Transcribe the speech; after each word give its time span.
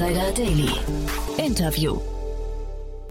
Insider 0.00 0.32
Daily. 0.32 0.70
Interview. 1.36 2.00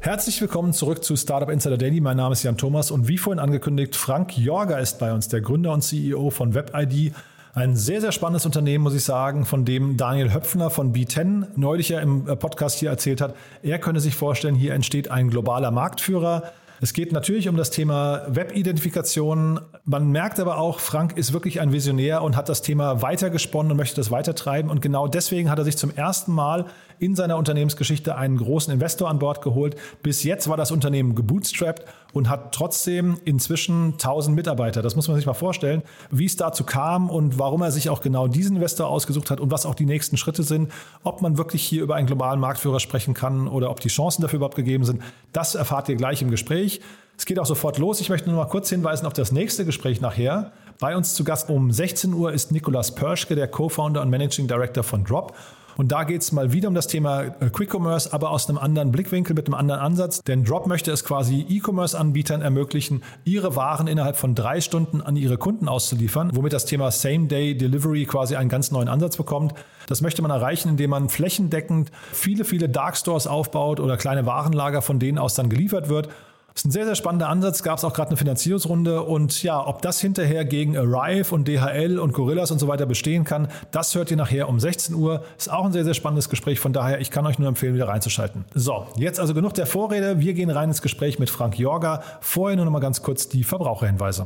Herzlich 0.01 0.41
willkommen 0.41 0.73
zurück 0.73 1.03
zu 1.03 1.15
Startup 1.15 1.47
Insider 1.51 1.77
Daily. 1.77 2.01
Mein 2.01 2.17
Name 2.17 2.33
ist 2.33 2.41
Jan 2.41 2.57
Thomas 2.57 2.89
und 2.89 3.07
wie 3.07 3.19
vorhin 3.19 3.37
angekündigt, 3.37 3.95
Frank 3.95 4.35
Jorger 4.35 4.79
ist 4.79 4.97
bei 4.97 5.13
uns, 5.13 5.27
der 5.27 5.41
Gründer 5.41 5.71
und 5.71 5.83
CEO 5.83 6.31
von 6.31 6.55
WebID. 6.55 7.13
Ein 7.53 7.75
sehr, 7.75 8.01
sehr 8.01 8.11
spannendes 8.11 8.47
Unternehmen, 8.47 8.83
muss 8.83 8.95
ich 8.95 9.03
sagen, 9.03 9.45
von 9.45 9.65
dem 9.65 9.97
Daniel 9.97 10.33
Höpfner 10.33 10.71
von 10.71 10.91
B10 10.91 11.49
neulich 11.55 11.89
ja 11.89 11.99
im 11.99 12.25
Podcast 12.25 12.79
hier 12.79 12.89
erzählt 12.89 13.21
hat. 13.21 13.35
Er 13.61 13.77
könne 13.77 13.99
sich 13.99 14.15
vorstellen, 14.15 14.55
hier 14.55 14.73
entsteht 14.73 15.11
ein 15.11 15.29
globaler 15.29 15.69
Marktführer. 15.69 16.51
Es 16.81 16.93
geht 16.93 17.11
natürlich 17.11 17.49
um 17.49 17.57
das 17.57 17.71
Thema 17.71 18.23
Webidentifikation. 18.27 19.59
Man 19.83 20.11
merkt 20.11 20.39
aber 20.39 20.57
auch, 20.57 20.79
Frank 20.79 21.17
ist 21.17 21.33
wirklich 21.33 21.59
ein 21.59 21.73
Visionär 21.73 22.21
und 22.21 22.37
hat 22.37 22.47
das 22.47 22.61
Thema 22.61 23.01
weitergesponnen 23.01 23.71
und 23.71 23.77
möchte 23.77 23.97
das 23.97 24.11
weitertreiben. 24.11 24.71
Und 24.71 24.81
genau 24.81 25.07
deswegen 25.07 25.49
hat 25.49 25.59
er 25.59 25.65
sich 25.65 25.77
zum 25.77 25.93
ersten 25.93 26.31
Mal 26.31 26.65
in 26.97 27.15
seiner 27.15 27.37
Unternehmensgeschichte 27.37 28.15
einen 28.15 28.37
großen 28.37 28.73
Investor 28.73 29.09
an 29.09 29.19
Bord 29.19 29.41
geholt. 29.41 29.75
Bis 30.03 30.23
jetzt 30.23 30.47
war 30.47 30.55
das 30.55 30.71
Unternehmen 30.71 31.15
gebootstrapped 31.15 31.85
und 32.13 32.29
hat 32.29 32.53
trotzdem 32.53 33.17
inzwischen 33.25 33.93
1000 33.93 34.35
Mitarbeiter. 34.35 34.81
Das 34.81 34.95
muss 34.95 35.07
man 35.07 35.17
sich 35.17 35.25
mal 35.25 35.33
vorstellen, 35.33 35.83
wie 36.11 36.25
es 36.25 36.35
dazu 36.35 36.63
kam 36.63 37.09
und 37.09 37.37
warum 37.37 37.61
er 37.61 37.71
sich 37.71 37.89
auch 37.89 38.01
genau 38.01 38.27
diesen 38.27 38.55
Investor 38.55 38.87
ausgesucht 38.87 39.29
hat 39.29 39.39
und 39.39 39.51
was 39.51 39.65
auch 39.65 39.75
die 39.75 39.85
nächsten 39.85 40.17
Schritte 40.17 40.43
sind. 40.43 40.71
Ob 41.03 41.21
man 41.21 41.37
wirklich 41.37 41.63
hier 41.63 41.83
über 41.83 41.95
einen 41.95 42.07
globalen 42.07 42.39
Marktführer 42.39 42.79
sprechen 42.79 43.13
kann 43.13 43.47
oder 43.47 43.69
ob 43.69 43.79
die 43.79 43.89
Chancen 43.89 44.21
dafür 44.21 44.37
überhaupt 44.37 44.55
gegeben 44.55 44.85
sind, 44.85 45.01
das 45.33 45.55
erfahrt 45.55 45.89
ihr 45.89 45.95
gleich 45.95 46.21
im 46.21 46.31
Gespräch. 46.31 46.81
Es 47.17 47.25
geht 47.25 47.37
auch 47.37 47.45
sofort 47.45 47.77
los. 47.77 47.99
Ich 47.99 48.09
möchte 48.09 48.29
nur 48.29 48.37
mal 48.37 48.49
kurz 48.49 48.69
hinweisen 48.69 49.05
auf 49.05 49.13
das 49.13 49.31
nächste 49.31 49.65
Gespräch 49.65 49.99
nachher. 49.99 50.53
Bei 50.79 50.95
uns 50.95 51.13
zu 51.13 51.25
Gast 51.25 51.49
um 51.49 51.71
16 51.71 52.13
Uhr 52.13 52.31
ist 52.31 52.53
Nikolas 52.53 52.95
Pörschke, 52.95 53.35
der 53.35 53.49
Co-Founder 53.49 54.01
und 54.01 54.09
Managing 54.09 54.47
Director 54.47 54.83
von 54.83 55.03
Drop. 55.03 55.35
Und 55.79 55.93
da 55.93 56.03
geht 56.03 56.21
es 56.23 56.33
mal 56.33 56.51
wieder 56.51 56.67
um 56.67 56.75
das 56.75 56.87
Thema 56.87 57.21
äh, 57.21 57.49
Quick 57.53 57.73
Commerce, 57.73 58.11
aber 58.11 58.31
aus 58.31 58.49
einem 58.49 58.57
anderen 58.57 58.91
Blickwinkel, 58.91 59.33
mit 59.33 59.47
einem 59.47 59.53
anderen 59.53 59.79
Ansatz. 59.79 60.21
Denn 60.21 60.43
Drop 60.43 60.67
möchte 60.67 60.91
es 60.91 61.05
quasi 61.05 61.45
E-Commerce-Anbietern 61.47 62.41
ermöglichen, 62.41 63.01
ihre 63.23 63.55
Waren 63.55 63.87
innerhalb 63.87 64.17
von 64.17 64.35
drei 64.35 64.59
Stunden 64.59 65.01
an 65.01 65.15
ihre 65.15 65.37
Kunden 65.37 65.69
auszuliefern, 65.69 66.31
womit 66.35 66.51
das 66.51 66.65
Thema 66.65 66.91
Same-Day-Delivery 66.91 68.03
quasi 68.07 68.35
einen 68.35 68.49
ganz 68.49 68.71
neuen 68.71 68.89
Ansatz 68.89 69.15
bekommt. 69.15 69.53
Das 69.87 70.01
möchte 70.01 70.21
man 70.21 70.31
erreichen, 70.31 70.67
indem 70.67 70.89
man 70.89 71.07
flächendeckend 71.07 71.91
viele, 72.11 72.43
viele 72.43 72.67
Dark 72.67 72.97
Stores 72.97 73.25
aufbaut 73.25 73.79
oder 73.79 73.95
kleine 73.95 74.25
Warenlager, 74.25 74.81
von 74.81 74.99
denen 74.99 75.17
aus 75.17 75.35
dann 75.35 75.47
geliefert 75.47 75.87
wird 75.87 76.09
ist 76.55 76.65
ein 76.65 76.71
sehr, 76.71 76.85
sehr 76.85 76.95
spannender 76.95 77.29
Ansatz. 77.29 77.63
Gab 77.63 77.77
es 77.77 77.83
auch 77.83 77.93
gerade 77.93 78.09
eine 78.09 78.17
Finanzierungsrunde. 78.17 79.03
Und 79.03 79.43
ja, 79.43 79.65
ob 79.65 79.81
das 79.81 79.99
hinterher 80.01 80.45
gegen 80.45 80.77
Arrive 80.77 81.33
und 81.33 81.47
DHL 81.47 81.99
und 81.99 82.13
Gorillas 82.13 82.51
und 82.51 82.59
so 82.59 82.67
weiter 82.67 82.85
bestehen 82.85 83.23
kann, 83.23 83.47
das 83.71 83.95
hört 83.95 84.11
ihr 84.11 84.17
nachher 84.17 84.49
um 84.49 84.59
16 84.59 84.95
Uhr. 84.95 85.23
Ist 85.37 85.51
auch 85.51 85.65
ein 85.65 85.71
sehr, 85.71 85.85
sehr 85.85 85.93
spannendes 85.93 86.29
Gespräch. 86.29 86.59
Von 86.59 86.73
daher, 86.73 86.99
ich 86.99 87.11
kann 87.11 87.25
euch 87.25 87.39
nur 87.39 87.47
empfehlen, 87.47 87.75
wieder 87.75 87.87
reinzuschalten. 87.87 88.45
So, 88.53 88.87
jetzt 88.95 89.19
also 89.19 89.33
genug 89.33 89.53
der 89.53 89.65
Vorrede. 89.65 90.19
Wir 90.19 90.33
gehen 90.33 90.49
rein 90.49 90.69
ins 90.69 90.81
Gespräch 90.81 91.19
mit 91.19 91.29
Frank 91.29 91.57
Jorga. 91.57 92.03
Vorher 92.21 92.55
nur 92.55 92.65
noch 92.65 92.71
mal 92.71 92.79
ganz 92.79 93.01
kurz 93.01 93.29
die 93.29 93.43
Verbraucherhinweise. 93.43 94.25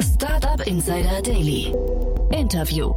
Startup 0.00 0.66
Insider 0.66 1.22
Daily. 1.22 1.74
Interview. 2.32 2.92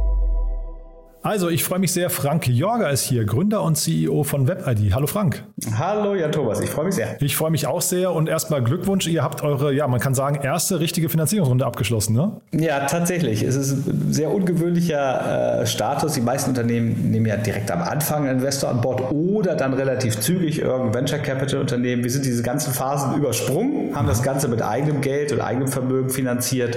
Also, 1.24 1.48
ich 1.48 1.64
freue 1.64 1.78
mich 1.78 1.90
sehr. 1.90 2.10
Frank 2.10 2.46
Jorger 2.48 2.90
ist 2.90 3.04
hier, 3.04 3.24
Gründer 3.24 3.62
und 3.62 3.76
CEO 3.76 4.24
von 4.24 4.46
WebID. 4.46 4.94
Hallo 4.94 5.06
Frank. 5.06 5.42
Hallo 5.78 6.14
Jan 6.14 6.30
Thomas, 6.30 6.60
ich 6.60 6.68
freue 6.68 6.84
mich 6.84 6.96
sehr. 6.96 7.16
Ich 7.22 7.34
freue 7.34 7.50
mich 7.50 7.66
auch 7.66 7.80
sehr 7.80 8.12
und 8.12 8.28
erstmal 8.28 8.62
Glückwunsch. 8.62 9.06
Ihr 9.06 9.22
habt 9.22 9.42
eure, 9.42 9.72
ja, 9.72 9.88
man 9.88 10.00
kann 10.00 10.14
sagen, 10.14 10.40
erste 10.42 10.80
richtige 10.80 11.08
Finanzierungsrunde 11.08 11.64
abgeschlossen, 11.64 12.14
ne? 12.14 12.42
Ja, 12.52 12.80
tatsächlich. 12.80 13.42
Es 13.42 13.56
ist 13.56 13.88
ein 13.88 14.12
sehr 14.12 14.30
ungewöhnlicher 14.30 15.62
äh, 15.62 15.66
Status. 15.66 16.12
Die 16.12 16.20
meisten 16.20 16.50
Unternehmen 16.50 17.10
nehmen 17.10 17.24
ja 17.24 17.38
direkt 17.38 17.70
am 17.70 17.80
Anfang 17.80 18.28
einen 18.28 18.40
Investor 18.40 18.68
an 18.68 18.82
Bord 18.82 19.10
oder 19.10 19.54
dann 19.54 19.72
relativ 19.72 20.20
zügig 20.20 20.60
irgendein 20.60 20.92
Venture 20.92 21.20
Capital 21.20 21.58
Unternehmen. 21.58 22.04
Wir 22.04 22.10
sind 22.10 22.26
diese 22.26 22.42
ganzen 22.42 22.74
Phasen 22.74 23.14
übersprungen, 23.16 23.96
haben 23.96 24.08
das 24.08 24.22
Ganze 24.22 24.48
mit 24.48 24.60
eigenem 24.60 25.00
Geld 25.00 25.32
und 25.32 25.40
eigenem 25.40 25.68
Vermögen 25.68 26.10
finanziert 26.10 26.76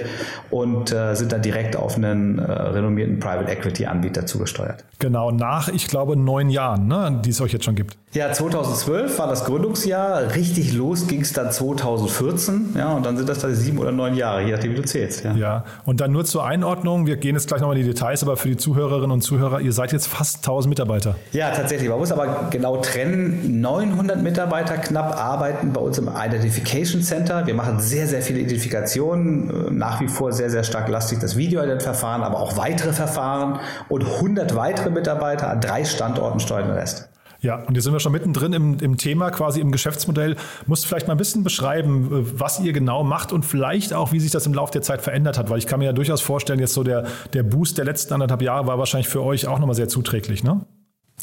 und 0.52 0.94
äh, 0.94 1.16
sind 1.16 1.34
dann 1.34 1.42
direkt 1.42 1.76
auf 1.76 1.98
einen 1.98 2.40
äh, 2.40 2.50
renommierten 2.50 3.20
Private 3.20 3.52
Equity 3.52 3.86
Anbieter 3.86 4.26
zu 4.26 4.37
zugesteuert. 4.38 4.86
Genau, 5.00 5.32
nach, 5.32 5.68
ich 5.68 5.88
glaube, 5.88 6.16
neun 6.16 6.50
Jahren, 6.50 6.88
ne, 6.88 7.22
die 7.24 7.32
es 7.32 7.42
euch 7.42 7.54
jetzt 7.54 7.66
schon 7.66 7.76
gibt. 7.76 7.98
Ja, 8.14 8.32
2012 8.32 9.20
war 9.20 9.28
das 9.28 9.44
Gründungsjahr. 9.44 10.34
Richtig 10.34 10.74
los 10.74 11.08
ging 11.08 11.22
es 11.22 11.34
dann 11.34 11.52
2014. 11.52 12.74
Ja, 12.76 12.94
und 12.94 13.06
dann 13.06 13.18
sind 13.18 13.28
das 13.28 13.40
da 13.40 13.50
sieben 13.50 13.78
oder 13.78 13.92
neun 13.92 14.16
Jahre, 14.16 14.44
je 14.44 14.54
nachdem, 14.54 14.72
wie 14.72 14.76
du 14.78 14.86
zählst. 14.86 15.26
Ja. 15.26 15.36
ja, 15.36 15.66
und 15.86 16.00
dann 16.00 16.14
nur 16.14 16.24
zur 16.26 16.46
Einordnung. 16.46 17.06
Wir 17.06 17.18
gehen 17.18 17.36
jetzt 17.36 17.48
gleich 17.48 17.60
nochmal 17.60 17.78
in 17.78 17.84
die 17.84 17.90
Details, 17.90 18.24
aber 18.24 18.38
für 18.38 18.48
die 18.48 18.58
Zuhörerinnen 18.58 19.12
und 19.12 19.22
Zuhörer, 19.22 19.60
ihr 19.60 19.74
seid 19.74 19.92
jetzt 19.92 20.08
fast 20.08 20.38
1000 20.38 20.70
Mitarbeiter. 20.70 21.16
Ja, 21.34 21.52
tatsächlich. 21.52 21.90
Man 21.90 22.00
muss 22.00 22.12
aber 22.12 22.48
genau 22.50 22.78
trennen. 22.78 23.60
900 23.62 24.24
Mitarbeiter 24.24 24.78
knapp 24.78 25.16
arbeiten 25.16 25.74
bei 25.74 25.82
uns 25.82 25.98
im 25.98 26.08
Identification 26.08 27.02
Center. 27.02 27.46
Wir 27.46 27.54
machen 27.54 27.82
sehr, 27.82 28.08
sehr 28.08 28.22
viele 28.22 28.40
Identifikationen. 28.40 29.78
Nach 29.78 30.00
wie 30.00 30.08
vor 30.08 30.32
sehr, 30.32 30.50
sehr 30.50 30.64
stark 30.64 30.88
lastig 30.88 31.20
das 31.20 31.36
Video-Ident-Verfahren, 31.36 32.24
aber 32.24 32.40
auch 32.40 32.58
weitere 32.58 32.94
Verfahren. 32.94 33.60
Und 33.90 34.08
100 34.28 34.56
weitere 34.56 34.90
Mitarbeiter 34.90 35.50
an 35.50 35.62
drei 35.62 35.86
Standorten 35.86 36.40
steuern 36.40 36.68
den 36.68 36.78
Rest. 36.78 37.10
Ja, 37.40 37.64
und 37.64 37.76
jetzt 37.76 37.84
sind 37.84 37.94
wir 37.94 38.00
schon 38.00 38.12
mittendrin 38.12 38.52
im, 38.54 38.80
im 38.80 38.98
Thema, 38.98 39.30
quasi 39.30 39.62
im 39.62 39.72
Geschäftsmodell. 39.72 40.36
Musst 40.66 40.88
vielleicht 40.88 41.08
mal 41.08 41.14
ein 41.14 41.18
bisschen 41.18 41.44
beschreiben, 41.44 42.08
äh, 42.12 42.40
was 42.40 42.60
ihr 42.60 42.74
genau 42.74 43.04
macht 43.04 43.32
und 43.32 43.46
vielleicht 43.46 43.94
auch, 43.94 44.12
wie 44.12 44.20
sich 44.20 44.32
das 44.32 44.46
im 44.48 44.54
Laufe 44.54 44.74
der 44.74 44.82
Zeit 44.82 45.02
verändert 45.02 45.38
hat, 45.38 45.50
weil 45.50 45.60
ich 45.60 45.68
kann 45.68 45.80
mir 45.80 45.86
ja 45.86 45.94
durchaus 45.94 46.20
vorstellen, 46.20 46.60
jetzt 46.60 46.74
so 46.74 46.84
der, 46.84 47.06
der 47.34 47.44
Boost 47.44 47.78
der 47.78 47.86
letzten 47.86 48.14
anderthalb 48.14 48.42
Jahre 48.42 48.68
war 48.68 48.80
wahrscheinlich 48.80 49.08
für 49.08 49.24
euch 49.24 49.48
auch 49.48 49.60
nochmal 49.60 49.76
sehr 49.76 49.88
zuträglich, 49.88 50.44
ne? 50.44 50.66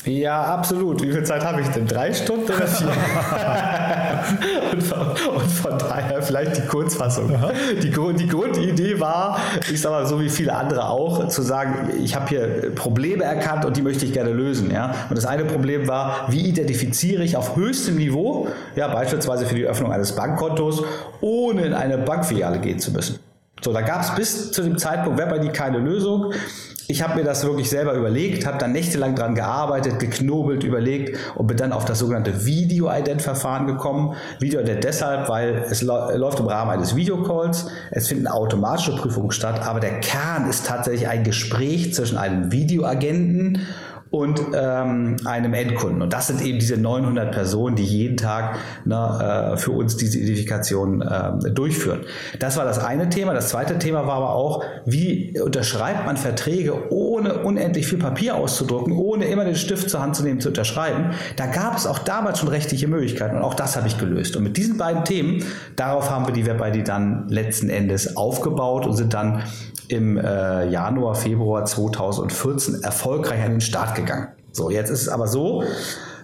Ja, 0.05 0.43
absolut. 0.43 1.03
Wie 1.03 1.11
viel 1.11 1.23
Zeit 1.23 1.45
habe 1.45 1.63
ich 1.63 1.69
denn? 1.69 1.87
Drei 1.87 2.13
Stunden 2.13 2.45
oder 2.45 2.67
vier? 2.67 2.89
und, 4.73 4.83
von, 4.83 4.99
und, 5.35 5.51
von, 5.51 5.79
daher 5.79 6.21
vielleicht 6.21 6.57
die 6.59 6.67
Kurzfassung. 6.67 7.33
Die, 7.81 7.91
die, 7.91 8.27
Grundidee 8.29 9.01
war, 9.01 9.39
ich 9.71 9.81
sage 9.81 9.95
mal 9.95 10.07
so 10.07 10.21
wie 10.21 10.29
viele 10.29 10.55
andere 10.55 10.89
auch, 10.89 11.29
zu 11.29 11.41
sagen, 11.41 11.91
ich 12.03 12.15
habe 12.15 12.29
hier 12.29 12.75
Probleme 12.75 13.25
erkannt 13.25 13.65
und 13.65 13.77
die 13.77 13.83
möchte 13.83 14.05
ich 14.05 14.13
gerne 14.13 14.31
lösen. 14.31 14.71
Ja? 14.71 14.95
Und 15.09 15.17
das 15.17 15.25
eine 15.25 15.45
Problem 15.45 15.89
war, 15.89 16.27
wie 16.29 16.49
identifiziere 16.49 17.23
ich 17.23 17.37
auf 17.37 17.57
höchstem 17.57 17.97
Niveau, 17.97 18.49
ja, 18.77 18.89
beispielsweise 18.89 19.47
für 19.47 19.55
die 19.55 19.65
Öffnung 19.65 19.91
eines 19.91 20.13
Bankkontos, 20.13 20.83
ohne 21.23 21.63
in 21.63 21.73
eine 21.73 21.97
Bankfiliale 21.99 22.59
gehen 22.59 22.79
zu 22.79 22.91
müssen. 22.91 23.21
So, 23.63 23.73
da 23.73 23.81
gab 23.81 24.03
es 24.03 24.15
bis 24.15 24.53
zu 24.53 24.63
dem 24.63 24.77
Zeitpunkt 24.77 25.19
WebID 25.19 25.55
keine 25.55 25.79
Lösung 25.79 26.35
ich 26.87 27.03
habe 27.03 27.17
mir 27.17 27.25
das 27.25 27.45
wirklich 27.45 27.71
selber 27.71 27.95
überlegt, 27.95 28.47
habe 28.47 28.59
dann 28.59 28.73
nächtelang 28.73 29.15
dran 29.15 29.35
gearbeitet, 29.35 29.99
geknobelt, 29.99 30.65
überlegt 30.65 31.19
und 31.35 31.47
bin 31.47 31.57
dann 31.57 31.73
auf 31.73 31.85
das 31.85 31.99
sogenannte 31.99 32.45
Video-Ident-Verfahren 32.45 33.67
gekommen. 33.67 34.15
Video-Ident 34.39 34.85
deshalb, 34.85 35.29
weil 35.29 35.65
es 35.71 35.83
läuft 35.83 36.41
im 36.41 36.47
Rahmen 36.47 36.73
eines 36.73 36.95
Videocalls, 36.95 37.67
es 37.91 38.09
finden 38.09 38.27
automatische 38.27 38.97
Prüfungen 38.97 39.31
statt, 39.31 39.67
aber 39.67 39.81
der 39.81 40.01
Kern 40.01 40.49
ist 40.49 40.67
tatsächlich 40.67 41.09
ein 41.09 41.25
Gespräch 41.25 41.95
zwischen 41.95 42.19
einem 42.19 42.53
Videoagenten 42.53 43.67
und 44.15 44.41
ähm, 44.55 45.17
einem 45.25 45.55
Endkunden. 45.55 46.01
Und 46.01 46.13
das 46.13 46.29
sind 46.29 46.41
eben 46.41 46.61
diese 46.61 46.77
900 46.77 47.33
Personen, 47.33 47.75
die 47.75 47.83
jeden 47.83 48.17
Tag 48.17 48.57
ne, 48.85 49.55
äh, 49.55 49.57
für 49.57 49.73
uns 49.73 49.97
diese 49.97 50.21
Identifikation 50.21 51.03
äh, 51.03 51.51
durchführen. 51.51 52.03
Das 52.39 52.57
war 52.57 52.65
das 52.65 52.79
eine 52.79 53.09
Thema. 53.09 53.35
Das 53.35 53.49
zweite 53.49 53.77
Thema 53.77 54.07
war 54.07 54.19
aber 54.19 54.37
auch, 54.37 54.63
wie 54.87 55.37
unterschreibt 55.41 56.07
man 56.07 56.17
Verträge, 56.17 56.93
ohne 56.93 57.39
unendlich 57.43 57.89
viel 57.89 57.99
Papier 57.99 58.37
auszudrucken, 58.37 58.93
ohne 58.93 59.25
immer 59.25 59.45
den 59.45 59.57
Stift 59.57 59.91
zur 59.91 60.01
Hand 60.01 60.15
zu 60.15 60.23
nehmen, 60.23 60.39
zu 60.39 60.51
unterschreiben. 60.51 61.11
Da 61.35 61.47
gab 61.47 61.77
es 61.77 61.85
auch 61.85 61.99
damals 61.99 62.39
schon 62.39 62.51
rechtliche 62.51 62.87
Möglichkeiten 62.87 63.35
und 63.35 63.43
auch 63.43 63.55
das 63.55 63.77
habe 63.77 63.89
ich 63.89 63.99
gelöst. 63.99 64.37
Und 64.37 64.45
mit 64.45 64.57
diesen 64.57 64.79
beiden 64.79 65.05
Themen, 65.05 65.45
darauf 65.75 66.09
haben 66.09 66.25
wir 66.25 66.33
die 66.33 66.47
WebID 66.47 66.87
dann 66.87 67.29
letzten 67.29 67.69
Endes 67.69 68.17
aufgebaut 68.17 68.87
und 68.87 68.93
sind 68.93 69.13
dann 69.13 69.43
im 69.89 70.17
äh, 70.17 70.69
Januar, 70.69 71.15
Februar 71.15 71.65
2014 71.65 72.83
erfolgreich 72.83 73.43
an 73.45 73.53
den 73.53 73.61
Start 73.61 73.95
gegangen. 73.95 74.29
So, 74.53 74.71
jetzt 74.71 74.91
ist 74.91 75.03
es 75.03 75.09
aber 75.09 75.27
so, 75.27 75.65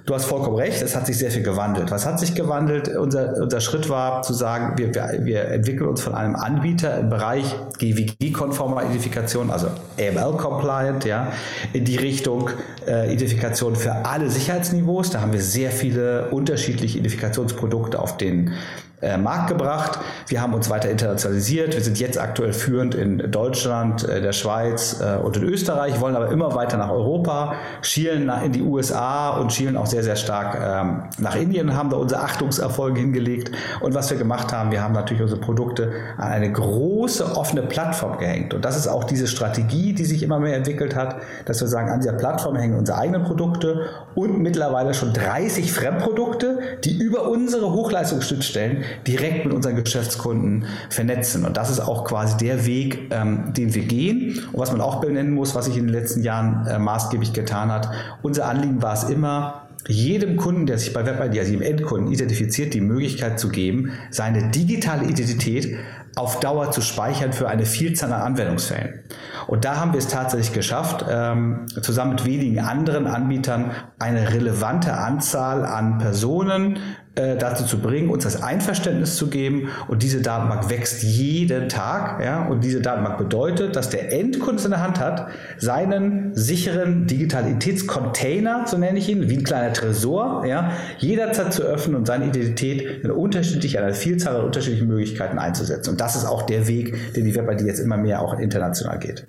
du 0.06 0.14
hast 0.14 0.24
vollkommen 0.24 0.56
recht, 0.56 0.82
es 0.82 0.96
hat 0.96 1.06
sich 1.06 1.18
sehr 1.18 1.30
viel 1.30 1.42
gewandelt. 1.42 1.90
Was 1.90 2.06
hat 2.06 2.18
sich 2.18 2.34
gewandelt? 2.34 2.88
Unser, 2.96 3.34
unser 3.42 3.60
Schritt 3.60 3.88
war 3.88 4.22
zu 4.22 4.32
sagen, 4.32 4.76
wir, 4.76 4.94
wir, 4.94 5.24
wir 5.24 5.44
entwickeln 5.46 5.88
uns 5.88 6.00
von 6.00 6.14
einem 6.14 6.36
Anbieter 6.36 6.98
im 6.98 7.10
Bereich 7.10 7.44
GWG-konformer 7.78 8.82
Identifikation, 8.82 9.50
also 9.50 9.68
AML-compliant, 9.98 11.04
ja, 11.04 11.32
in 11.72 11.84
die 11.84 11.96
Richtung 11.96 12.50
äh, 12.86 13.12
Identifikation 13.12 13.76
für 13.76 14.04
alle 14.04 14.30
Sicherheitsniveaus. 14.30 15.10
Da 15.10 15.20
haben 15.20 15.32
wir 15.32 15.42
sehr 15.42 15.70
viele 15.70 16.28
unterschiedliche 16.30 16.98
Identifikationsprodukte 16.98 17.98
auf 17.98 18.16
den 18.16 18.52
äh, 19.02 19.16
Markt 19.16 19.48
gebracht. 19.48 19.98
Wir 20.26 20.42
haben 20.42 20.52
uns 20.52 20.68
weiter 20.68 20.90
internationalisiert. 20.90 21.74
Wir 21.74 21.80
sind 21.82 21.98
jetzt 21.98 22.20
aktuell 22.20 22.52
führend 22.52 22.94
in 22.94 23.30
Deutschland, 23.30 24.06
äh, 24.06 24.20
der 24.20 24.32
Schweiz 24.32 25.00
äh, 25.00 25.16
und 25.16 25.36
in 25.38 25.44
Österreich, 25.44 26.00
wollen 26.00 26.16
aber 26.16 26.30
immer 26.30 26.54
weiter 26.54 26.76
nach 26.76 26.90
Europa, 26.90 27.54
schielen 27.80 28.26
nach, 28.26 28.44
in 28.44 28.52
die 28.52 28.62
USA 28.62 29.30
und 29.30 29.52
schielen 29.52 29.76
auch 29.78 29.86
sehr, 29.86 30.02
sehr 30.02 30.16
stark 30.16 30.58
ähm, 30.62 31.04
nach 31.18 31.34
Indien, 31.34 31.74
haben 31.74 31.88
da 31.88 31.96
unsere 31.96 32.20
Achtungserfolge 32.20 33.00
hingelegt. 33.00 33.52
Und 33.80 33.94
was 33.94 34.10
wir 34.10 34.18
gemacht 34.18 34.52
haben, 34.52 34.70
wir 34.70 34.82
haben 34.82 34.92
natürlich 34.92 35.22
unsere 35.22 35.40
Produkte 35.40 35.92
an 36.18 36.32
eine 36.32 36.52
große 36.52 37.36
offene 37.36 37.62
Plattform 37.62 38.18
gehängt. 38.18 38.52
Und 38.52 38.64
das 38.64 38.76
ist 38.76 38.86
auch 38.86 39.04
diese 39.04 39.26
Strategie, 39.28 39.94
die 39.94 40.04
sich 40.04 40.22
immer 40.22 40.38
mehr 40.38 40.56
entwickelt 40.56 40.94
hat, 40.94 41.16
dass 41.46 41.60
wir 41.60 41.68
sagen, 41.68 41.90
an 41.90 42.00
dieser 42.00 42.12
Plattform 42.12 42.56
hängen 42.56 42.78
unsere 42.78 42.98
eigenen 42.98 43.24
Produkte 43.24 43.86
und 44.14 44.40
mittlerweile 44.40 44.92
schon 44.92 45.14
30 45.14 45.72
Fremdprodukte, 45.72 46.58
die 46.84 46.98
über 46.98 47.28
unsere 47.28 47.72
Hochleistungsschnittstellen 47.72 48.84
direkt 49.06 49.44
mit 49.44 49.54
unseren 49.54 49.76
Geschäftskunden 49.76 50.66
vernetzen. 50.88 51.44
Und 51.44 51.56
das 51.56 51.70
ist 51.70 51.80
auch 51.80 52.04
quasi 52.04 52.36
der 52.36 52.66
Weg, 52.66 53.10
ähm, 53.10 53.52
den 53.52 53.74
wir 53.74 53.82
gehen. 53.82 54.40
Und 54.52 54.60
was 54.60 54.72
man 54.72 54.80
auch 54.80 55.00
benennen 55.00 55.34
muss, 55.34 55.54
was 55.54 55.66
sich 55.66 55.76
in 55.76 55.86
den 55.86 55.92
letzten 55.92 56.22
Jahren 56.22 56.66
äh, 56.66 56.78
maßgeblich 56.78 57.32
getan 57.32 57.70
hat, 57.70 57.90
unser 58.22 58.46
Anliegen 58.46 58.82
war 58.82 58.94
es 58.94 59.04
immer, 59.04 59.66
jedem 59.88 60.36
Kunden, 60.36 60.66
der 60.66 60.78
sich 60.78 60.92
bei 60.92 61.06
WebID, 61.06 61.38
also 61.38 61.52
jedem 61.52 61.62
Endkunden 61.62 62.12
identifiziert, 62.12 62.74
die 62.74 62.80
Möglichkeit 62.80 63.40
zu 63.40 63.48
geben, 63.48 63.92
seine 64.10 64.50
digitale 64.50 65.04
Identität 65.04 65.78
auf 66.16 66.40
Dauer 66.40 66.70
zu 66.70 66.82
speichern 66.82 67.32
für 67.32 67.48
eine 67.48 67.64
Vielzahl 67.64 68.12
an 68.12 68.20
Anwendungsfällen. 68.22 69.00
Und 69.46 69.64
da 69.64 69.76
haben 69.76 69.92
wir 69.92 69.98
es 69.98 70.08
tatsächlich 70.08 70.52
geschafft, 70.52 71.04
ähm, 71.08 71.66
zusammen 71.80 72.12
mit 72.12 72.24
wenigen 72.24 72.60
anderen 72.60 73.06
Anbietern 73.06 73.70
eine 73.98 74.32
relevante 74.32 74.92
Anzahl 74.92 75.64
an 75.64 75.98
Personen 75.98 76.78
äh, 77.16 77.36
dazu 77.36 77.64
zu 77.64 77.80
bringen, 77.80 78.08
uns 78.08 78.22
das 78.22 78.40
Einverständnis 78.40 79.16
zu 79.16 79.28
geben. 79.28 79.68
Und 79.88 80.04
diese 80.04 80.22
Datenbank 80.22 80.70
wächst 80.70 81.02
jeden 81.02 81.68
Tag. 81.68 82.24
Ja? 82.24 82.46
Und 82.46 82.62
diese 82.62 82.80
Datenbank 82.80 83.18
bedeutet, 83.18 83.74
dass 83.74 83.90
der 83.90 84.12
Endkunde 84.12 84.62
in 84.62 84.70
der 84.70 84.80
Hand 84.80 85.00
hat, 85.00 85.28
seinen 85.58 86.34
sicheren 86.36 87.08
Digitalitätscontainer, 87.08 88.64
so 88.66 88.78
nenne 88.78 88.98
ich 88.98 89.08
ihn, 89.08 89.28
wie 89.28 89.38
ein 89.38 89.44
kleiner 89.44 89.72
Tresor, 89.72 90.46
ja? 90.46 90.70
jederzeit 90.98 91.52
zu 91.52 91.62
öffnen 91.62 91.96
und 91.96 92.06
seine 92.06 92.26
Identität 92.26 93.04
in 93.04 93.10
unterschiedlich, 93.10 93.78
einer 93.78 93.92
Vielzahl 93.92 94.36
an 94.36 94.44
unterschiedlichen 94.44 94.86
Möglichkeiten 94.86 95.38
einzusetzen. 95.38 95.90
Und 95.90 96.00
das 96.00 96.14
ist 96.14 96.26
auch 96.26 96.42
der 96.42 96.68
Weg, 96.68 97.14
den 97.14 97.24
die 97.24 97.34
WebID 97.34 97.62
jetzt 97.62 97.80
immer 97.80 97.96
mehr 97.96 98.22
auch 98.22 98.38
international 98.38 98.98
geht. 99.00 99.26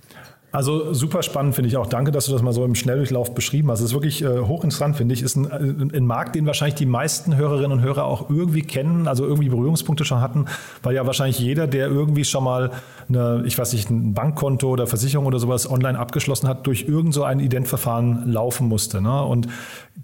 Also 0.51 0.93
super 0.93 1.23
spannend 1.23 1.55
finde 1.55 1.69
ich 1.69 1.77
auch. 1.77 1.87
Danke, 1.87 2.11
dass 2.11 2.25
du 2.25 2.33
das 2.33 2.41
mal 2.41 2.51
so 2.51 2.65
im 2.65 2.75
Schnelldurchlauf 2.75 3.33
beschrieben 3.33 3.71
hast. 3.71 3.79
Es 3.79 3.87
ist 3.87 3.93
wirklich 3.93 4.21
äh, 4.21 4.39
hochinteressant, 4.39 4.97
finde 4.97 5.13
ich. 5.13 5.21
Ist 5.21 5.37
ein, 5.37 5.45
äh, 5.49 5.97
ein 5.97 6.05
Markt, 6.05 6.35
den 6.35 6.45
wahrscheinlich 6.45 6.75
die 6.75 6.85
meisten 6.85 7.37
Hörerinnen 7.37 7.71
und 7.71 7.81
Hörer 7.81 8.03
auch 8.03 8.29
irgendwie 8.29 8.61
kennen, 8.61 9.07
also 9.07 9.25
irgendwie 9.25 9.47
Berührungspunkte 9.47 10.03
schon 10.03 10.19
hatten, 10.19 10.45
weil 10.83 10.93
ja 10.93 11.05
wahrscheinlich 11.05 11.39
jeder, 11.39 11.67
der 11.67 11.87
irgendwie 11.87 12.25
schon 12.25 12.43
mal 12.43 12.71
eine, 13.15 13.43
ich 13.45 13.57
weiß 13.57 13.73
nicht, 13.73 13.89
ein 13.89 14.13
Bankkonto 14.13 14.69
oder 14.69 14.87
Versicherung 14.87 15.25
oder 15.25 15.39
sowas 15.39 15.69
online 15.69 15.97
abgeschlossen 15.97 16.47
hat, 16.47 16.67
durch 16.67 16.83
irgend 16.87 17.13
so 17.13 17.23
ein 17.23 17.39
Identverfahren 17.39 18.31
laufen 18.31 18.67
musste. 18.67 19.01
Ne? 19.01 19.23
Und 19.23 19.47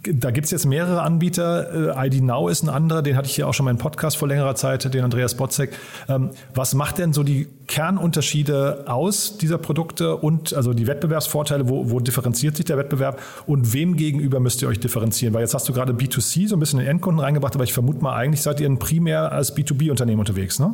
da 0.03 0.31
gibt 0.31 0.45
es 0.45 0.51
jetzt 0.51 0.65
mehrere 0.65 1.01
Anbieter. 1.01 1.97
Äh, 1.97 2.07
ID 2.07 2.21
Now 2.23 2.49
ist 2.49 2.63
ein 2.63 2.69
anderer, 2.69 3.01
den 3.01 3.15
hatte 3.15 3.27
ich 3.27 3.37
ja 3.37 3.47
auch 3.47 3.53
schon 3.53 3.65
mal 3.65 3.71
im 3.71 3.77
Podcast 3.77 4.17
vor 4.17 4.27
längerer 4.27 4.55
Zeit, 4.55 4.93
den 4.93 5.03
Andreas 5.03 5.35
Botzek. 5.35 5.71
Ähm, 6.07 6.31
was 6.53 6.73
macht 6.75 6.97
denn 6.97 7.13
so 7.13 7.23
die 7.23 7.47
Kernunterschiede 7.67 8.85
aus 8.87 9.37
dieser 9.37 9.57
Produkte 9.57 10.15
und 10.17 10.53
also 10.53 10.73
die 10.73 10.87
Wettbewerbsvorteile, 10.87 11.69
wo, 11.69 11.89
wo 11.89 11.99
differenziert 11.99 12.55
sich 12.55 12.65
der 12.65 12.77
Wettbewerb 12.77 13.19
und 13.45 13.73
wem 13.73 13.95
gegenüber 13.95 14.39
müsst 14.39 14.61
ihr 14.61 14.67
euch 14.67 14.79
differenzieren? 14.79 15.33
Weil 15.33 15.41
jetzt 15.41 15.53
hast 15.53 15.67
du 15.67 15.73
gerade 15.73 15.93
B2C 15.93 16.47
so 16.47 16.55
ein 16.55 16.59
bisschen 16.59 16.79
in 16.79 16.85
den 16.85 16.91
Endkunden 16.91 17.23
reingebracht, 17.23 17.55
aber 17.55 17.63
ich 17.63 17.73
vermute 17.73 18.01
mal, 18.01 18.15
eigentlich 18.15 18.41
seid 18.41 18.59
ihr 18.59 18.69
ein 18.69 18.79
primär 18.79 19.31
als 19.31 19.55
B2B-Unternehmen 19.55 20.19
unterwegs, 20.19 20.59
ne? 20.59 20.73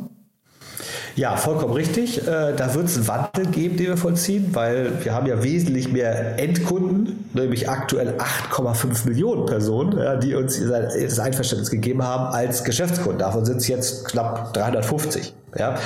Ja, 1.16 1.36
vollkommen 1.36 1.74
richtig. 1.74 2.26
Äh, 2.26 2.54
da 2.56 2.74
wird 2.74 2.86
es 2.86 2.96
einen 2.96 3.06
Wandel 3.06 3.46
geben, 3.46 3.76
den 3.76 3.86
wir 3.86 3.96
vollziehen, 3.96 4.50
weil 4.52 5.04
wir 5.04 5.14
haben 5.14 5.26
ja 5.26 5.42
wesentlich 5.42 5.92
mehr 5.92 6.38
Endkunden, 6.38 7.30
nämlich 7.34 7.68
aktuell 7.68 8.14
8,5 8.52 9.08
Millionen 9.08 9.46
Personen, 9.46 10.20
die 10.20 10.34
uns 10.34 10.60
das 10.60 11.18
Einverständnis 11.20 11.70
gegeben 11.70 12.02
haben 12.02 12.34
als 12.34 12.64
Geschäftskunden. 12.64 13.20
Davon 13.20 13.44
sind 13.44 13.58
es 13.58 13.68
jetzt 13.68 14.06
knapp 14.06 14.52
350. 14.54 15.34
Ja? 15.56 15.76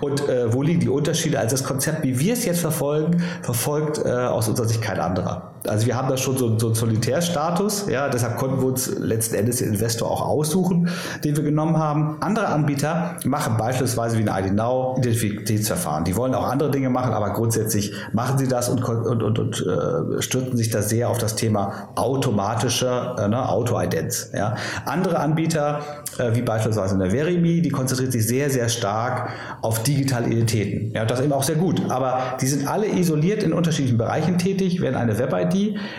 Und 0.00 0.26
äh, 0.28 0.52
wo 0.52 0.62
liegen 0.62 0.80
die 0.80 0.88
Unterschiede? 0.88 1.38
Also 1.38 1.56
das 1.56 1.64
Konzept, 1.64 2.02
wie 2.02 2.18
wir 2.18 2.32
es 2.32 2.44
jetzt 2.44 2.60
verfolgen, 2.60 3.22
verfolgt 3.42 3.98
äh, 3.98 4.08
aus 4.10 4.48
unserer 4.48 4.68
Sicht 4.68 4.80
kein 4.80 5.00
anderer. 5.00 5.52
Also 5.66 5.86
wir 5.86 5.96
haben 5.96 6.08
da 6.08 6.16
schon 6.16 6.36
so, 6.36 6.58
so 6.58 6.66
einen 6.66 6.74
Solitärstatus, 6.74 7.86
ja, 7.88 8.08
deshalb 8.08 8.36
konnten 8.36 8.60
wir 8.60 8.68
uns 8.68 8.98
letzten 8.98 9.34
Endes 9.34 9.56
den 9.56 9.68
Investor 9.68 10.10
auch 10.10 10.22
aussuchen, 10.22 10.88
den 11.24 11.36
wir 11.36 11.42
genommen 11.42 11.76
haben. 11.76 12.16
Andere 12.20 12.48
Anbieter 12.48 13.16
machen 13.24 13.56
beispielsweise 13.56 14.18
wie 14.18 14.28
ein 14.28 14.44
ID 14.44 14.54
Now 14.54 14.96
Identitätsverfahren. 14.98 16.04
Die 16.04 16.16
wollen 16.16 16.34
auch 16.34 16.48
andere 16.48 16.70
Dinge 16.70 16.90
machen, 16.90 17.12
aber 17.12 17.32
grundsätzlich 17.32 17.92
machen 18.12 18.38
sie 18.38 18.48
das 18.48 18.68
und, 18.68 18.82
und, 18.84 19.22
und, 19.22 19.38
und 19.38 19.66
äh, 19.66 20.22
stürzen 20.22 20.56
sich 20.56 20.70
da 20.70 20.82
sehr 20.82 21.08
auf 21.08 21.18
das 21.18 21.36
Thema 21.36 21.90
automatische 21.96 23.16
äh, 23.18 23.28
ne, 23.28 23.48
Auto-Idents. 23.48 24.30
Ja. 24.34 24.54
Andere 24.84 25.18
Anbieter, 25.18 25.80
äh, 26.18 26.34
wie 26.34 26.42
beispielsweise 26.42 26.94
in 26.94 27.00
der 27.00 27.10
Verimi, 27.10 27.62
die 27.62 27.70
konzentriert 27.70 28.12
sich 28.12 28.26
sehr, 28.26 28.50
sehr 28.50 28.68
stark 28.68 29.30
auf 29.62 29.82
digitale 29.82 30.26
Identitäten. 30.26 30.92
Ja, 30.94 31.04
das 31.04 31.18
ist 31.18 31.24
eben 31.24 31.34
auch 31.34 31.42
sehr 31.42 31.56
gut. 31.56 31.82
Aber 31.88 32.20
die 32.40 32.46
sind 32.46 32.68
alle 32.68 32.86
isoliert 32.86 33.42
in 33.42 33.52
unterschiedlichen 33.52 33.98
Bereichen 33.98 34.38
tätig, 34.38 34.80
werden 34.80 34.96
eine 34.96 35.18
Web-ID 35.18 35.47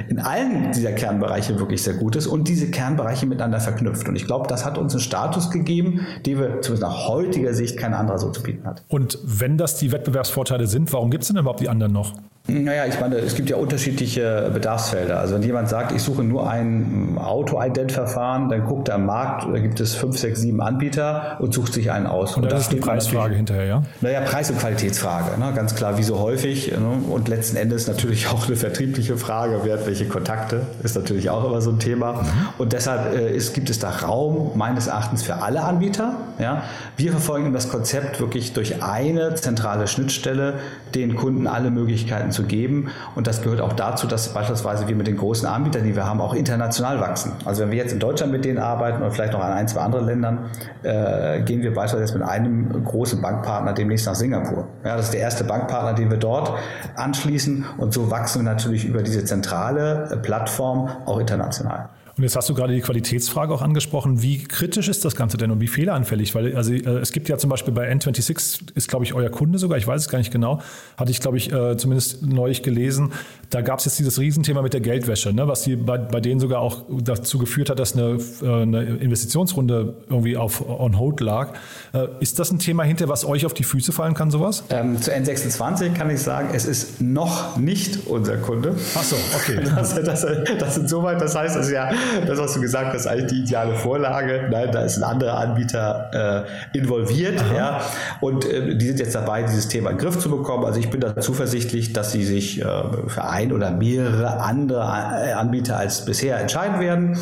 in 0.08 0.20
allen 0.20 0.72
dieser 0.72 0.92
Kernbereiche 0.92 1.60
wirklich 1.60 1.84
sehr 1.84 1.96
gut 1.96 2.16
ist 2.16 2.28
und 2.28 2.48
diese 2.48 2.72
Kernbereiche 2.72 3.26
miteinander 3.26 3.60
verknüpft. 3.60 4.08
Und 4.08 4.16
ich 4.16 4.26
glaube, 4.26 4.48
das 4.48 4.66
hat 4.66 4.78
uns 4.78 4.94
einen 4.94 5.02
Status 5.02 5.52
gegeben, 5.52 6.06
den 6.26 6.40
wir 6.40 6.62
zumindest 6.62 6.82
nach 6.82 7.08
heutiger 7.08 7.54
Sicht 7.54 7.78
kein 7.78 7.94
anderer 7.94 8.20
so 8.20 8.32
zu 8.32 8.44
bieten 8.44 8.66
hat. 8.66 8.84
Und 8.88 9.20
wenn 9.24 9.58
das 9.58 9.76
die 9.78 9.92
Wettbewerbsvorteile 9.92 10.68
sind, 10.68 10.92
warum 10.94 11.12
gibt 11.12 11.24
es 11.24 11.30
denn 11.30 11.38
überhaupt 11.38 11.60
die 11.60 11.70
anderen 11.70 11.94
noch? 11.94 12.14
Naja, 12.50 12.86
ich 12.86 13.00
meine, 13.00 13.18
es 13.18 13.36
gibt 13.36 13.50
ja 13.50 13.58
unterschiedliche 13.58 14.50
Bedarfsfelder. 14.54 15.20
Also 15.20 15.36
wenn 15.36 15.44
jemand 15.44 15.70
sagt, 15.70 15.92
ich 15.92 16.02
suche 16.02 16.24
nur 16.24 16.50
ein 16.50 17.18
Auto-Ident-Verfahren, 17.18 18.50
dann 18.50 18.66
guckt 18.66 18.90
er 18.90 18.96
am 18.96 19.06
Markt, 19.06 19.48
da 19.52 19.60
gibt 19.60 19.80
es 19.80 19.96
fünf, 19.96 20.18
sechs, 20.18 20.42
sieben 20.42 20.62
Anbieter 20.62 21.38
und 21.40 21.54
sucht 21.54 21.74
sich 21.74 21.92
einen 21.92 22.08
aus. 22.08 22.36
Und, 22.36 22.44
und 22.44 22.52
das 22.52 22.62
ist 22.62 22.72
die 22.72 22.78
Preisfrage 22.78 23.36
hinterher, 23.36 23.66
ja? 23.66 23.84
Naja, 24.02 24.22
Preis- 24.22 24.50
und 24.50 24.60
Qualitätsfrage, 24.60 25.40
ne? 25.40 25.54
ganz 25.56 25.76
klar, 25.76 25.98
wie 25.98 26.04
so 26.04 26.20
häufig. 26.20 26.72
Ne? 26.72 27.04
Und 27.10 27.28
letzten 27.28 27.58
Endes 27.58 27.88
natürlich 27.88 28.28
auch 28.28 28.48
eine 28.48 28.56
vertriebliche 28.56 29.18
Frage, 29.18 29.62
wer 29.64 29.78
hat 29.78 29.88
welche 29.88 30.08
Kontakte, 30.08 30.62
ist 30.84 30.96
natürlich 30.96 31.30
auch 31.30 31.46
immer 31.46 31.62
so 31.62 31.72
ein 31.72 31.80
Thema. 31.80 32.14
Mhm. 32.14 32.28
Und 32.58 32.74
deshalb 32.74 33.16
äh, 33.16 33.36
ist, 33.36 33.54
gibt 33.54 33.70
es 33.70 33.80
da 33.80 33.90
Raum 33.90 34.52
meines 34.56 34.88
Erachtens 34.88 35.24
für 35.24 35.36
alle 35.36 35.64
Anbieter. 35.64 36.18
Ja? 36.40 36.64
Wir 36.98 37.12
verfolgen 37.12 37.54
das 37.54 37.70
Konzept 37.70 38.20
wirklich 38.20 38.54
durch 38.54 38.84
eine 38.84 39.36
zentrale 39.36 39.88
Schnittstelle, 39.88 40.56
den 40.96 41.16
Kunden 41.16 41.48
alle 41.48 41.72
Möglichkeiten 41.72 42.32
zu 42.32 42.44
geben. 42.44 42.90
Und 43.16 43.28
das 43.28 43.42
gehört 43.42 43.62
auch 43.62 43.74
dazu, 43.74 44.08
dass 44.08 44.34
beispielsweise 44.34 44.88
wir 44.88 44.96
mit 44.96 45.08
den 45.08 45.18
großen 45.18 45.48
Anbietern, 45.48 45.84
die 45.84 45.96
wir 45.96 46.06
haben, 46.06 46.22
auch 46.22 46.34
international 46.34 47.00
wachsen. 47.00 47.32
Also 47.46 47.64
wenn 47.64 47.72
wir 47.72 47.78
jetzt 47.78 47.94
in 47.94 48.00
Deutschland 48.00 48.32
mit 48.32 48.46
denen 48.46 48.60
arbeiten 48.60 49.02
oder 49.02 49.12
vielleicht 49.12 49.34
noch 49.34 49.44
an 49.44 49.54
ein, 49.54 49.68
zwei 49.68 49.82
anderen 49.82 50.06
Ländern, 50.06 50.50
äh, 50.84 51.42
gehen 51.42 51.62
wir 51.62 51.74
beispielsweise 51.74 52.14
jetzt 52.14 52.20
mit 52.20 52.28
einem 52.28 52.84
großen 52.84 53.22
Bankpartner 53.22 53.74
demnächst 53.74 54.08
nach 54.08 54.16
Singapur. 54.16 54.68
Ja, 54.84 54.96
das 54.96 55.06
ist 55.06 55.14
der 55.14 55.22
erste 55.22 55.44
Bankpartner, 55.44 55.94
den 55.94 56.10
wir 56.10 56.18
dort 56.18 56.54
anschließen. 56.96 57.66
Und 57.78 57.94
so 57.94 58.12
wachsen 58.12 58.44
wir 58.44 58.52
natürlich 58.52 58.86
über 58.86 59.04
diese 59.04 59.24
zentrale 59.26 60.20
Plattform 60.24 60.90
auch 61.06 61.20
international. 61.20 61.90
Und 62.20 62.24
jetzt 62.24 62.36
hast 62.36 62.50
du 62.50 62.54
gerade 62.54 62.74
die 62.74 62.82
Qualitätsfrage 62.82 63.54
auch 63.54 63.62
angesprochen. 63.62 64.22
Wie 64.22 64.44
kritisch 64.44 64.90
ist 64.90 65.06
das 65.06 65.16
Ganze 65.16 65.38
denn 65.38 65.52
und 65.52 65.62
wie 65.62 65.70
fehleranfällig? 65.70 66.36
Weil 66.36 66.54
also, 66.54 66.74
äh, 66.74 66.98
es 66.98 67.14
gibt 67.14 67.30
ja 67.30 67.38
zum 67.38 67.50
Beispiel 67.50 67.74
bei 67.74 67.90
N26, 67.90 68.76
ist 68.76 68.90
glaube 68.90 69.06
ich 69.06 69.14
euer 69.14 69.30
Kunde 69.30 69.58
sogar, 69.58 69.78
ich 69.78 69.88
weiß 69.88 70.02
es 70.02 70.10
gar 70.10 70.18
nicht 70.18 70.30
genau, 70.30 70.62
hatte 70.98 71.12
ich 71.12 71.22
glaube 71.22 71.38
ich 71.38 71.50
äh, 71.54 71.78
zumindest 71.78 72.22
neulich 72.22 72.62
gelesen. 72.62 73.14
Da 73.50 73.62
gab 73.62 73.80
es 73.80 73.86
jetzt 73.86 73.98
dieses 73.98 74.20
Riesenthema 74.20 74.62
mit 74.62 74.74
der 74.74 74.82
Geldwäsche, 74.82 75.34
ne, 75.34 75.48
was 75.48 75.64
die 75.64 75.76
bei, 75.76 75.98
bei 75.98 76.20
denen 76.20 76.40
sogar 76.40 76.62
auch 76.62 76.84
dazu 76.90 77.40
geführt 77.40 77.70
hat, 77.70 77.80
dass 77.80 77.94
eine, 77.94 78.20
äh, 78.42 78.62
eine 78.62 78.84
Investitionsrunde 78.84 79.96
irgendwie 80.10 80.38
auf 80.38 80.68
on 80.68 81.00
hold 81.00 81.20
lag. 81.20 81.54
Äh, 81.94 82.08
ist 82.20 82.40
das 82.40 82.52
ein 82.52 82.60
Thema 82.60 82.84
hinter, 82.84 83.10
was 83.10 83.26
euch 83.26 83.46
auf 83.46 83.54
die 83.54 83.64
Füße 83.64 83.92
fallen 83.92 84.14
kann, 84.14 84.30
sowas? 84.30 84.64
Ähm, 84.70 85.02
zu 85.02 85.12
N26 85.12 85.94
kann 85.94 86.10
ich 86.10 86.22
sagen, 86.22 86.50
es 86.54 86.66
ist 86.66 87.02
noch 87.02 87.58
nicht 87.58 88.08
unser 88.08 88.38
Kunde. 88.38 88.76
Ach 88.96 89.04
so, 89.04 89.16
okay. 89.36 89.60
Das, 89.80 89.96
das, 89.96 90.26
das 90.60 90.78
insoweit, 90.78 91.22
das 91.22 91.36
heißt, 91.36 91.56
es 91.56 91.68
ist 91.68 91.72
ja 91.72 91.92
das, 92.26 92.38
was 92.38 92.54
du 92.54 92.62
gesagt 92.62 92.94
hast, 92.94 93.08
eigentlich 93.08 93.32
die 93.32 93.42
ideale 93.44 93.76
Vorlage. 93.76 94.48
Nein, 94.52 94.70
da 94.72 94.82
ist 94.82 94.98
ein 94.98 95.04
anderer 95.04 95.38
Anbieter 95.38 96.46
äh, 96.74 96.78
involviert. 96.78 97.42
Ja, 97.56 97.82
und 98.20 98.46
äh, 98.46 98.76
die 98.76 98.88
sind 98.88 99.00
jetzt 99.00 99.16
dabei, 99.16 99.44
dieses 99.44 99.68
Thema 99.68 99.92
in 99.92 99.98
den 99.98 100.04
Griff 100.04 100.20
zu 100.20 100.30
bekommen. 100.30 100.66
Also 100.66 100.80
ich 100.80 100.90
bin 100.90 101.02
da 101.02 101.20
zuversichtlich, 101.20 101.94
dass 101.94 102.12
sie 102.12 102.24
sich 102.24 102.62
äh, 102.62 102.66
für 103.08 103.24
ein 103.40 103.54
oder 103.54 103.72
mehrere 103.72 104.42
andere 104.42 104.82
äh, 104.82 105.32
Anbieter 105.34 105.78
als 105.78 106.06
bisher 106.06 106.40
entscheiden 106.40 106.80
werden. 106.80 107.18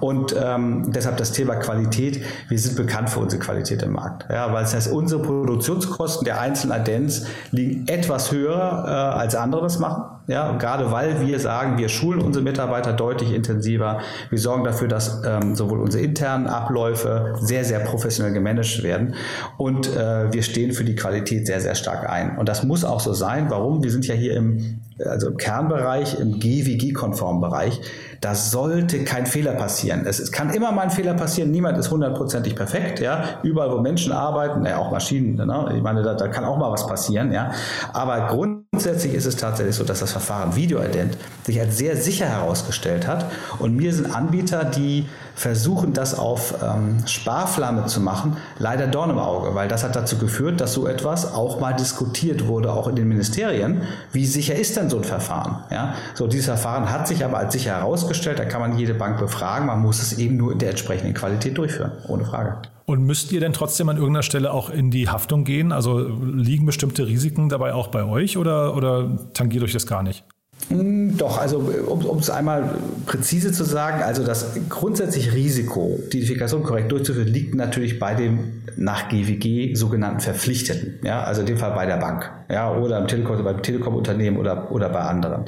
Und 0.00 0.34
ähm, 0.38 0.92
deshalb 0.92 1.16
das 1.16 1.32
Thema 1.32 1.56
Qualität. 1.56 2.22
Wir 2.48 2.58
sind 2.58 2.76
bekannt 2.76 3.08
für 3.10 3.20
unsere 3.20 3.42
Qualität 3.42 3.82
im 3.82 3.92
Markt. 3.92 4.26
Ja, 4.30 4.52
weil 4.52 4.64
es 4.64 4.74
heißt, 4.74 4.92
unsere 4.92 5.22
Produktionskosten 5.22 6.24
der 6.24 6.40
einzelnen 6.40 6.72
Addends 6.72 7.26
liegen 7.50 7.88
etwas 7.88 8.32
höher, 8.32 8.84
äh, 8.86 8.90
als 8.90 9.34
andere 9.34 9.62
das 9.62 9.78
machen. 9.78 10.04
Ja, 10.32 10.56
gerade 10.56 10.90
weil 10.90 11.26
wir 11.26 11.38
sagen, 11.38 11.76
wir 11.76 11.90
schulen 11.90 12.22
unsere 12.22 12.42
Mitarbeiter 12.42 12.94
deutlich 12.94 13.34
intensiver. 13.34 14.00
Wir 14.30 14.38
sorgen 14.38 14.64
dafür, 14.64 14.88
dass 14.88 15.20
ähm, 15.26 15.54
sowohl 15.54 15.78
unsere 15.78 16.02
internen 16.02 16.46
Abläufe 16.46 17.34
sehr, 17.38 17.66
sehr 17.66 17.80
professionell 17.80 18.32
gemanagt 18.32 18.82
werden. 18.82 19.14
Und 19.58 19.94
äh, 19.94 20.32
wir 20.32 20.42
stehen 20.42 20.72
für 20.72 20.84
die 20.84 20.94
Qualität 20.94 21.46
sehr, 21.46 21.60
sehr 21.60 21.74
stark 21.74 22.08
ein. 22.08 22.38
Und 22.38 22.48
das 22.48 22.64
muss 22.64 22.82
auch 22.82 23.00
so 23.00 23.12
sein. 23.12 23.50
Warum? 23.50 23.84
Wir 23.84 23.90
sind 23.90 24.06
ja 24.06 24.14
hier 24.14 24.34
im, 24.34 24.80
also 25.04 25.28
im 25.28 25.36
Kernbereich, 25.36 26.18
im 26.18 26.40
GWG-konformen 26.40 27.42
Bereich. 27.42 27.82
Da 28.22 28.36
sollte 28.36 29.02
kein 29.02 29.26
Fehler 29.26 29.54
passieren. 29.54 30.06
Es, 30.06 30.20
es, 30.20 30.30
kann 30.30 30.50
immer 30.50 30.70
mal 30.70 30.82
ein 30.82 30.90
Fehler 30.92 31.14
passieren. 31.14 31.50
Niemand 31.50 31.76
ist 31.76 31.90
hundertprozentig 31.90 32.54
perfekt. 32.54 33.00
Ja, 33.00 33.40
überall, 33.42 33.72
wo 33.72 33.80
Menschen 33.80 34.12
arbeiten, 34.12 34.64
ja, 34.64 34.78
auch 34.78 34.92
Maschinen. 34.92 35.34
Ne? 35.34 35.72
Ich 35.76 35.82
meine, 35.82 36.02
da, 36.02 36.14
da 36.14 36.28
kann 36.28 36.44
auch 36.44 36.56
mal 36.56 36.70
was 36.70 36.86
passieren. 36.86 37.32
Ja, 37.32 37.50
aber 37.92 38.28
grundsätzlich 38.28 39.14
ist 39.14 39.26
es 39.26 39.34
tatsächlich 39.34 39.74
so, 39.74 39.82
dass 39.82 39.98
das 39.98 40.12
Verfahren 40.12 40.54
Videoident 40.54 41.18
sich 41.42 41.60
als 41.60 41.76
sehr 41.76 41.96
sicher 41.96 42.26
herausgestellt 42.26 43.08
hat. 43.08 43.24
Und 43.58 43.74
mir 43.74 43.92
sind 43.92 44.14
Anbieter, 44.14 44.64
die 44.64 45.08
versuchen, 45.34 45.92
das 45.92 46.18
auf 46.18 46.54
ähm, 46.62 47.06
Sparflamme 47.06 47.86
zu 47.86 48.00
machen, 48.00 48.36
leider 48.58 48.86
Dorn 48.86 49.10
im 49.10 49.18
Auge, 49.18 49.54
weil 49.54 49.68
das 49.68 49.84
hat 49.84 49.96
dazu 49.96 50.18
geführt, 50.18 50.60
dass 50.60 50.74
so 50.74 50.86
etwas 50.86 51.34
auch 51.34 51.60
mal 51.60 51.72
diskutiert 51.72 52.46
wurde, 52.46 52.72
auch 52.72 52.88
in 52.88 52.96
den 52.96 53.08
Ministerien. 53.08 53.82
Wie 54.12 54.26
sicher 54.26 54.54
ist 54.54 54.76
denn 54.76 54.90
so 54.90 54.98
ein 54.98 55.04
Verfahren? 55.04 55.64
Ja, 55.70 55.94
so 56.14 56.26
dieses 56.26 56.46
Verfahren 56.46 56.90
hat 56.90 57.08
sich 57.08 57.24
aber 57.24 57.38
als 57.38 57.52
sicher 57.52 57.76
herausgestellt. 57.76 58.38
Da 58.38 58.44
kann 58.44 58.60
man 58.60 58.78
jede 58.78 58.94
Bank 58.94 59.18
befragen. 59.18 59.66
Man 59.66 59.80
muss 59.80 60.00
es 60.02 60.18
eben 60.18 60.36
nur 60.36 60.52
in 60.52 60.58
der 60.58 60.70
entsprechenden 60.70 61.14
Qualität 61.14 61.58
durchführen, 61.58 61.92
ohne 62.08 62.24
Frage. 62.24 62.56
Und 62.84 63.04
müsst 63.04 63.32
ihr 63.32 63.40
denn 63.40 63.52
trotzdem 63.52 63.88
an 63.88 63.96
irgendeiner 63.96 64.22
Stelle 64.22 64.52
auch 64.52 64.68
in 64.68 64.90
die 64.90 65.08
Haftung 65.08 65.44
gehen? 65.44 65.72
Also 65.72 66.00
liegen 66.00 66.66
bestimmte 66.66 67.06
Risiken 67.06 67.48
dabei 67.48 67.74
auch 67.74 67.88
bei 67.88 68.04
euch 68.04 68.36
oder, 68.36 68.76
oder 68.76 69.16
tangiert 69.34 69.62
euch 69.62 69.72
das 69.72 69.86
gar 69.86 70.02
nicht? 70.02 70.24
Hm, 70.68 71.16
doch, 71.16 71.38
also 71.38 71.58
um 71.58 72.18
es 72.18 72.30
einmal 72.30 72.76
präzise 73.06 73.52
zu 73.52 73.64
sagen, 73.64 74.02
also 74.02 74.24
das 74.24 74.54
grundsätzliche 74.68 75.32
Risiko, 75.32 75.98
die 76.12 76.18
Identifikation 76.18 76.62
korrekt 76.62 76.92
durchzuführen, 76.92 77.28
liegt 77.28 77.54
natürlich 77.54 77.98
bei 77.98 78.14
dem 78.14 78.62
nach 78.76 79.08
GWG 79.08 79.74
sogenannten 79.74 80.20
Verpflichteten, 80.20 80.98
ja, 81.04 81.22
also 81.22 81.42
in 81.42 81.46
dem 81.46 81.58
Fall 81.58 81.72
bei 81.72 81.86
der 81.86 81.98
Bank, 81.98 82.30
ja, 82.48 82.74
oder 82.74 82.98
im 82.98 83.06
Telekom, 83.06 83.42
beim 83.44 83.62
Telekom-Unternehmen 83.62 84.38
oder, 84.38 84.72
oder 84.72 84.88
bei 84.88 85.00
anderen. 85.00 85.44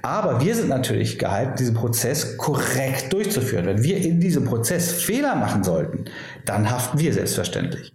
Aber 0.00 0.40
wir 0.40 0.54
sind 0.54 0.68
natürlich 0.68 1.18
gehalten, 1.18 1.54
diesen 1.58 1.74
Prozess 1.74 2.36
korrekt 2.36 3.12
durchzuführen. 3.12 3.66
Wenn 3.66 3.82
wir 3.82 3.98
in 3.98 4.20
diesem 4.20 4.44
Prozess 4.44 4.92
Fehler 4.92 5.34
machen 5.34 5.64
sollten, 5.64 6.06
dann 6.44 6.70
haften 6.70 6.98
wir 6.98 7.12
selbstverständlich. 7.12 7.92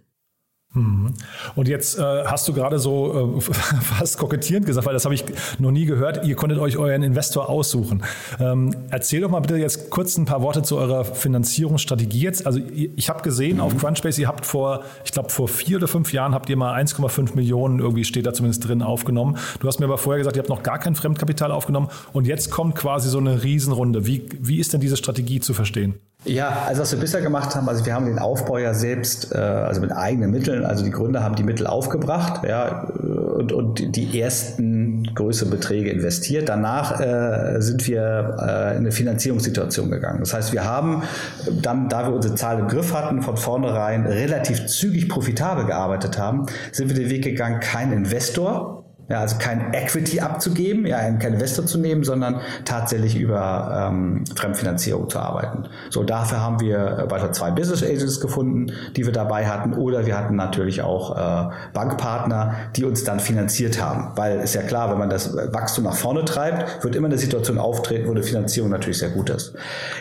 Mhm. 0.74 1.14
Und 1.56 1.66
jetzt 1.66 1.98
äh, 1.98 2.02
hast 2.26 2.46
du 2.46 2.52
gerade 2.52 2.78
so 2.78 3.38
äh, 3.38 3.40
fast 3.40 4.18
kokettierend 4.18 4.66
gesagt, 4.66 4.86
weil 4.86 4.92
das 4.92 5.06
habe 5.06 5.14
ich 5.14 5.24
noch 5.58 5.70
nie 5.70 5.86
gehört, 5.86 6.26
ihr 6.26 6.36
konntet 6.36 6.58
euch 6.58 6.76
euren 6.76 7.02
Investor 7.02 7.48
aussuchen. 7.48 8.02
Ähm, 8.38 8.74
erzähl 8.90 9.22
doch 9.22 9.30
mal 9.30 9.40
bitte 9.40 9.56
jetzt 9.56 9.88
kurz 9.88 10.18
ein 10.18 10.26
paar 10.26 10.42
Worte 10.42 10.62
zu 10.62 10.76
eurer 10.76 11.06
Finanzierungsstrategie 11.06 12.20
jetzt. 12.20 12.46
Also 12.46 12.60
ich 12.60 13.08
habe 13.08 13.22
gesehen 13.22 13.56
mhm. 13.56 13.62
auf 13.62 13.76
Crunchbase, 13.78 14.20
ihr 14.20 14.28
habt 14.28 14.44
vor, 14.44 14.84
ich 15.04 15.12
glaube 15.12 15.30
vor 15.30 15.48
vier 15.48 15.78
oder 15.78 15.88
fünf 15.88 16.12
Jahren 16.12 16.34
habt 16.34 16.50
ihr 16.50 16.56
mal 16.56 16.78
1,5 16.78 17.34
Millionen, 17.34 17.78
irgendwie 17.78 18.04
steht 18.04 18.26
da 18.26 18.34
zumindest 18.34 18.68
drin, 18.68 18.82
aufgenommen. 18.82 19.38
Du 19.60 19.68
hast 19.68 19.80
mir 19.80 19.86
aber 19.86 19.98
vorher 19.98 20.18
gesagt, 20.18 20.36
ihr 20.36 20.40
habt 20.40 20.50
noch 20.50 20.62
gar 20.62 20.78
kein 20.78 20.94
Fremdkapital 20.94 21.50
aufgenommen 21.50 21.88
und 22.12 22.26
jetzt 22.26 22.50
kommt 22.50 22.74
quasi 22.74 23.08
so 23.08 23.18
eine 23.18 23.42
Riesenrunde. 23.42 24.06
Wie, 24.06 24.28
wie 24.38 24.58
ist 24.58 24.74
denn 24.74 24.82
diese 24.82 24.98
Strategie 24.98 25.40
zu 25.40 25.54
verstehen? 25.54 25.98
Ja, 26.24 26.64
also 26.66 26.82
was 26.82 26.90
wir 26.90 26.98
bisher 26.98 27.20
gemacht 27.20 27.54
haben, 27.54 27.68
also 27.68 27.86
wir 27.86 27.94
haben 27.94 28.06
den 28.06 28.18
Aufbau 28.18 28.58
ja 28.58 28.74
selbst, 28.74 29.32
äh, 29.32 29.38
also 29.38 29.80
mit 29.80 29.92
eigenen 29.92 30.32
Mitteln, 30.32 30.64
also 30.64 30.84
die 30.84 30.90
Gründer 30.90 31.22
haben 31.22 31.36
die 31.36 31.44
Mittel 31.44 31.66
aufgebracht, 31.66 32.42
ja, 32.46 32.88
und, 32.88 33.52
und 33.52 33.96
die 33.96 34.20
ersten 34.20 35.14
größeren 35.14 35.50
Beträge 35.50 35.90
investiert. 35.90 36.48
Danach 36.48 37.00
äh, 37.00 37.60
sind 37.60 37.86
wir 37.86 38.36
äh, 38.40 38.72
in 38.72 38.78
eine 38.78 38.90
Finanzierungssituation 38.90 39.92
gegangen. 39.92 40.18
Das 40.18 40.34
heißt, 40.34 40.52
wir 40.52 40.64
haben 40.64 41.04
dann, 41.62 41.88
da 41.88 42.08
wir 42.08 42.14
unsere 42.14 42.34
Zahlen 42.34 42.60
im 42.60 42.68
Griff 42.68 42.92
hatten, 42.92 43.22
von 43.22 43.36
vornherein 43.36 44.04
relativ 44.04 44.66
zügig 44.66 45.08
profitabel 45.08 45.66
gearbeitet 45.66 46.18
haben, 46.18 46.46
sind 46.72 46.88
wir 46.88 46.96
den 46.96 47.10
Weg 47.10 47.22
gegangen, 47.22 47.60
kein 47.60 47.92
Investor, 47.92 48.77
ja, 49.08 49.20
also 49.20 49.36
kein 49.38 49.72
Equity 49.72 50.20
abzugeben, 50.20 50.84
ja, 50.84 50.98
kein 51.12 51.34
Investor 51.34 51.64
zu 51.64 51.78
nehmen, 51.78 52.04
sondern 52.04 52.40
tatsächlich 52.66 53.16
über 53.16 53.88
ähm, 53.90 54.24
Fremdfinanzierung 54.36 55.08
zu 55.08 55.18
arbeiten. 55.18 55.64
So, 55.88 56.04
dafür 56.04 56.42
haben 56.42 56.60
wir 56.60 57.06
weiter 57.08 57.32
zwei 57.32 57.50
Business 57.50 57.82
Agents 57.82 58.20
gefunden, 58.20 58.70
die 58.96 59.06
wir 59.06 59.12
dabei 59.12 59.46
hatten, 59.46 59.72
oder 59.72 60.04
wir 60.04 60.18
hatten 60.18 60.36
natürlich 60.36 60.82
auch 60.82 61.16
äh, 61.16 61.50
Bankpartner, 61.72 62.54
die 62.76 62.84
uns 62.84 63.02
dann 63.04 63.18
finanziert 63.18 63.80
haben. 63.80 64.12
Weil 64.16 64.40
ist 64.40 64.54
ja 64.54 64.62
klar, 64.62 64.90
wenn 64.90 64.98
man 64.98 65.08
das 65.08 65.34
Wachstum 65.34 65.84
nach 65.84 65.96
vorne 65.96 66.26
treibt, 66.26 66.84
wird 66.84 66.94
immer 66.94 67.08
eine 67.08 67.18
Situation 67.18 67.56
auftreten, 67.56 68.08
wo 68.08 68.10
eine 68.10 68.22
Finanzierung 68.22 68.68
natürlich 68.68 68.98
sehr 68.98 69.10
gut 69.10 69.30
ist. 69.30 69.54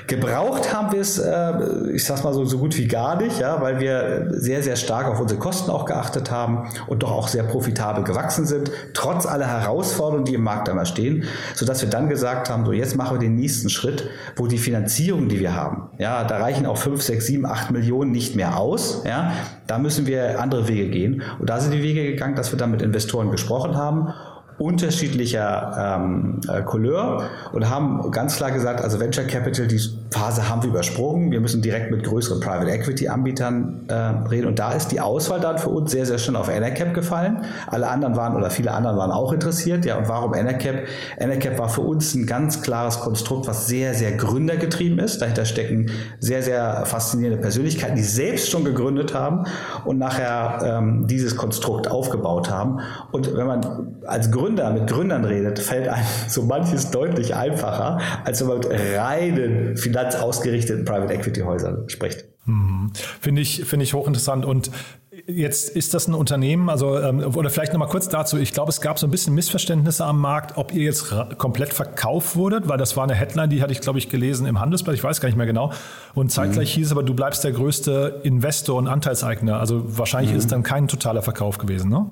Gebraucht 0.08 0.74
haben 0.74 0.92
wir 0.92 1.00
es, 1.00 1.18
äh, 1.18 1.92
ich 1.94 2.04
sag's 2.04 2.26
mal 2.26 2.34
so, 2.34 2.44
so 2.44 2.58
gut 2.58 2.78
wie 2.78 2.90
gar 2.90 3.16
nicht, 3.16 3.40
ja, 3.40 3.62
weil 3.62 3.80
wir 3.80 4.28
sehr, 4.32 4.62
sehr 4.64 4.76
stark 4.76 5.08
auf 5.08 5.22
unsere 5.22 5.40
Kosten 5.40 5.72
auch 5.72 5.86
geachtet 5.86 6.30
haben 6.30 6.70
und 6.88 7.04
doch 7.04 7.12
auch 7.14 7.30
sehr 7.30 7.44
profitabel 7.44 8.04
gewachsen 8.04 8.46
sind 8.46 8.70
trotz 8.98 9.28
aller 9.28 9.48
Herausforderungen, 9.48 10.26
die 10.26 10.34
im 10.34 10.44
Markt 10.44 10.68
einmal 10.70 10.88
stehen, 10.88 11.26
sodass 11.54 11.82
wir 11.82 11.90
dann 11.90 12.10
gesagt 12.10 12.50
haben, 12.50 12.66
so 12.66 12.72
jetzt 12.72 12.96
machen 12.96 13.16
wir 13.16 13.20
den 13.20 13.36
nächsten 13.36 13.70
Schritt, 13.70 14.10
wo 14.36 14.48
die 14.48 14.58
Finanzierung, 14.58 15.30
die 15.30 15.40
wir 15.40 15.56
haben, 15.56 15.90
ja, 16.00 16.24
da 16.24 16.38
reichen 16.38 16.66
auch 16.66 16.78
5, 16.78 17.02
6, 17.02 17.26
7, 17.28 17.46
8 17.46 17.72
Millionen 17.72 18.12
nicht 18.12 18.36
mehr 18.36 18.58
aus, 18.58 19.04
ja, 19.06 19.34
da 19.68 19.78
müssen 19.78 20.08
wir 20.08 20.40
andere 20.42 20.68
Wege 20.68 20.90
gehen. 20.90 21.22
Und 21.40 21.50
da 21.50 21.60
sind 21.60 21.72
die 21.72 21.84
Wege 21.84 22.04
gegangen, 22.06 22.36
dass 22.36 22.52
wir 22.52 22.58
dann 22.58 22.72
mit 22.72 22.82
Investoren 22.82 23.30
gesprochen 23.32 23.76
haben 23.76 24.14
unterschiedlicher 24.60 26.00
ähm, 26.00 26.42
äh, 26.48 26.64
Couleur 26.64 27.30
und 27.54 27.70
haben 27.70 28.10
ganz 28.12 28.38
klar 28.38 28.52
gesagt, 28.52 28.82
also 28.82 29.00
Venture 29.00 29.26
Capital, 29.26 29.68
die 29.68 29.80
Phase 30.10 30.50
haben 30.50 30.64
wir 30.64 30.70
übersprungen. 30.70 31.32
Wir 31.32 31.42
müssen 31.42 31.62
direkt 31.62 31.92
mit 31.92 32.04
größeren 32.04 32.40
Private 32.40 32.72
Equity 32.72 33.08
Anbietern 33.08 33.82
äh, 33.88 33.94
reden. 33.94 34.48
Und 34.48 34.58
da 34.58 34.72
ist 34.72 34.88
die 34.88 35.00
Auswahl 35.00 35.40
dann 35.40 35.60
für 35.60 35.70
uns 35.70 35.92
sehr, 35.92 36.08
sehr 36.08 36.18
schnell 36.18 36.38
auf 36.38 36.50
Enercap 36.50 36.96
gefallen. 36.96 37.44
Alle 37.68 37.88
anderen 37.88 38.16
waren 38.16 38.36
oder 38.36 38.50
viele 38.50 38.72
anderen 38.72 38.98
waren 38.98 39.12
auch 39.12 39.32
interessiert. 39.32 39.86
Ja, 39.86 39.98
und 39.98 40.08
warum 40.08 40.34
Enercap? 40.34 40.86
Enercap 41.20 41.60
war 41.60 41.70
für 41.70 41.82
uns 41.82 42.16
ein 42.16 42.26
ganz 42.26 42.62
klares 42.62 43.00
Konstrukt, 43.00 43.48
was 43.48 43.68
sehr, 43.68 43.94
sehr 43.94 44.14
gründergetrieben 44.14 44.98
ist. 44.98 45.22
Dahinter 45.22 45.46
stecken 45.46 45.92
sehr, 46.20 46.42
sehr 46.42 46.86
faszinierende 46.86 47.40
Persönlichkeiten, 47.40 47.96
die 47.96 48.04
selbst 48.04 48.50
schon 48.50 48.66
gegründet 48.66 49.14
haben 49.14 49.44
und 49.86 50.00
nachher 50.00 50.62
ähm, 50.64 51.06
dieses 51.06 51.36
Konstrukt 51.36 51.92
aufgebaut 51.92 52.50
haben. 52.50 52.80
Und 53.12 53.36
wenn 53.36 53.46
man 53.46 53.98
als 54.06 54.32
Gründer 54.32 54.47
mit 54.56 54.88
Gründern 54.88 55.26
redet, 55.26 55.60
fällt 55.60 55.90
einem 55.90 56.06
so 56.28 56.44
manches 56.44 56.92
deutlich 56.92 57.36
einfacher, 57.36 58.00
als 58.24 58.42
wenn 58.42 58.48
man 58.48 58.58
mit 58.60 58.70
reinen 58.70 59.76
Finanz 59.78 59.98
finanzausgerichteten 59.98 60.86
Private 60.86 61.14
Equity 61.14 61.42
Häusern 61.42 61.90
spricht. 61.90 62.26
Mhm. 62.46 62.92
Finde 62.94 63.42
ich, 63.42 63.66
finde 63.66 63.84
ich 63.84 63.94
hochinteressant. 63.94 64.46
Und 64.46 64.72
jetzt 65.26 65.70
ist 65.76 65.94
das 65.94 66.08
ein 66.08 66.14
Unternehmen, 66.14 66.70
also, 66.70 66.98
ähm, 66.98 67.20
oder 67.36 67.50
vielleicht 67.50 67.74
nochmal 67.74 67.90
kurz 67.90 68.08
dazu. 68.08 68.38
Ich 68.38 68.54
glaube, 68.54 68.70
es 68.70 68.80
gab 68.80 69.00
so 69.00 69.08
ein 69.08 69.12
bisschen 69.12 69.34
Missverständnisse 69.34 70.06
am 70.06 70.20
Markt, 70.20 70.58
ob 70.58 70.74
ihr 70.74 70.84
jetzt 70.84 71.14
komplett 71.38 71.74
verkauft 71.74 72.36
wurdet, 72.36 72.70
weil 72.70 72.78
das 72.78 72.96
war 72.96 73.04
eine 73.04 73.16
Headline, 73.16 73.50
die 73.50 73.62
hatte 73.62 73.74
ich, 73.74 73.82
glaube 73.82 74.00
ich, 74.00 74.10
gelesen 74.10 74.48
im 74.48 74.60
Handelsblatt, 74.60 74.96
ich 74.96 75.04
weiß 75.04 75.20
gar 75.20 75.28
nicht 75.28 75.38
mehr 75.38 75.48
genau. 75.48 75.74
Und 76.14 76.32
zeitgleich 76.32 76.74
mhm. 76.74 76.80
hieß 76.80 76.88
es 76.88 76.92
aber, 76.92 77.04
du 77.04 77.14
bleibst 77.14 77.44
der 77.44 77.52
größte 77.52 78.22
Investor 78.24 78.78
und 78.78 78.88
Anteilseigner. 78.88 79.60
Also 79.60 79.98
wahrscheinlich 79.98 80.32
mhm. 80.32 80.38
ist 80.38 80.46
es 80.46 80.50
dann 80.50 80.64
kein 80.64 80.88
totaler 80.88 81.22
Verkauf 81.22 81.58
gewesen, 81.58 81.90
ne? 81.90 82.12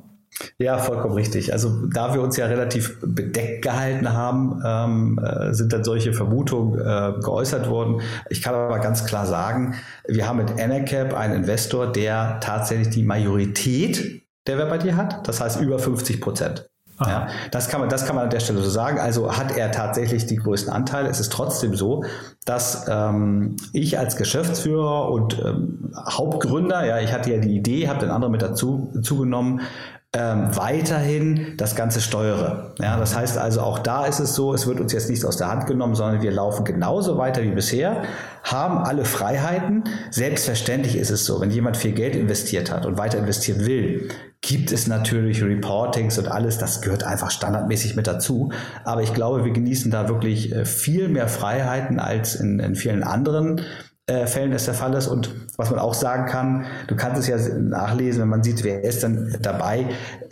Ja, 0.57 0.77
vollkommen 0.77 1.13
richtig. 1.13 1.53
Also 1.53 1.87
da 1.87 2.13
wir 2.13 2.21
uns 2.21 2.35
ja 2.37 2.45
relativ 2.45 2.99
bedeckt 3.01 3.61
gehalten 3.61 4.11
haben, 4.11 4.61
ähm, 4.65 5.19
äh, 5.19 5.53
sind 5.53 5.71
dann 5.71 5.83
solche 5.83 6.13
Vermutungen 6.13 6.79
äh, 6.79 7.19
geäußert 7.21 7.69
worden. 7.69 8.01
Ich 8.29 8.41
kann 8.41 8.53
aber 8.53 8.79
ganz 8.79 9.05
klar 9.05 9.25
sagen, 9.25 9.75
wir 10.07 10.27
haben 10.27 10.37
mit 10.37 10.57
Enercap 10.57 11.13
einen 11.13 11.35
Investor, 11.35 11.91
der 11.91 12.39
tatsächlich 12.41 12.89
die 12.89 13.03
Majorität 13.03 14.23
der 14.47 14.57
Webidee 14.57 14.93
hat, 14.93 15.27
das 15.27 15.41
heißt 15.41 15.61
über 15.61 15.79
50 15.79 16.21
Prozent. 16.21 16.69
Ja, 17.01 17.27
das 17.51 17.67
kann 17.67 17.81
man, 17.81 17.89
das 17.89 18.05
kann 18.05 18.15
man 18.15 18.25
an 18.25 18.29
der 18.29 18.39
Stelle 18.39 18.61
so 18.61 18.69
sagen. 18.69 18.99
Also 18.99 19.35
hat 19.35 19.57
er 19.57 19.71
tatsächlich 19.71 20.27
die 20.27 20.37
größten 20.37 20.71
Anteile. 20.71 21.09
Es 21.09 21.19
ist 21.19 21.31
trotzdem 21.33 21.75
so, 21.75 22.05
dass 22.45 22.85
ähm, 22.87 23.57
ich 23.73 23.99
als 23.99 24.15
Geschäftsführer 24.15 25.11
und 25.11 25.37
ähm, 25.43 25.91
Hauptgründer, 25.93 26.85
ja, 26.85 26.99
ich 27.01 27.11
hatte 27.11 27.33
ja 27.33 27.39
die 27.39 27.53
Idee, 27.53 27.89
habe 27.89 27.99
den 27.99 28.11
anderen 28.11 28.31
mit 28.31 28.41
dazu 28.41 28.93
zugenommen, 29.01 29.61
ähm, 30.17 30.55
weiterhin 30.55 31.57
das 31.57 31.75
Ganze 31.75 31.99
steuere. 31.99 32.73
Ja, 32.79 32.97
das 32.97 33.15
heißt 33.15 33.37
also, 33.37 33.61
auch 33.61 33.79
da 33.79 34.05
ist 34.05 34.19
es 34.19 34.33
so, 34.33 34.53
es 34.53 34.65
wird 34.65 34.79
uns 34.79 34.93
jetzt 34.93 35.09
nichts 35.09 35.25
aus 35.25 35.35
der 35.35 35.49
Hand 35.49 35.67
genommen, 35.67 35.93
sondern 35.93 36.21
wir 36.21 36.31
laufen 36.31 36.63
genauso 36.63 37.17
weiter 37.17 37.43
wie 37.43 37.51
bisher, 37.51 38.03
haben 38.43 38.77
alle 38.77 39.03
Freiheiten. 39.03 39.83
Selbstverständlich 40.11 40.97
ist 40.97 41.11
es 41.11 41.25
so, 41.25 41.41
wenn 41.41 41.51
jemand 41.51 41.75
viel 41.75 41.91
Geld 41.91 42.15
investiert 42.15 42.71
hat 42.71 42.85
und 42.85 42.97
weiter 42.97 43.17
investieren 43.17 43.65
will, 43.65 44.07
gibt 44.39 44.71
es 44.71 44.87
natürlich 44.87 45.43
Reportings 45.43 46.17
und 46.17 46.29
alles, 46.29 46.57
das 46.57 46.81
gehört 46.81 47.03
einfach 47.03 47.31
standardmäßig 47.31 47.95
mit 47.97 48.07
dazu. 48.07 48.51
Aber 48.85 49.01
ich 49.01 49.13
glaube, 49.13 49.43
wir 49.43 49.51
genießen 49.51 49.91
da 49.91 50.07
wirklich 50.07 50.53
äh, 50.53 50.63
viel 50.63 51.09
mehr 51.09 51.27
Freiheiten 51.27 51.99
als 51.99 52.35
in, 52.35 52.59
in 52.59 52.75
vielen 52.75 53.03
anderen 53.03 53.61
äh, 54.07 54.27
Fällen 54.27 54.53
es 54.53 54.65
der 54.65 54.75
Fall 54.75 54.93
ist. 54.93 55.07
Und 55.07 55.33
was 55.57 55.69
man 55.69 55.79
auch 55.79 55.93
sagen 55.93 56.25
kann, 56.25 56.65
du 56.87 56.95
kannst 56.95 57.19
es 57.19 57.27
ja 57.27 57.37
nachlesen, 57.57 58.21
wenn 58.21 58.29
man 58.29 58.43
sieht, 58.43 58.63
wer 58.63 58.83
ist 58.83 59.03
dann 59.03 59.35
dabei. 59.41 59.85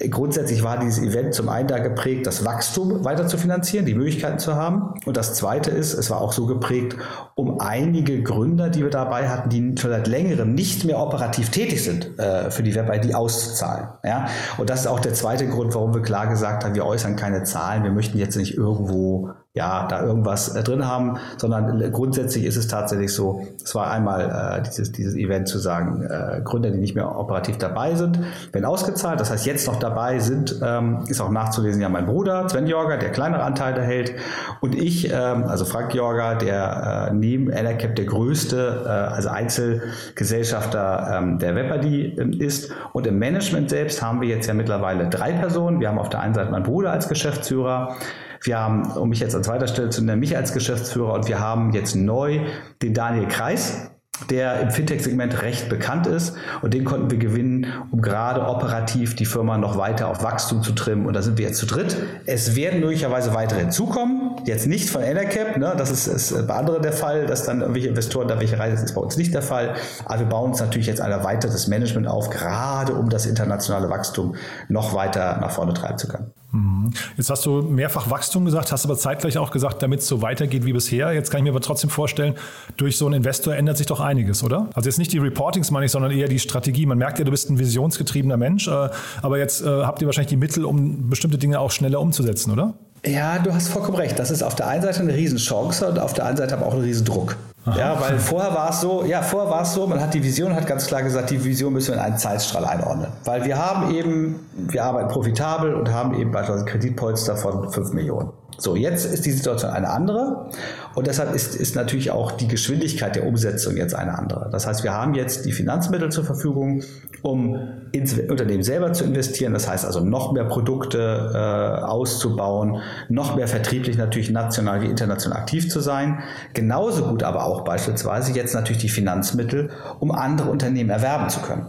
Grundsätzlich 0.09 0.63
war 0.63 0.77
dieses 0.77 0.99
Event 0.99 1.33
zum 1.33 1.49
einen 1.49 1.67
da 1.67 1.79
geprägt, 1.79 2.27
das 2.27 2.45
Wachstum 2.45 3.03
weiter 3.05 3.27
zu 3.27 3.37
finanzieren, 3.37 3.85
die 3.85 3.95
Möglichkeiten 3.95 4.39
zu 4.39 4.55
haben. 4.55 4.95
Und 5.05 5.17
das 5.17 5.35
zweite 5.35 5.71
ist, 5.71 5.93
es 5.93 6.09
war 6.09 6.21
auch 6.21 6.33
so 6.33 6.45
geprägt, 6.45 6.97
um 7.35 7.59
einige 7.59 8.21
Gründer, 8.21 8.69
die 8.69 8.83
wir 8.83 8.89
dabei 8.89 9.29
hatten, 9.29 9.49
die 9.49 9.75
schon 9.77 9.91
seit 9.91 10.07
längerem 10.07 10.53
nicht 10.53 10.85
mehr 10.85 10.99
operativ 10.99 11.49
tätig 11.49 11.83
sind, 11.83 12.19
äh, 12.19 12.51
für 12.51 12.63
die 12.63 12.75
Web-ID 12.75 13.15
auszuzahlen. 13.15 13.87
Ja? 14.03 14.27
Und 14.57 14.69
das 14.69 14.81
ist 14.81 14.87
auch 14.87 14.99
der 14.99 15.13
zweite 15.13 15.47
Grund, 15.47 15.73
warum 15.73 15.93
wir 15.93 16.01
klar 16.01 16.27
gesagt 16.27 16.63
haben, 16.63 16.75
wir 16.75 16.85
äußern 16.85 17.15
keine 17.15 17.43
Zahlen, 17.43 17.83
wir 17.83 17.91
möchten 17.91 18.17
jetzt 18.17 18.35
nicht 18.35 18.57
irgendwo 18.57 19.31
ja, 19.55 19.85
da 19.87 20.03
irgendwas 20.03 20.55
äh, 20.55 20.63
drin 20.63 20.87
haben, 20.87 21.17
sondern 21.37 21.91
grundsätzlich 21.91 22.43
ist 22.43 22.57
es 22.57 22.67
tatsächlich 22.67 23.13
so, 23.13 23.45
es 23.63 23.75
war 23.75 23.91
einmal 23.91 24.57
äh, 24.57 24.63
dieses, 24.63 24.91
dieses 24.91 25.15
Event 25.15 25.47
zu 25.47 25.59
sagen, 25.59 26.01
äh, 26.01 26.41
Gründer, 26.43 26.71
die 26.71 26.79
nicht 26.79 26.95
mehr 26.95 27.15
operativ 27.15 27.59
dabei 27.59 27.93
sind, 27.93 28.19
werden 28.51 28.65
ausgezahlt. 28.65 29.19
Das 29.19 29.29
heißt, 29.29 29.45
jetzt 29.45 29.67
noch 29.67 29.77
dabei 29.77 30.17
sind, 30.17 30.59
ähm, 30.63 31.03
ist 31.07 31.21
auch 31.21 31.29
nachzulesen, 31.29 31.83
ja 31.83 31.89
mein 31.89 32.07
Bruder, 32.07 32.49
Sven 32.49 32.65
Jorger, 32.65 32.97
der 32.97 33.11
kleinere 33.11 33.43
Anteile 33.43 33.83
hält 33.83 34.15
und 34.61 34.73
ich, 34.73 35.11
ähm, 35.13 35.43
also 35.43 35.65
Frank 35.65 35.93
Jorger, 35.93 36.33
der 36.33 37.09
äh, 37.11 37.13
neben 37.13 37.51
NRCap 37.51 37.95
der 37.95 38.05
größte, 38.05 38.83
äh, 38.85 38.89
also 38.89 39.29
Einzelgesellschafter 39.29 41.19
ähm, 41.19 41.37
der 41.37 41.55
WebID 41.55 42.17
äh, 42.17 42.43
ist. 42.43 42.71
Und 42.93 43.05
im 43.05 43.19
Management 43.19 43.69
selbst 43.69 44.01
haben 44.01 44.19
wir 44.19 44.29
jetzt 44.29 44.47
ja 44.47 44.55
mittlerweile 44.55 45.09
drei 45.09 45.33
Personen. 45.33 45.79
Wir 45.79 45.89
haben 45.89 45.99
auf 45.99 46.09
der 46.09 46.21
einen 46.21 46.33
Seite 46.33 46.49
meinen 46.49 46.63
Bruder 46.63 46.91
als 46.91 47.07
Geschäftsführer, 47.07 47.97
wir 48.43 48.59
haben, 48.59 48.91
um 48.91 49.09
mich 49.09 49.19
jetzt 49.19 49.35
an 49.35 49.43
zweiter 49.43 49.67
Stelle 49.67 49.89
zu 49.89 50.03
nennen, 50.03 50.19
mich 50.19 50.35
als 50.35 50.53
Geschäftsführer 50.53 51.13
und 51.13 51.27
wir 51.27 51.39
haben 51.39 51.71
jetzt 51.71 51.95
neu 51.95 52.41
den 52.81 52.93
Daniel 52.93 53.27
Kreis, 53.27 53.89
der 54.29 54.59
im 54.61 54.69
Fintech-Segment 54.69 55.41
recht 55.41 55.69
bekannt 55.69 56.07
ist 56.07 56.35
und 56.61 56.73
den 56.73 56.85
konnten 56.85 57.09
wir 57.09 57.17
gewinnen, 57.17 57.65
um 57.91 58.01
gerade 58.01 58.45
operativ 58.47 59.15
die 59.15 59.25
Firma 59.25 59.57
noch 59.57 59.77
weiter 59.77 60.07
auf 60.07 60.23
Wachstum 60.23 60.61
zu 60.61 60.73
trimmen 60.73 61.07
und 61.07 61.13
da 61.13 61.21
sind 61.21 61.37
wir 61.37 61.47
jetzt 61.47 61.57
zu 61.57 61.65
dritt. 61.65 61.95
Es 62.25 62.55
werden 62.55 62.79
möglicherweise 62.79 63.33
weitere 63.33 63.61
hinzukommen, 63.61 64.35
jetzt 64.45 64.67
nicht 64.67 64.89
von 64.89 65.01
Enercap, 65.01 65.57
ne? 65.57 65.73
das 65.77 65.89
ist, 65.89 66.07
ist 66.07 66.47
bei 66.47 66.53
anderen 66.53 66.83
der 66.83 66.93
Fall, 66.93 67.25
dass 67.25 67.43
dann 67.43 67.61
irgendwelche 67.61 67.87
Investoren 67.87 68.27
da 68.27 68.39
welche 68.39 68.59
reisen, 68.59 68.75
das 68.75 68.83
ist 68.83 68.93
bei 68.93 69.01
uns 69.01 69.17
nicht 69.17 69.33
der 69.33 69.41
Fall, 69.41 69.75
aber 70.05 70.19
wir 70.19 70.27
bauen 70.27 70.51
uns 70.51 70.59
natürlich 70.59 70.87
jetzt 70.87 71.01
ein 71.01 71.11
erweitertes 71.11 71.67
Management 71.67 72.07
auf, 72.07 72.29
gerade 72.29 72.93
um 72.93 73.09
das 73.09 73.25
internationale 73.25 73.89
Wachstum 73.89 74.35
noch 74.69 74.93
weiter 74.93 75.39
nach 75.39 75.51
vorne 75.51 75.73
treiben 75.73 75.97
zu 75.97 76.07
können. 76.07 76.31
Mhm. 76.53 76.91
Jetzt 77.17 77.31
hast 77.31 77.45
du 77.47 77.63
mehrfach 77.63 78.09
Wachstum 78.09 78.45
gesagt, 78.45 78.71
hast 78.71 78.85
aber 78.85 78.95
zeitgleich 78.95 79.39
auch 79.39 79.49
gesagt, 79.49 79.81
damit 79.81 80.01
es 80.01 80.07
so 80.07 80.21
weitergeht 80.21 80.65
wie 80.65 80.73
bisher. 80.73 81.11
Jetzt 81.11 81.31
kann 81.31 81.39
ich 81.39 81.43
mir 81.43 81.49
aber 81.49 81.61
trotzdem 81.61 81.89
vorstellen, 81.89 82.35
durch 82.77 82.97
so 82.97 83.07
einen 83.07 83.15
Investor 83.15 83.55
ändert 83.55 83.77
sich 83.77 83.87
doch 83.87 83.99
einiges, 83.99 84.43
oder? 84.43 84.69
Also 84.75 84.87
jetzt 84.87 84.99
nicht 84.99 85.11
die 85.11 85.17
Reportings 85.17 85.71
meine 85.71 85.87
ich, 85.87 85.91
sondern 85.91 86.11
eher 86.11 86.27
die 86.27 86.39
Strategie. 86.39 86.85
Man 86.85 86.99
merkt 86.99 87.17
ja, 87.17 87.25
du 87.25 87.31
bist 87.31 87.49
ein 87.49 87.57
visionsgetriebener 87.57 88.37
Mensch, 88.37 88.67
äh, 88.67 88.89
aber 89.23 89.39
jetzt 89.39 89.63
äh, 89.63 89.65
habt 89.65 90.01
ihr 90.01 90.05
wahrscheinlich 90.05 90.29
die 90.29 90.37
Mittel, 90.37 90.63
um 90.63 91.09
bestimmte 91.09 91.39
Dinge 91.39 91.59
auch 91.59 91.71
schneller 91.71 91.99
umzusetzen, 91.99 92.51
oder? 92.51 92.75
Ja, 93.05 93.39
du 93.39 93.53
hast 93.53 93.67
vollkommen 93.69 93.97
recht. 93.97 94.17
Das 94.19 94.31
ist 94.31 94.43
auf 94.43 94.55
der 94.55 94.67
einen 94.67 94.83
Seite 94.83 95.01
eine 95.01 95.13
Riesenchance 95.13 95.85
und 95.87 95.99
auf 95.99 96.13
der 96.13 96.25
anderen 96.25 96.49
Seite 96.49 96.57
aber 96.57 96.67
auch 96.67 96.75
ein 96.75 96.81
Riesendruck. 96.81 97.35
Aha. 97.65 97.79
Ja, 97.79 98.01
weil 98.01 98.19
vorher 98.19 98.53
war 98.53 98.69
es 98.71 98.81
so, 98.81 99.05
ja, 99.05 99.21
vorher 99.21 99.49
war 99.49 99.61
es 99.61 99.73
so, 99.73 99.87
man 99.87 100.01
hat 100.01 100.13
die 100.13 100.21
Vision, 100.21 100.53
hat 100.53 100.67
ganz 100.67 100.85
klar 100.85 101.01
gesagt, 101.01 101.29
die 101.29 101.41
Vision 101.43 101.71
müssen 101.71 101.89
wir 101.89 101.95
in 101.95 102.01
einen 102.01 102.17
Zeitstrahl 102.17 102.65
einordnen. 102.65 103.07
Weil 103.23 103.45
wir 103.45 103.57
haben 103.57 103.93
eben, 103.95 104.47
wir 104.53 104.83
arbeiten 104.83 105.07
profitabel 105.07 105.73
und 105.73 105.91
haben 105.91 106.13
eben 106.15 106.31
beispielsweise 106.31 106.65
Kreditpolster 106.65 107.37
von 107.37 107.71
5 107.71 107.93
Millionen. 107.93 108.31
So, 108.63 108.77
jetzt 108.77 109.03
ist 109.03 109.25
die 109.25 109.31
Situation 109.31 109.71
eine 109.71 109.89
andere 109.89 110.47
und 110.95 111.07
deshalb 111.07 111.35
ist, 111.35 111.53
ist 111.53 111.75
natürlich 111.75 112.11
auch 112.11 112.31
die 112.31 112.47
Geschwindigkeit 112.47 113.13
der 113.13 113.27
Umsetzung 113.27 113.75
jetzt 113.75 113.93
eine 113.93 114.17
andere. 114.17 114.47
Das 114.53 114.65
heißt, 114.65 114.85
wir 114.85 114.93
haben 114.93 115.15
jetzt 115.15 115.45
die 115.45 115.51
Finanzmittel 115.51 116.13
zur 116.13 116.23
Verfügung, 116.23 116.81
um 117.23 117.59
ins 117.91 118.17
Unternehmen 118.17 118.63
selber 118.63 118.93
zu 118.93 119.03
investieren. 119.03 119.51
Das 119.51 119.67
heißt 119.67 119.85
also 119.85 119.99
noch 119.99 120.31
mehr 120.31 120.45
Produkte 120.45 121.31
äh, 121.33 121.83
auszubauen, 121.83 122.77
noch 123.09 123.35
mehr 123.35 123.49
vertrieblich 123.49 123.97
natürlich 123.97 124.31
national 124.31 124.81
wie 124.81 124.85
international 124.85 125.37
aktiv 125.37 125.69
zu 125.69 125.81
sein. 125.81 126.19
Genauso 126.53 127.03
gut 127.03 127.23
aber 127.23 127.45
auch 127.45 127.65
beispielsweise 127.65 128.31
jetzt 128.31 128.55
natürlich 128.55 128.81
die 128.81 128.87
Finanzmittel, 128.87 129.71
um 129.99 130.11
andere 130.11 130.49
Unternehmen 130.49 130.89
erwerben 130.89 131.27
zu 131.29 131.41
können. 131.41 131.67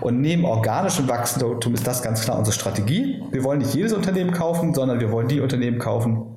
Und 0.00 0.20
neben 0.20 0.44
organischem 0.44 1.08
Wachstum 1.08 1.74
ist 1.74 1.88
das 1.88 2.04
ganz 2.04 2.20
klar 2.20 2.38
unsere 2.38 2.54
Strategie. 2.54 3.20
Wir 3.32 3.42
wollen 3.42 3.58
nicht 3.58 3.74
jedes 3.74 3.92
Unternehmen 3.92 4.30
kaufen, 4.30 4.74
sondern 4.74 5.00
wir 5.00 5.10
wollen 5.10 5.26
die 5.26 5.40
Unternehmen 5.40 5.80
kaufen, 5.80 6.35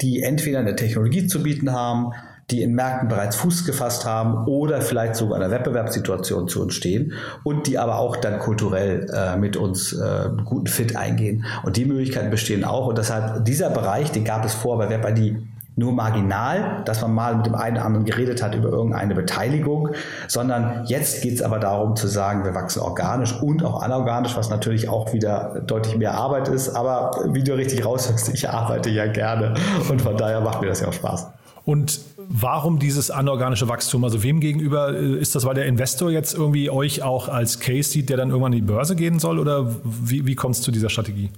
die 0.00 0.22
entweder 0.22 0.60
eine 0.60 0.76
Technologie 0.76 1.26
zu 1.26 1.42
bieten 1.42 1.72
haben, 1.72 2.12
die 2.50 2.62
in 2.62 2.74
Märkten 2.74 3.08
bereits 3.08 3.36
Fuß 3.36 3.64
gefasst 3.64 4.04
haben 4.04 4.46
oder 4.46 4.80
vielleicht 4.80 5.16
sogar 5.16 5.40
eine 5.40 5.50
Wettbewerbssituation 5.50 6.48
zu 6.48 6.62
uns 6.62 6.74
stehen 6.74 7.12
und 7.42 7.66
die 7.66 7.76
aber 7.78 7.98
auch 7.98 8.16
dann 8.16 8.38
kulturell 8.38 9.10
äh, 9.12 9.36
mit 9.36 9.56
uns 9.56 9.92
äh, 9.92 10.30
guten 10.44 10.68
Fit 10.68 10.94
eingehen. 10.96 11.44
Und 11.64 11.76
die 11.76 11.84
Möglichkeiten 11.84 12.30
bestehen 12.30 12.64
auch. 12.64 12.86
Und 12.86 12.98
deshalb 12.98 13.44
dieser 13.44 13.70
Bereich, 13.70 14.12
den 14.12 14.24
gab 14.24 14.44
es 14.44 14.54
vor 14.54 14.78
bei 14.78 14.88
WebID 14.88 15.38
nur 15.76 15.92
marginal, 15.92 16.82
dass 16.86 17.02
man 17.02 17.14
mal 17.14 17.36
mit 17.36 17.46
dem 17.46 17.54
einen 17.54 17.76
oder 17.76 17.84
anderen 17.84 18.06
geredet 18.06 18.42
hat 18.42 18.54
über 18.54 18.70
irgendeine 18.70 19.14
Beteiligung, 19.14 19.90
sondern 20.26 20.84
jetzt 20.86 21.22
geht 21.22 21.34
es 21.34 21.42
aber 21.42 21.58
darum 21.58 21.96
zu 21.96 22.08
sagen, 22.08 22.44
wir 22.44 22.54
wachsen 22.54 22.80
organisch 22.80 23.34
und 23.40 23.62
auch 23.62 23.82
anorganisch, 23.82 24.36
was 24.36 24.48
natürlich 24.48 24.88
auch 24.88 25.12
wieder 25.12 25.60
deutlich 25.66 25.96
mehr 25.98 26.14
Arbeit 26.14 26.48
ist. 26.48 26.70
Aber 26.70 27.10
wie 27.32 27.44
du 27.44 27.54
richtig 27.54 27.84
raushörst, 27.84 28.32
ich 28.32 28.48
arbeite 28.48 28.88
ja 28.88 29.06
gerne 29.06 29.54
und 29.90 30.00
von 30.00 30.16
daher 30.16 30.40
macht 30.40 30.62
mir 30.62 30.68
das 30.68 30.80
ja 30.80 30.88
auch 30.88 30.94
Spaß. 30.94 31.28
Und 31.66 32.00
warum 32.16 32.78
dieses 32.78 33.10
anorganische 33.10 33.68
Wachstum? 33.68 34.04
Also 34.04 34.22
wem 34.22 34.40
gegenüber 34.40 34.94
äh, 34.94 35.18
ist 35.18 35.34
das, 35.34 35.44
weil 35.44 35.54
der 35.54 35.66
Investor 35.66 36.10
jetzt 36.10 36.32
irgendwie 36.32 36.70
euch 36.70 37.02
auch 37.02 37.28
als 37.28 37.60
Case 37.60 37.90
sieht, 37.90 38.08
der 38.08 38.16
dann 38.16 38.30
irgendwann 38.30 38.52
in 38.52 38.60
die 38.60 38.66
Börse 38.66 38.96
gehen 38.96 39.18
soll? 39.18 39.38
Oder 39.38 39.68
wie, 39.84 40.26
wie 40.26 40.36
kommt 40.36 40.54
es 40.54 40.62
zu 40.62 40.70
dieser 40.70 40.88
Strategie? 40.88 41.30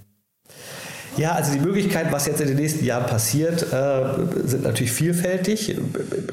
Ja, 1.18 1.32
also 1.32 1.52
die 1.52 1.58
Möglichkeiten, 1.58 2.12
was 2.12 2.26
jetzt 2.26 2.40
in 2.40 2.46
den 2.46 2.56
nächsten 2.56 2.84
Jahren 2.84 3.06
passiert, 3.06 3.72
äh, 3.72 4.04
sind 4.44 4.62
natürlich 4.62 4.92
vielfältig. 4.92 5.76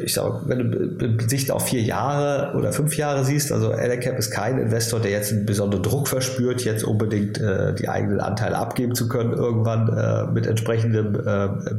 Ich 0.04 0.14
sage, 0.14 0.42
wenn 0.46 0.98
du 1.00 1.28
Sicht 1.28 1.50
auf 1.50 1.66
vier 1.66 1.82
Jahre 1.82 2.56
oder 2.56 2.72
fünf 2.72 2.96
Jahre 2.96 3.26
siehst, 3.26 3.52
also 3.52 3.72
Elecap 3.72 4.20
ist 4.20 4.30
kein 4.30 4.60
Investor, 4.60 5.00
der 5.00 5.10
jetzt 5.10 5.32
einen 5.32 5.48
besonderen 5.48 5.82
Druck 5.82 6.08
verspürt, 6.08 6.64
jetzt 6.64 6.84
unbedingt 6.84 7.42
äh, 7.42 7.74
die 7.74 7.90
eigenen 7.90 8.20
Anteile 8.20 8.58
abgeben 8.58 8.94
zu 8.94 9.08
können, 9.08 9.34
irgendwann 9.34 9.90
äh, 9.90 10.32
mit 10.32 10.46
entsprechendem 10.46 11.14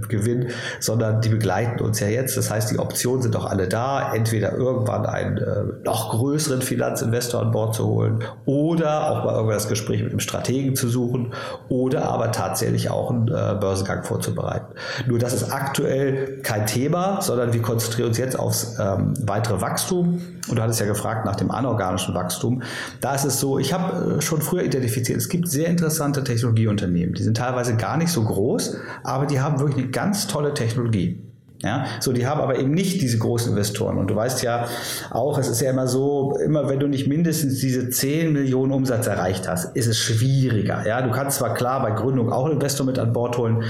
Gewinn, 0.09 0.49
sondern 0.81 1.21
die 1.21 1.29
begleiten 1.29 1.81
uns 1.83 2.01
ja 2.01 2.09
jetzt. 2.09 2.37
Das 2.37 2.51
heißt, 2.51 2.73
die 2.73 2.79
Optionen 2.79 3.23
sind 3.23 3.35
doch 3.35 3.47
alle 3.47 3.69
da, 3.69 4.13
entweder 4.15 4.53
irgendwann 4.57 5.07
einen 5.07 5.41
noch 5.85 6.11
größeren 6.11 6.63
Finanzinvestor 6.63 7.43
an 7.43 7.53
Bord 7.53 7.75
zu 7.75 7.87
holen 7.87 8.25
oder 8.47 9.11
auch 9.11 9.25
mal 9.25 9.35
irgendwann 9.35 9.57
das 9.57 9.69
Gespräch 9.69 10.03
mit 10.03 10.13
dem 10.13 10.21
Strategen 10.21 10.75
zu 10.75 10.89
suchen 10.89 11.33
oder 11.69 12.07
aber 12.07 12.33
tatsächlich 12.33 12.91
auch 12.91 12.96
auch 12.97 13.11
einen 13.11 13.29
äh, 13.29 13.57
Börsengang 13.61 14.05
vorzubereiten. 14.05 14.75
Nur 15.07 15.19
das 15.19 15.33
ist 15.33 15.53
aktuell 15.53 16.41
kein 16.43 16.67
Thema, 16.67 17.21
sondern 17.23 17.53
wir 17.53 17.63
konzentrieren 17.63 18.09
uns 18.09 18.19
jetzt 18.19 18.39
aufs 18.39 18.79
ähm, 18.79 19.15
weitere 19.23 19.61
Wachstum. 19.61 20.21
Und 20.49 20.57
du 20.57 20.63
hattest 20.63 20.81
ja 20.81 20.87
gefragt 20.87 21.25
nach 21.25 21.37
dem 21.37 21.51
anorganischen 21.51 22.15
Wachstum. 22.15 22.63
Da 23.01 23.15
ist 23.15 23.25
es 23.25 23.41
so, 23.41 23.59
ich 23.59 23.73
habe 23.73 24.17
äh, 24.17 24.21
schon 24.21 24.41
früher 24.43 24.63
identifiziert, 24.63 25.19
es 25.19 25.29
gibt 25.29 25.49
sehr 25.49 25.69
interessante 25.69 26.25
Technologieunternehmen. 26.25 27.15
Die 27.15 27.23
sind 27.23 27.37
teilweise 27.37 27.77
gar 27.77 27.97
nicht 27.97 28.11
so 28.11 28.25
groß, 28.25 28.77
aber 29.03 29.27
die 29.27 29.41
haben 29.41 29.59
wirklich 29.59 29.85
eine 29.85 29.91
ganz 29.91 30.27
tolle 30.27 30.55
Technologie. 30.55 31.23
Ja, 31.63 31.87
so, 32.01 32.13
die 32.13 32.27
haben 32.27 32.41
aber 32.41 32.59
eben 32.59 32.73
nicht 32.73 33.01
diese 33.01 33.19
großen 33.19 33.51
Investoren. 33.51 33.97
Und 33.97 34.09
du 34.09 34.15
weißt 34.15 34.43
ja 34.43 34.67
auch, 35.11 35.39
es 35.39 35.49
ist 35.49 35.61
ja 35.63 35.71
immer 35.71 35.89
so, 35.89 36.37
immer 36.45 36.69
wenn 36.69 36.79
du 36.79 36.87
nicht 36.87 37.09
mindestens 37.09 37.61
diese 37.61 37.89
10 37.89 38.33
Millionen 38.33 38.73
Umsatz 38.73 39.07
erreicht 39.07 39.49
hast, 39.49 39.75
ist 39.75 39.87
es 39.87 39.99
schwieriger. 39.99 40.87
Ja, 40.87 41.01
du 41.01 41.11
kannst 41.11 41.39
zwar 41.39 41.55
klar 41.55 41.81
bei 41.81 41.93
Gründung 41.93 42.31
auch 42.31 42.45
einen 42.45 42.55
Investor 42.55 42.85
mit 42.85 42.99
an 42.99 43.13
Bord 43.15 43.39
holen, 43.39 43.65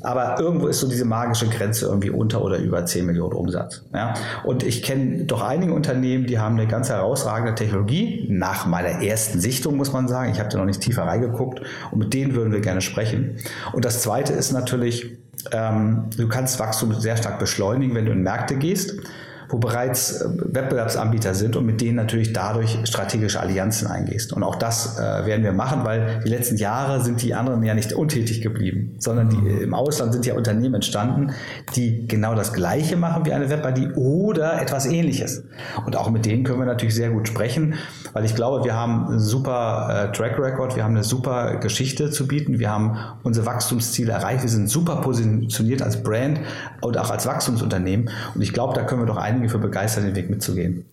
aber 0.00 0.40
irgendwo 0.40 0.66
ist 0.68 0.80
so 0.80 0.88
diese 0.88 1.04
magische 1.04 1.46
Grenze 1.48 1.86
irgendwie 1.86 2.10
unter 2.10 2.42
oder 2.42 2.56
über 2.58 2.86
10 2.86 3.04
Millionen 3.04 3.34
Umsatz. 3.34 3.82
Ja, 3.92 4.14
und 4.44 4.62
ich 4.62 4.82
kenne 4.82 5.24
doch 5.24 5.42
einige 5.42 5.74
Unternehmen, 5.74 6.26
die 6.26 6.38
haben 6.38 6.58
eine 6.58 6.66
ganz 6.66 6.88
herausragende 6.88 7.54
Technologie. 7.54 8.26
Nach 8.30 8.66
meiner 8.66 9.02
ersten 9.02 9.40
Sichtung 9.40 9.76
muss 9.76 9.92
man 9.92 10.08
sagen. 10.08 10.32
Ich 10.32 10.40
habe 10.40 10.48
da 10.48 10.58
noch 10.58 10.64
nicht 10.64 10.80
tiefer 10.80 11.02
reingeguckt 11.02 11.60
und 11.90 11.98
mit 11.98 12.14
denen 12.14 12.34
würden 12.34 12.52
wir 12.52 12.60
gerne 12.60 12.80
sprechen. 12.80 13.36
Und 13.72 13.84
das 13.84 14.00
zweite 14.02 14.32
ist 14.32 14.52
natürlich, 14.52 15.18
ähm, 15.52 16.10
du 16.16 16.28
kannst 16.28 16.58
Wachstum 16.58 16.94
sehr 16.94 17.16
stark 17.16 17.38
beschleunigen, 17.38 17.94
wenn 17.94 18.06
du 18.06 18.12
in 18.12 18.22
Märkte 18.22 18.56
gehst 18.56 19.00
wo 19.48 19.58
bereits 19.58 20.20
äh, 20.20 20.28
Wettbewerbsanbieter 20.28 21.34
sind 21.34 21.56
und 21.56 21.66
mit 21.66 21.80
denen 21.80 21.96
natürlich 21.96 22.32
dadurch 22.32 22.78
strategische 22.84 23.40
Allianzen 23.40 23.88
eingehst. 23.88 24.32
Und 24.32 24.42
auch 24.42 24.56
das 24.56 24.98
äh, 24.98 25.26
werden 25.26 25.44
wir 25.44 25.52
machen, 25.52 25.84
weil 25.84 26.20
die 26.24 26.28
letzten 26.28 26.56
Jahre 26.56 27.02
sind 27.02 27.22
die 27.22 27.34
anderen 27.34 27.62
ja 27.62 27.74
nicht 27.74 27.92
untätig 27.92 28.40
geblieben, 28.42 28.96
sondern 28.98 29.30
die, 29.30 29.62
im 29.62 29.74
Ausland 29.74 30.12
sind 30.12 30.26
ja 30.26 30.34
Unternehmen 30.34 30.74
entstanden, 30.74 31.32
die 31.74 32.06
genau 32.08 32.34
das 32.34 32.52
Gleiche 32.52 32.96
machen 32.96 33.24
wie 33.24 33.32
eine 33.32 33.48
Web-ID 33.50 33.96
oder 33.96 34.60
etwas 34.60 34.86
Ähnliches. 34.86 35.44
Und 35.84 35.96
auch 35.96 36.10
mit 36.10 36.26
denen 36.26 36.44
können 36.44 36.58
wir 36.58 36.66
natürlich 36.66 36.94
sehr 36.94 37.10
gut 37.10 37.28
sprechen, 37.28 37.74
weil 38.12 38.24
ich 38.24 38.34
glaube, 38.34 38.64
wir 38.64 38.74
haben 38.74 39.08
einen 39.08 39.20
super 39.20 40.08
äh, 40.10 40.16
Track 40.16 40.38
Record, 40.38 40.76
wir 40.76 40.84
haben 40.84 40.94
eine 40.94 41.04
super 41.04 41.56
Geschichte 41.56 42.10
zu 42.10 42.26
bieten, 42.26 42.58
wir 42.58 42.70
haben 42.70 42.98
unsere 43.22 43.46
Wachstumsziele 43.46 44.12
erreicht, 44.12 44.42
wir 44.42 44.50
sind 44.50 44.68
super 44.68 44.96
positioniert 44.96 45.82
als 45.82 46.02
Brand 46.02 46.40
und 46.80 46.98
auch 46.98 47.10
als 47.10 47.26
Wachstumsunternehmen. 47.26 48.10
Und 48.34 48.42
ich 48.42 48.52
glaube, 48.52 48.74
da 48.74 48.84
können 48.84 49.02
wir 49.02 49.06
doch 49.06 49.16
ein 49.16 49.35
einige 49.36 49.48
für 49.50 49.58
begeistert, 49.58 50.04
den 50.04 50.14
Weg 50.14 50.30
mitzugehen. 50.30 50.84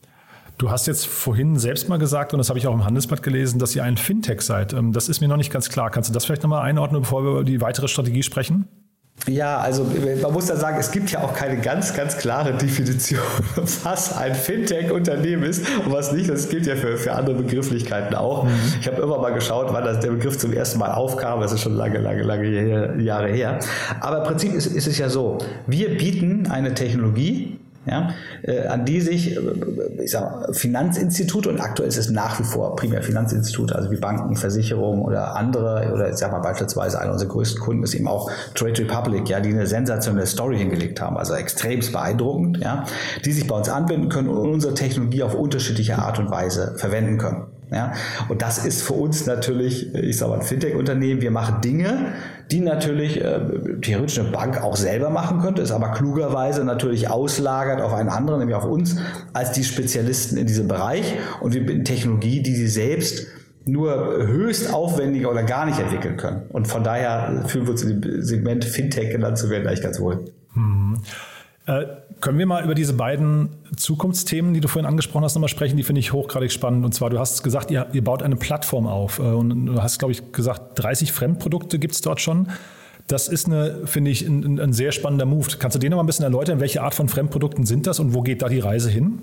Du 0.57 0.69
hast 0.69 0.85
jetzt 0.85 1.07
vorhin 1.07 1.57
selbst 1.57 1.89
mal 1.89 1.97
gesagt, 1.97 2.33
und 2.33 2.37
das 2.37 2.49
habe 2.49 2.59
ich 2.59 2.67
auch 2.67 2.73
im 2.73 2.85
Handelsblatt 2.85 3.23
gelesen, 3.23 3.59
dass 3.59 3.75
ihr 3.75 3.83
ein 3.83 3.97
Fintech 3.97 4.41
seid. 4.41 4.73
Ähm, 4.73 4.93
das 4.93 5.09
ist 5.09 5.19
mir 5.19 5.27
noch 5.27 5.37
nicht 5.37 5.51
ganz 5.51 5.69
klar. 5.69 5.89
Kannst 5.89 6.09
du 6.09 6.13
das 6.13 6.25
vielleicht 6.25 6.43
nochmal 6.43 6.63
einordnen, 6.63 7.01
bevor 7.01 7.23
wir 7.23 7.31
über 7.31 7.43
die 7.43 7.59
weitere 7.61 7.87
Strategie 7.87 8.23
sprechen? 8.23 8.67
Ja, 9.27 9.59
also 9.59 9.85
man 10.21 10.33
muss 10.33 10.47
da 10.47 10.57
sagen, 10.57 10.77
es 10.79 10.91
gibt 10.91 11.11
ja 11.11 11.23
auch 11.23 11.33
keine 11.33 11.61
ganz, 11.61 11.93
ganz 11.93 12.17
klare 12.17 12.53
Definition, 12.53 13.21
was 13.83 14.17
ein 14.17 14.35
Fintech-Unternehmen 14.35 15.43
ist 15.43 15.65
und 15.85 15.93
was 15.93 16.11
nicht. 16.11 16.29
Das 16.29 16.49
gilt 16.49 16.65
ja 16.65 16.75
für, 16.75 16.97
für 16.97 17.13
andere 17.13 17.35
Begrifflichkeiten 17.35 18.15
auch. 18.15 18.43
Mhm. 18.43 18.49
Ich 18.81 18.87
habe 18.87 19.01
immer 19.01 19.19
mal 19.19 19.29
geschaut, 19.29 19.67
wann 19.71 19.85
das, 19.85 20.01
der 20.01 20.11
Begriff 20.11 20.37
zum 20.37 20.51
ersten 20.51 20.79
Mal 20.79 20.91
aufkam. 20.91 21.39
Das 21.39 21.53
ist 21.53 21.61
schon 21.61 21.75
lange, 21.75 21.99
lange, 21.99 22.23
lange 22.23 23.01
Jahre 23.01 23.29
her. 23.29 23.59
Aber 24.01 24.17
im 24.17 24.23
Prinzip 24.23 24.53
ist, 24.53 24.65
ist 24.65 24.87
es 24.87 24.97
ja 24.97 25.07
so, 25.07 25.37
wir 25.67 25.97
bieten 25.97 26.47
eine 26.47 26.73
Technologie, 26.73 27.59
ja, 27.85 28.09
äh, 28.43 28.67
an 28.67 28.85
die 28.85 29.01
sich 29.01 29.35
äh, 29.35 29.39
ich 30.01 30.11
sag, 30.11 30.55
Finanzinstitute 30.55 31.49
und 31.49 31.59
aktuell 31.59 31.89
ist 31.89 31.97
es 31.97 32.09
nach 32.09 32.39
wie 32.39 32.43
vor 32.43 32.75
primär 32.75 33.03
Finanzinstitute, 33.03 33.75
also 33.75 33.91
wie 33.91 33.97
Banken, 33.97 34.35
Versicherungen 34.35 35.01
oder 35.01 35.35
andere, 35.35 35.91
oder 35.93 36.09
ich 36.09 36.17
sag 36.17 36.31
mal 36.31 36.39
beispielsweise 36.39 36.99
einer 36.99 37.11
unserer 37.11 37.29
größten 37.29 37.61
Kunden 37.61 37.83
ist 37.83 37.93
eben 37.93 38.07
auch 38.07 38.31
Trade 38.55 38.79
Republic, 38.79 39.29
ja, 39.29 39.39
die 39.39 39.49
eine 39.49 39.67
sensationelle 39.67 40.27
Story 40.27 40.57
hingelegt 40.57 41.01
haben, 41.01 41.17
also 41.17 41.33
extremst 41.33 41.91
beeindruckend, 41.91 42.59
ja, 42.59 42.85
die 43.25 43.31
sich 43.31 43.47
bei 43.47 43.55
uns 43.55 43.69
anbinden 43.69 44.09
können 44.09 44.29
und 44.29 44.37
unsere 44.37 44.73
Technologie 44.73 45.23
auf 45.23 45.35
unterschiedliche 45.35 45.97
Art 45.97 46.19
und 46.19 46.31
Weise 46.31 46.75
verwenden 46.77 47.17
können. 47.17 47.52
Ja? 47.71 47.93
Und 48.29 48.41
das 48.41 48.65
ist 48.65 48.81
für 48.81 48.93
uns 48.93 49.25
natürlich, 49.25 49.93
ich 49.95 50.17
sage 50.17 50.31
mal, 50.31 50.39
ein 50.39 50.45
Fintech-Unternehmen. 50.45 51.21
Wir 51.21 51.31
machen 51.31 51.61
Dinge, 51.61 52.13
die 52.51 52.59
natürlich 52.59 53.21
äh, 53.21 53.39
theoretisch 53.81 54.19
eine 54.19 54.29
Bank 54.29 54.61
auch 54.61 54.75
selber 54.75 55.09
machen 55.09 55.41
könnte, 55.41 55.61
ist 55.61 55.71
aber 55.71 55.91
klugerweise 55.91 56.63
natürlich 56.63 57.09
auslagert 57.09 57.81
auf 57.81 57.93
einen 57.93 58.09
anderen, 58.09 58.39
nämlich 58.39 58.55
auf 58.55 58.65
uns, 58.65 58.97
als 59.33 59.51
die 59.51 59.63
Spezialisten 59.63 60.37
in 60.37 60.45
diesem 60.45 60.67
Bereich. 60.67 61.15
Und 61.41 61.53
wir 61.53 61.65
bieten 61.65 61.83
Technologie, 61.85 62.41
die 62.41 62.55
sie 62.55 62.67
selbst 62.67 63.27
nur 63.65 64.27
höchst 64.27 64.73
aufwendiger 64.73 65.31
oder 65.31 65.43
gar 65.43 65.65
nicht 65.65 65.79
entwickeln 65.79 66.17
können. 66.17 66.43
Und 66.49 66.67
von 66.67 66.83
daher 66.83 67.45
fühlen 67.47 67.65
wir 67.65 67.71
uns 67.71 67.81
dem 67.81 68.21
Segment 68.21 68.65
Fintech 68.65 69.11
genannt 69.11 69.37
zu 69.37 69.49
werden 69.49 69.67
eigentlich 69.67 69.81
ganz 69.81 69.99
wohl. 69.99 70.25
Mhm. 70.53 70.97
Äh, 71.65 71.85
können 72.19 72.39
wir 72.39 72.45
mal 72.45 72.63
über 72.63 72.75
diese 72.75 72.93
beiden 72.93 73.49
Zukunftsthemen, 73.75 74.53
die 74.53 74.61
du 74.61 74.67
vorhin 74.67 74.85
angesprochen 74.85 75.23
hast, 75.23 75.35
nochmal 75.35 75.49
sprechen? 75.49 75.77
Die 75.77 75.83
finde 75.83 75.99
ich 75.99 76.13
hochgradig 76.13 76.51
spannend. 76.51 76.85
Und 76.85 76.93
zwar, 76.93 77.09
du 77.09 77.19
hast 77.19 77.43
gesagt, 77.43 77.71
ihr, 77.71 77.87
ihr 77.93 78.03
baut 78.03 78.23
eine 78.23 78.35
Plattform 78.35 78.87
auf. 78.87 79.19
Äh, 79.19 79.23
und 79.23 79.65
du 79.65 79.81
hast, 79.81 79.99
glaube 79.99 80.11
ich, 80.11 80.31
gesagt, 80.31 80.79
30 80.79 81.11
Fremdprodukte 81.11 81.79
gibt 81.79 81.93
es 81.93 82.01
dort 82.01 82.21
schon. 82.21 82.49
Das 83.07 83.27
ist 83.27 83.47
eine, 83.47 83.85
finde 83.85 84.11
ich, 84.11 84.25
ein, 84.25 84.59
ein, 84.59 84.73
sehr 84.73 84.93
spannender 84.93 85.25
Move. 85.25 85.47
Kannst 85.59 85.75
du 85.75 85.79
den 85.79 85.91
noch 85.91 85.97
mal 85.97 86.03
ein 86.03 86.07
bisschen 86.07 86.23
erläutern? 86.23 86.59
Welche 86.59 86.81
Art 86.81 86.95
von 86.95 87.09
Fremdprodukten 87.09 87.65
sind 87.65 87.87
das 87.87 87.99
und 87.99 88.13
wo 88.13 88.21
geht 88.21 88.41
da 88.41 88.47
die 88.47 88.59
Reise 88.59 88.89
hin? 88.89 89.19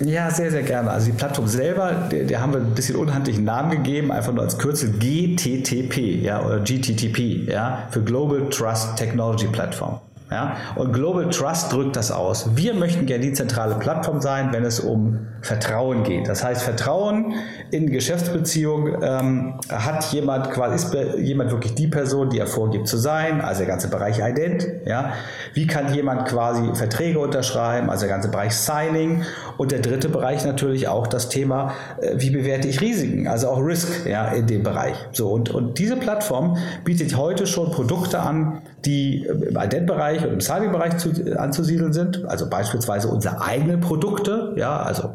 Ja, 0.00 0.30
sehr, 0.30 0.52
sehr 0.52 0.62
gerne. 0.62 0.90
Also 0.90 1.06
die 1.06 1.16
Plattform 1.16 1.48
selber, 1.48 2.08
der, 2.10 2.24
der 2.24 2.40
haben 2.40 2.52
wir 2.52 2.60
ein 2.60 2.74
bisschen 2.74 2.94
unhandlichen 2.94 3.42
Namen 3.42 3.70
gegeben, 3.70 4.12
einfach 4.12 4.32
nur 4.32 4.44
als 4.44 4.56
Kürzel 4.56 4.92
GTTP, 4.92 6.22
ja, 6.22 6.44
oder 6.44 6.60
GTTP, 6.60 7.50
ja, 7.50 7.88
für 7.90 8.02
Global 8.02 8.48
Trust 8.48 8.96
Technology 8.96 9.48
Platform. 9.48 9.98
Ja? 10.30 10.56
Und 10.76 10.92
Global 10.92 11.28
Trust 11.30 11.72
drückt 11.72 11.96
das 11.96 12.10
aus. 12.10 12.56
Wir 12.56 12.74
möchten 12.74 13.06
gerne 13.06 13.24
die 13.24 13.32
zentrale 13.32 13.76
Plattform 13.76 14.20
sein, 14.20 14.52
wenn 14.52 14.64
es 14.64 14.80
um 14.80 15.26
Vertrauen 15.40 16.02
geht. 16.02 16.28
Das 16.28 16.44
heißt, 16.44 16.62
Vertrauen 16.62 17.34
in 17.70 17.90
Geschäftsbeziehungen 17.90 18.96
ähm, 19.02 19.60
hat 19.70 20.12
jemand 20.12 20.50
quasi, 20.50 20.74
ist 20.74 20.96
jemand 21.18 21.50
wirklich 21.50 21.74
die 21.74 21.86
Person, 21.86 22.30
die 22.30 22.38
er 22.38 22.46
vorgibt 22.46 22.88
zu 22.88 22.96
sein, 22.96 23.40
also 23.40 23.60
der 23.60 23.68
ganze 23.68 23.88
Bereich 23.88 24.18
Ident. 24.18 24.66
Ja? 24.84 25.12
Wie 25.54 25.66
kann 25.66 25.94
jemand 25.94 26.26
quasi 26.26 26.74
Verträge 26.74 27.18
unterschreiben, 27.18 27.88
also 27.88 28.06
der 28.06 28.14
ganze 28.14 28.30
Bereich 28.30 28.54
Signing. 28.54 29.22
Und 29.58 29.72
der 29.72 29.80
dritte 29.80 30.08
Bereich 30.08 30.46
natürlich 30.46 30.88
auch 30.88 31.06
das 31.06 31.28
Thema, 31.28 31.72
äh, 32.00 32.14
wie 32.16 32.30
bewerte 32.30 32.68
ich 32.68 32.80
Risiken, 32.80 33.26
also 33.26 33.48
auch 33.48 33.58
Risk 33.58 34.06
ja, 34.06 34.28
in 34.28 34.46
dem 34.46 34.62
Bereich. 34.62 34.96
So, 35.12 35.28
und, 35.28 35.50
und 35.50 35.78
diese 35.78 35.96
Plattform 35.96 36.56
bietet 36.84 37.16
heute 37.16 37.46
schon 37.46 37.70
Produkte 37.72 38.20
an, 38.20 38.62
die 38.84 39.24
im 39.24 39.56
Ident-Bereich 39.56 40.24
und 40.24 40.32
im 40.34 40.40
Signing-Bereich 40.40 40.92
anzusiedeln 41.36 41.92
sind, 41.92 42.24
also 42.26 42.48
beispielsweise 42.48 43.08
unsere 43.08 43.42
eigenen 43.42 43.80
Produkte, 43.80 44.54
ja, 44.56 44.80
also 44.80 45.10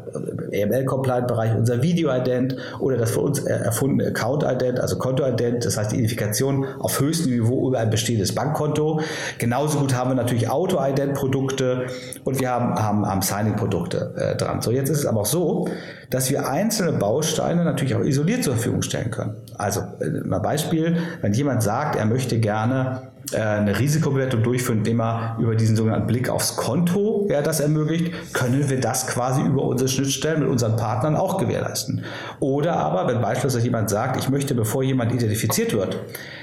AML-Compliant-Bereich, 0.62 1.56
unser 1.56 1.82
Video-Ident 1.82 2.56
oder 2.78 2.96
das 2.96 3.10
für 3.10 3.20
uns 3.20 3.40
erfundene 3.40 4.10
Account-Ident, 4.10 4.80
also 4.80 4.98
Konto-Ident, 4.98 5.64
das 5.64 5.76
heißt 5.76 5.92
die 5.92 5.96
Identifikation 5.96 6.66
auf 6.78 7.00
höchstem 7.00 7.32
Niveau 7.32 7.68
über 7.68 7.78
ein 7.78 7.90
bestehendes 7.90 8.34
Bankkonto. 8.34 9.00
Genauso 9.38 9.78
gut 9.78 9.94
haben 9.94 10.10
wir 10.10 10.14
natürlich 10.14 10.48
Auto-Ident-Produkte 10.48 11.86
und 12.24 12.40
wir 12.40 12.50
haben, 12.50 12.74
haben, 12.74 13.06
haben 13.06 13.22
Signing-Produkte 13.22 14.14
äh, 14.16 14.36
dran. 14.36 14.62
So, 14.62 14.70
jetzt 14.70 14.90
ist 14.90 14.98
es 14.98 15.06
aber 15.06 15.20
auch 15.20 15.26
so, 15.26 15.68
dass 16.10 16.30
wir 16.30 16.48
einzelne 16.48 16.92
Bausteine 16.92 17.64
natürlich 17.64 17.94
auch 17.94 18.04
isoliert 18.04 18.44
zur 18.44 18.54
Verfügung 18.54 18.82
stellen 18.82 19.10
können. 19.10 19.36
Also, 19.56 19.80
äh, 20.00 20.08
mal 20.24 20.38
Beispiel, 20.38 20.98
wenn 21.20 21.32
jemand 21.32 21.62
sagt, 21.62 21.96
er 21.96 22.06
möchte 22.06 22.38
gerne 22.38 23.13
eine 23.32 23.78
Risikobewertung 23.78 24.42
durchführen, 24.42 24.78
indem 24.78 25.00
er 25.00 25.36
über 25.40 25.54
diesen 25.54 25.76
sogenannten 25.76 26.06
Blick 26.06 26.28
aufs 26.28 26.56
Konto 26.56 27.26
ja, 27.30 27.42
das 27.42 27.60
ermöglicht, 27.60 28.12
können 28.32 28.68
wir 28.68 28.80
das 28.80 29.06
quasi 29.06 29.42
über 29.42 29.62
unsere 29.62 29.88
Schnittstellen 29.88 30.40
mit 30.40 30.48
unseren 30.48 30.76
Partnern 30.76 31.16
auch 31.16 31.38
gewährleisten. 31.38 32.04
Oder 32.40 32.76
aber, 32.76 33.08
wenn 33.08 33.20
beispielsweise 33.20 33.64
jemand 33.64 33.90
sagt, 33.90 34.16
ich 34.18 34.28
möchte, 34.28 34.54
bevor 34.54 34.82
jemand 34.82 35.12
identifiziert 35.12 35.72
wird, 35.72 35.98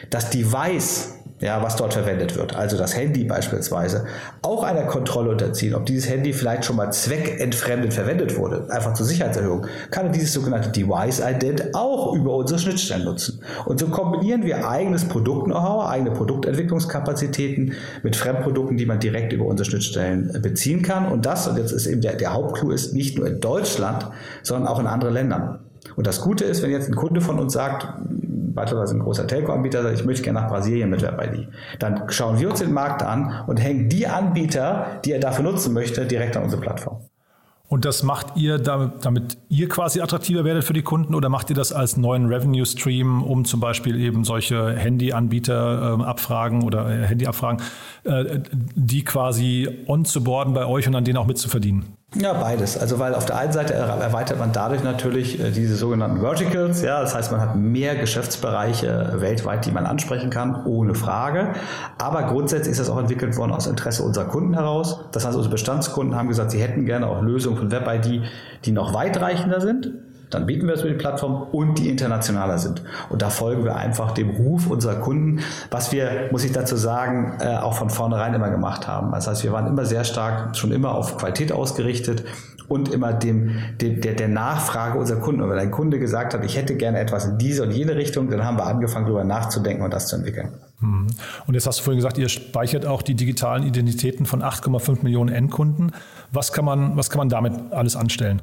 das 0.09 0.29
Device 0.29 1.10
ja, 1.41 1.61
was 1.63 1.75
dort 1.75 1.93
verwendet 1.93 2.35
wird, 2.37 2.55
also 2.55 2.77
das 2.77 2.95
Handy 2.95 3.23
beispielsweise, 3.23 4.05
auch 4.43 4.63
einer 4.63 4.83
Kontrolle 4.83 5.31
unterziehen, 5.31 5.73
ob 5.73 5.85
dieses 5.87 6.09
Handy 6.09 6.33
vielleicht 6.33 6.65
schon 6.65 6.75
mal 6.75 6.91
zweckentfremdet 6.91 7.93
verwendet 7.93 8.37
wurde, 8.37 8.67
einfach 8.69 8.93
zur 8.93 9.07
Sicherheitserhöhung, 9.07 9.65
kann 9.89 10.11
dieses 10.11 10.33
sogenannte 10.33 10.69
Device 10.69 11.19
Ident 11.19 11.73
auch 11.73 12.13
über 12.13 12.35
unsere 12.35 12.59
Schnittstellen 12.59 13.05
nutzen. 13.05 13.41
Und 13.65 13.79
so 13.79 13.87
kombinieren 13.87 14.43
wir 14.43 14.69
eigenes 14.69 15.05
Produkt-Know-how, 15.05 15.89
eigene 15.89 16.11
Produktentwicklungskapazitäten 16.11 17.73
mit 18.03 18.15
Fremdprodukten, 18.15 18.77
die 18.77 18.85
man 18.85 18.99
direkt 18.99 19.33
über 19.33 19.45
unsere 19.45 19.69
Schnittstellen 19.69 20.31
beziehen 20.41 20.83
kann. 20.83 21.11
Und 21.11 21.25
das, 21.25 21.47
und 21.47 21.57
jetzt 21.57 21.71
ist 21.71 21.87
eben 21.87 22.01
der, 22.01 22.13
der 22.13 22.33
Hauptclou, 22.33 22.71
ist 22.71 22.93
nicht 22.93 23.17
nur 23.17 23.27
in 23.27 23.39
Deutschland, 23.39 24.07
sondern 24.43 24.67
auch 24.67 24.79
in 24.79 24.87
anderen 24.87 25.13
Ländern. 25.13 25.59
Und 25.95 26.07
das 26.07 26.21
Gute 26.21 26.45
ist, 26.45 26.61
wenn 26.61 26.71
jetzt 26.71 26.87
ein 26.87 26.95
Kunde 26.95 27.21
von 27.21 27.39
uns 27.39 27.53
sagt, 27.53 27.87
beispielsweise 28.53 28.95
ein 28.95 28.99
großer 28.99 29.27
Telco-Anbieter 29.27 29.83
sagt, 29.83 29.99
ich 29.99 30.05
möchte 30.05 30.23
gerne 30.23 30.41
nach 30.41 30.49
Brasilien 30.49 30.89
mit 30.89 31.01
WebID. 31.01 31.47
Dann 31.79 32.03
schauen 32.09 32.39
wir 32.39 32.49
uns 32.49 32.59
den 32.59 32.73
Markt 32.73 33.03
an 33.03 33.43
und 33.47 33.57
hängen 33.57 33.89
die 33.89 34.07
Anbieter, 34.07 34.85
die 35.05 35.11
er 35.11 35.19
dafür 35.19 35.43
nutzen 35.43 35.73
möchte, 35.73 36.05
direkt 36.05 36.37
an 36.37 36.43
unsere 36.43 36.61
Plattform. 36.61 37.01
Und 37.71 37.85
das 37.85 38.03
macht 38.03 38.35
ihr, 38.35 38.57
damit, 38.57 39.05
damit, 39.05 39.37
ihr 39.47 39.69
quasi 39.69 40.01
attraktiver 40.01 40.43
werdet 40.43 40.65
für 40.65 40.73
die 40.73 40.81
Kunden 40.81 41.15
oder 41.15 41.29
macht 41.29 41.49
ihr 41.49 41.55
das 41.55 41.71
als 41.71 41.95
neuen 41.95 42.25
Revenue 42.25 42.65
Stream, 42.65 43.23
um 43.23 43.45
zum 43.45 43.61
Beispiel 43.61 43.97
eben 43.97 44.25
solche 44.25 44.73
Handyanbieter 44.73 45.97
äh, 45.97 46.03
abfragen 46.03 46.63
oder 46.63 46.89
äh, 46.89 47.07
Handyabfragen, 47.07 47.61
äh, 48.03 48.39
die 48.75 49.05
quasi 49.05 49.69
on 49.87 50.03
zu 50.03 50.21
boarden 50.21 50.53
bei 50.53 50.65
euch 50.65 50.85
und 50.85 50.95
an 50.95 51.05
denen 51.05 51.15
auch 51.15 51.27
mitzuverdienen? 51.27 51.95
Ja, 52.13 52.33
beides. 52.33 52.77
Also 52.77 52.99
weil 52.99 53.15
auf 53.15 53.25
der 53.25 53.37
einen 53.37 53.53
Seite 53.53 53.73
erweitert 53.73 54.37
man 54.37 54.51
dadurch 54.51 54.83
natürlich 54.83 55.39
äh, 55.39 55.49
diese 55.49 55.77
sogenannten 55.77 56.19
Verticals, 56.19 56.81
ja, 56.81 56.99
das 56.99 57.15
heißt, 57.15 57.31
man 57.31 57.39
hat 57.39 57.55
mehr 57.55 57.95
Geschäftsbereiche 57.95 59.13
weltweit, 59.15 59.65
die 59.65 59.71
man 59.71 59.85
ansprechen 59.85 60.29
kann, 60.29 60.65
ohne 60.65 60.93
Frage. 60.93 61.53
Aber 61.97 62.23
grundsätzlich 62.23 62.71
ist 62.71 62.81
das 62.81 62.89
auch 62.89 62.99
entwickelt 62.99 63.37
worden 63.37 63.53
aus 63.53 63.65
Interesse 63.65 64.03
unserer 64.03 64.25
Kunden 64.25 64.53
heraus. 64.53 65.05
Das 65.13 65.25
heißt, 65.25 65.37
unsere 65.37 65.53
Bestandskunden 65.53 66.17
haben 66.17 66.27
gesagt, 66.27 66.51
sie 66.51 66.61
hätten 66.61 66.85
gerne 66.85 67.07
auch 67.07 67.21
Lösungen 67.21 67.57
von 67.57 67.71
WebID, 67.71 68.23
die 68.65 68.71
noch 68.73 68.93
weitreichender 68.93 69.61
sind 69.61 69.93
dann 70.33 70.45
bieten 70.45 70.67
wir 70.67 70.75
es 70.75 70.81
über 70.81 70.89
die 70.89 70.97
Plattform 70.97 71.43
und 71.51 71.77
die 71.77 71.89
internationaler 71.89 72.57
sind. 72.57 72.83
Und 73.09 73.21
da 73.21 73.29
folgen 73.29 73.63
wir 73.63 73.75
einfach 73.75 74.11
dem 74.11 74.29
Ruf 74.29 74.67
unserer 74.67 74.95
Kunden, 74.95 75.41
was 75.69 75.91
wir, 75.91 76.29
muss 76.31 76.43
ich 76.43 76.51
dazu 76.51 76.75
sagen, 76.75 77.37
äh, 77.39 77.57
auch 77.57 77.75
von 77.75 77.89
vornherein 77.89 78.33
immer 78.33 78.49
gemacht 78.49 78.87
haben. 78.87 79.11
Das 79.11 79.27
heißt, 79.27 79.43
wir 79.43 79.51
waren 79.51 79.67
immer 79.67 79.85
sehr 79.85 80.03
stark, 80.03 80.55
schon 80.55 80.71
immer 80.71 80.95
auf 80.95 81.17
Qualität 81.17 81.51
ausgerichtet 81.51 82.23
und 82.71 82.89
immer 82.89 83.11
dem, 83.11 83.59
dem 83.81 83.99
der, 83.99 84.13
der 84.13 84.29
Nachfrage 84.29 84.97
unserer 84.97 85.19
Kunden. 85.19 85.41
Und 85.41 85.49
wenn 85.49 85.59
ein 85.59 85.71
Kunde 85.71 85.99
gesagt 85.99 86.33
hat, 86.33 86.43
ich 86.45 86.55
hätte 86.55 86.75
gerne 86.75 86.99
etwas 86.99 87.25
in 87.25 87.37
diese 87.37 87.63
und 87.63 87.71
jene 87.71 87.95
Richtung, 87.95 88.29
dann 88.29 88.45
haben 88.45 88.57
wir 88.57 88.65
angefangen, 88.65 89.05
darüber 89.05 89.25
nachzudenken 89.25 89.83
und 89.83 89.93
das 89.93 90.07
zu 90.07 90.15
entwickeln. 90.15 90.53
Mhm. 90.79 91.07
Und 91.47 91.53
jetzt 91.53 91.67
hast 91.67 91.79
du 91.79 91.83
vorhin 91.83 91.97
gesagt, 91.97 92.17
ihr 92.17 92.29
speichert 92.29 92.85
auch 92.85 93.01
die 93.01 93.15
digitalen 93.15 93.63
Identitäten 93.63 94.25
von 94.25 94.41
8,5 94.41 95.03
Millionen 95.03 95.33
Endkunden. 95.33 95.91
Was 96.31 96.53
kann 96.53 96.63
man, 96.63 96.95
was 96.95 97.09
kann 97.09 97.19
man 97.19 97.29
damit 97.29 97.53
alles 97.71 97.97
anstellen? 97.97 98.41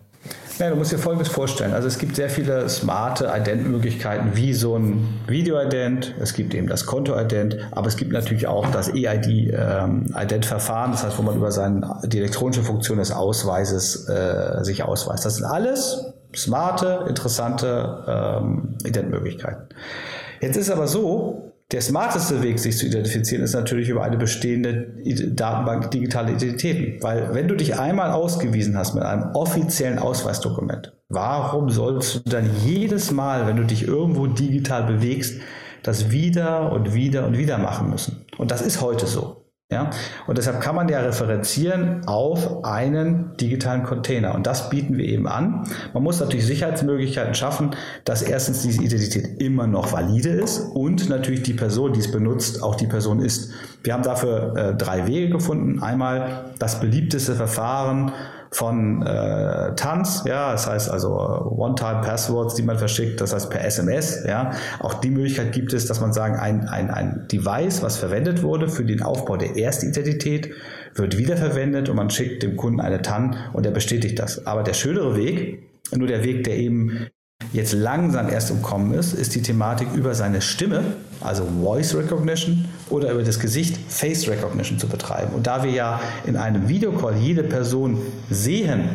Ja, 0.59 0.71
du 0.71 0.77
musst 0.77 0.91
dir 0.91 0.99
Folgendes 0.99 1.29
vorstellen. 1.29 1.73
Also 1.73 1.87
es 1.87 1.99
gibt 1.99 2.17
sehr 2.17 2.29
viele 2.29 2.69
smarte 2.69 3.33
Ident-Möglichkeiten, 3.33 4.31
wie 4.35 4.53
so 4.55 4.77
ein 4.77 5.21
Video-Ident. 5.29 6.17
Es 6.19 6.35
gibt 6.35 6.53
eben 6.53 6.67
das 6.67 6.85
Konto-Ident, 6.85 7.59
aber 7.71 7.87
es 7.87 7.97
gibt 7.97 8.11
natürlich 8.11 8.49
auch 8.49 8.69
das 8.71 8.89
EID-Ident-Verfahren, 8.89 10.87
ähm, 10.87 10.93
das 10.93 11.05
heißt, 11.05 11.17
wo 11.17 11.23
man 11.23 11.37
über 11.37 11.53
seine, 11.53 12.01
die 12.07 12.19
elektronische 12.19 12.65
Funktion 12.65 12.99
des 12.99 13.13
Ausweises 13.13 14.09
äh, 14.09 14.65
sich 14.65 14.83
ausweist. 14.83 15.25
Das 15.25 15.37
sind 15.37 15.45
alles 15.45 16.13
smarte, 16.35 17.05
interessante 17.09 18.05
ähm, 18.09 18.75
Ident-Möglichkeiten. 18.85 19.69
Jetzt 20.41 20.57
ist 20.57 20.71
aber 20.71 20.89
so, 20.89 21.48
Der 21.71 21.83
smarteste 21.83 22.43
Weg, 22.43 22.59
sich 22.59 22.79
zu 22.79 22.87
identifizieren, 22.87 23.45
ist 23.45 23.53
natürlich 23.53 23.91
über 23.91 24.03
eine 24.03 24.17
bestehende 24.17 24.95
Datenbank 25.05 25.91
digitale 25.91 26.33
Identitäten. 26.33 27.03
Weil 27.03 27.35
wenn 27.35 27.47
du 27.47 27.57
dich 27.57 27.79
einmal 27.79 28.11
ausgewiesen 28.11 28.75
hast 28.79 28.95
mit 28.95 29.05
einem 29.05 29.33
offiziellen 29.35 29.99
Ausweisdokument, 29.99 30.95
warum 31.11 31.69
sollst 31.69 32.15
du 32.15 32.31
dann 32.31 32.49
jedes 32.65 33.11
Mal, 33.11 33.47
wenn 33.47 33.57
du 33.57 33.65
dich 33.65 33.87
irgendwo 33.87 34.27
digital 34.27 34.85
bewegst, 34.85 35.43
das 35.83 36.11
wieder 36.11 36.73
und 36.73 36.95
wieder 36.95 37.27
und 37.27 37.37
wieder 37.37 37.59
machen 37.59 37.91
müssen? 37.91 38.25
Und 38.39 38.51
das 38.51 38.63
ist 38.63 38.81
heute 38.81 39.07
so. 39.07 39.38
Ja? 39.71 39.91
Und 40.27 40.39
deshalb 40.39 40.63
kann 40.63 40.75
man 40.75 40.89
ja 40.89 41.01
referenzieren 41.01 42.07
auf 42.07 42.65
einen 42.65 43.37
digitalen 43.37 43.83
Container. 43.83 44.35
Und 44.35 44.47
das 44.47 44.71
bieten 44.71 44.97
wir 44.97 45.05
eben 45.05 45.29
an. 45.29 45.65
Man 45.93 46.03
muss 46.03 46.21
natürlich 46.21 46.47
Sicherheitsmöglichkeiten 46.47 47.35
schaffen, 47.35 47.73
dass 48.05 48.23
erstens 48.23 48.63
diese 48.63 48.83
Identität 48.83 49.43
immer 49.43 49.67
noch 49.67 49.93
valide 49.93 50.31
ist 50.31 50.61
und 50.61 51.11
natürlich 51.11 51.43
die 51.43 51.53
Person, 51.53 51.93
die 51.93 52.01
es 52.01 52.11
benutzt, 52.11 52.63
auch 52.63 52.77
die 52.77 52.87
Person 52.87 53.21
ist. 53.21 53.53
Wir 53.83 53.93
haben 53.93 54.03
dafür 54.03 54.57
äh, 54.57 54.75
drei 54.75 55.07
Wege 55.07 55.29
gefunden. 55.29 55.83
Einmal 55.83 56.47
das 56.59 56.81
beliebteste 56.81 57.35
Verfahren, 57.35 58.13
von 58.51 59.03
äh, 59.03 59.75
TANs, 59.75 60.23
ja, 60.25 60.53
das 60.53 60.67
heißt 60.67 60.91
also 60.91 61.11
One-Time-Passwords, 61.11 62.55
die 62.55 62.63
man 62.63 62.79
verschickt, 62.79 63.21
das 63.21 63.35
heißt 63.35 63.51
per 63.51 63.65
SMS, 63.65 64.25
ja. 64.27 64.53
Auch 64.81 64.95
die 64.95 65.11
Möglichkeit 65.11 65.53
gibt 65.53 65.73
es, 65.73 65.87
dass 65.87 66.01
man 66.01 66.13
sagen, 66.13 66.37
ein, 66.37 66.69
ein, 66.69 66.91
ein 66.91 67.27
Device, 67.31 67.83
was 67.83 67.97
verwendet 67.99 68.43
wurde 68.43 68.69
für 68.69 68.85
den 68.85 69.03
Aufbau 69.03 69.37
der 69.37 69.57
Erstidentität, 69.57 70.51
wird 70.95 71.19
wiederverwendet 71.19 71.89
und 71.89 71.97
man 71.97 72.11
schickt 72.11 72.43
dem 72.43 72.57
Kunden 72.57 72.81
eine 72.81 73.03
TAN 73.03 73.37
und 73.53 73.67
er 73.67 73.73
bestätigt 73.73 74.19
das. 74.19 74.47
Aber 74.47 74.63
der 74.63 74.75
schönere 74.75 75.17
Weg, 75.17 75.63
nur 75.95 76.09
der 76.09 76.25
Weg, 76.25 76.45
der 76.45 76.57
eben 76.57 77.09
jetzt 77.53 77.73
langsam 77.73 78.29
erst 78.29 78.51
umkommen 78.51 78.93
ist, 78.95 79.13
ist 79.13 79.35
die 79.35 79.43
Thematik 79.43 79.89
über 79.95 80.15
seine 80.15 80.41
Stimme, 80.41 80.83
also 81.21 81.47
Voice 81.63 81.95
Recognition, 81.95 82.67
oder 82.91 83.13
über 83.13 83.23
das 83.23 83.39
Gesicht 83.39 83.79
Face 83.89 84.29
Recognition 84.29 84.79
zu 84.79 84.89
betreiben. 84.89 85.35
Und 85.35 85.47
da 85.47 85.63
wir 85.63 85.71
ja 85.71 86.01
in 86.27 86.37
einem 86.37 86.69
Videocall 86.69 87.17
jede 87.17 87.43
Person 87.43 88.01
sehen 88.31 88.91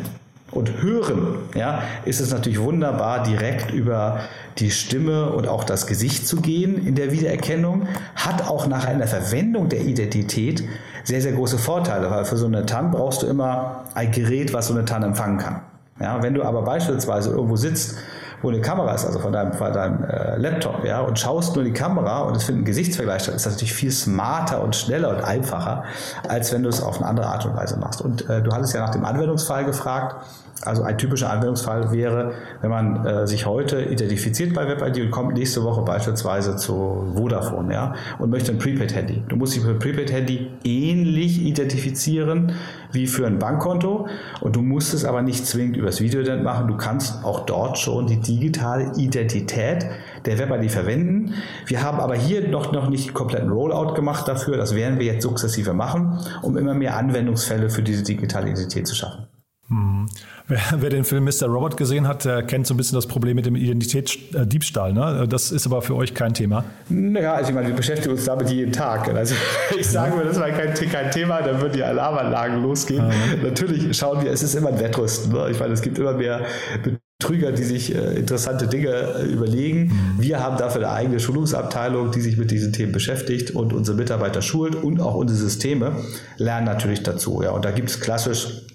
und 0.50 0.82
hören, 0.82 1.38
ja, 1.54 1.82
ist 2.04 2.20
es 2.20 2.30
natürlich 2.30 2.60
wunderbar, 2.60 3.22
direkt 3.22 3.72
über 3.72 4.20
die 4.58 4.70
Stimme 4.70 5.30
und 5.30 5.48
auch 5.48 5.64
das 5.64 5.86
Gesicht 5.86 6.26
zu 6.28 6.40
gehen 6.40 6.86
in 6.86 6.94
der 6.94 7.10
Wiedererkennung, 7.10 7.88
hat 8.14 8.48
auch 8.48 8.66
nach 8.66 8.86
einer 8.86 9.06
Verwendung 9.06 9.68
der 9.68 9.80
Identität 9.80 10.62
sehr, 11.02 11.20
sehr 11.20 11.32
große 11.32 11.58
Vorteile, 11.58 12.10
weil 12.10 12.24
für 12.24 12.36
so 12.36 12.46
eine 12.46 12.64
TAN 12.66 12.90
brauchst 12.90 13.22
du 13.22 13.26
immer 13.26 13.84
ein 13.94 14.12
Gerät, 14.12 14.52
was 14.52 14.68
so 14.68 14.74
eine 14.74 14.84
TAN 14.84 15.02
empfangen 15.02 15.38
kann. 15.38 15.60
Ja, 16.00 16.22
wenn 16.22 16.34
du 16.34 16.42
aber 16.42 16.62
beispielsweise 16.62 17.30
irgendwo 17.30 17.56
sitzt 17.56 17.96
wo 18.44 18.50
eine 18.50 18.60
Kamera 18.60 18.94
ist, 18.94 19.06
also 19.06 19.18
von 19.18 19.32
deinem, 19.32 19.52
von 19.52 19.72
deinem 19.72 20.04
äh, 20.04 20.36
Laptop, 20.36 20.84
ja, 20.84 21.00
und 21.00 21.18
schaust 21.18 21.56
nur 21.56 21.64
die 21.64 21.72
Kamera 21.72 22.20
und 22.20 22.36
es 22.36 22.44
findet 22.44 22.62
ein 22.62 22.66
Gesichtsvergleich 22.66 23.22
statt, 23.22 23.34
ist 23.34 23.46
das 23.46 23.54
natürlich 23.54 23.72
viel 23.74 23.90
smarter 23.90 24.62
und 24.62 24.76
schneller 24.76 25.08
und 25.08 25.24
einfacher, 25.24 25.84
als 26.28 26.52
wenn 26.52 26.62
du 26.62 26.68
es 26.68 26.82
auf 26.82 26.98
eine 26.98 27.06
andere 27.06 27.26
Art 27.26 27.46
und 27.46 27.56
Weise 27.56 27.78
machst. 27.78 28.02
Und 28.02 28.28
äh, 28.28 28.42
du 28.42 28.52
hattest 28.52 28.74
ja 28.74 28.80
nach 28.80 28.90
dem 28.90 29.04
Anwendungsfall 29.04 29.64
gefragt. 29.64 30.16
Also 30.62 30.82
ein 30.82 30.96
typischer 30.96 31.30
Anwendungsfall 31.30 31.92
wäre, 31.92 32.32
wenn 32.60 32.70
man 32.70 33.04
äh, 33.04 33.26
sich 33.26 33.44
heute 33.44 33.82
identifiziert 33.82 34.54
bei 34.54 34.66
WebID 34.66 35.04
und 35.04 35.10
kommt 35.10 35.34
nächste 35.34 35.62
Woche 35.64 35.82
beispielsweise 35.82 36.56
zu 36.56 37.12
Vodafone 37.14 37.74
ja, 37.74 37.94
und 38.18 38.30
möchte 38.30 38.52
ein 38.52 38.58
Prepaid-Handy. 38.58 39.24
Du 39.28 39.36
musst 39.36 39.54
dich 39.54 39.62
für 39.62 39.70
ein 39.70 39.78
Prepaid-Handy 39.78 40.50
ähnlich 40.64 41.42
identifizieren 41.42 42.52
wie 42.92 43.06
für 43.06 43.26
ein 43.26 43.38
Bankkonto 43.38 44.08
und 44.40 44.56
du 44.56 44.62
musst 44.62 44.94
es 44.94 45.04
aber 45.04 45.22
nicht 45.22 45.44
zwingend 45.44 45.76
übers 45.76 46.00
Videoident 46.00 46.44
machen. 46.44 46.68
Du 46.68 46.76
kannst 46.76 47.24
auch 47.24 47.40
dort 47.40 47.78
schon 47.78 48.06
die 48.06 48.20
digitale 48.20 48.92
Identität 48.96 49.86
der 50.24 50.38
WebID 50.38 50.70
verwenden. 50.70 51.34
Wir 51.66 51.82
haben 51.82 51.98
aber 51.98 52.14
hier 52.14 52.48
noch, 52.48 52.72
noch 52.72 52.88
nicht 52.88 53.12
kompletten 53.12 53.50
Rollout 53.50 53.94
gemacht 53.94 54.28
dafür. 54.28 54.56
Das 54.56 54.74
werden 54.74 54.98
wir 54.98 55.06
jetzt 55.06 55.22
sukzessive 55.22 55.74
machen, 55.74 56.18
um 56.42 56.56
immer 56.56 56.74
mehr 56.74 56.96
Anwendungsfälle 56.96 57.68
für 57.68 57.82
diese 57.82 58.04
digitale 58.04 58.50
Identität 58.50 58.86
zu 58.86 58.94
schaffen. 58.94 59.26
Hm. 59.68 60.06
Wer, 60.46 60.60
wer, 60.76 60.90
den 60.90 61.04
Film 61.04 61.24
Mr. 61.24 61.46
Robot 61.46 61.78
gesehen 61.78 62.06
hat, 62.06 62.26
der 62.26 62.42
kennt 62.42 62.66
so 62.66 62.74
ein 62.74 62.76
bisschen 62.76 62.96
das 62.96 63.06
Problem 63.06 63.36
mit 63.36 63.46
dem 63.46 63.56
Identitätsdiebstahl. 63.56 64.92
Ne? 64.92 65.26
Das 65.26 65.52
ist 65.52 65.66
aber 65.66 65.80
für 65.80 65.96
euch 65.96 66.12
kein 66.12 66.34
Thema. 66.34 66.64
Naja, 66.90 67.32
also 67.32 67.48
ich 67.48 67.54
meine, 67.54 67.68
wir 67.68 67.74
beschäftigen 67.74 68.12
uns 68.12 68.24
damit 68.26 68.50
jeden 68.50 68.72
Tag. 68.72 69.08
Also 69.08 69.34
ich 69.78 69.86
sage 69.86 70.16
mir, 70.16 70.24
das 70.24 70.38
war 70.38 70.50
kein, 70.50 70.74
kein 70.74 71.10
Thema, 71.10 71.40
dann 71.40 71.62
würden 71.62 71.72
die 71.72 71.82
Alarmanlagen 71.82 72.62
losgehen. 72.62 73.06
Mhm. 73.06 73.42
Natürlich 73.42 73.96
schauen 73.96 74.22
wir, 74.22 74.30
es 74.30 74.42
ist 74.42 74.54
immer 74.54 74.68
ein 74.68 74.78
Wettrüsten. 74.78 75.32
Ne? 75.32 75.48
Ich 75.50 75.58
meine, 75.58 75.72
es 75.72 75.80
gibt 75.80 75.98
immer 75.98 76.12
mehr 76.12 76.42
Betrüger, 77.18 77.52
die 77.52 77.62
sich 77.62 77.94
äh, 77.94 78.18
interessante 78.18 78.66
Dinge 78.66 78.90
äh, 78.90 79.24
überlegen. 79.24 79.84
Mhm. 79.84 80.22
Wir 80.22 80.40
haben 80.40 80.58
dafür 80.58 80.82
eine 80.82 80.92
eigene 80.92 81.20
Schulungsabteilung, 81.20 82.10
die 82.10 82.20
sich 82.20 82.36
mit 82.36 82.50
diesen 82.50 82.74
Themen 82.74 82.92
beschäftigt 82.92 83.52
und 83.52 83.72
unsere 83.72 83.96
Mitarbeiter 83.96 84.42
schult 84.42 84.74
und 84.74 85.00
auch 85.00 85.14
unsere 85.14 85.38
Systeme 85.38 85.92
lernen 86.36 86.66
natürlich 86.66 87.02
dazu. 87.02 87.40
Ja, 87.42 87.52
und 87.52 87.64
da 87.64 87.70
gibt 87.70 87.88
es 87.88 88.00
klassisch 88.00 88.66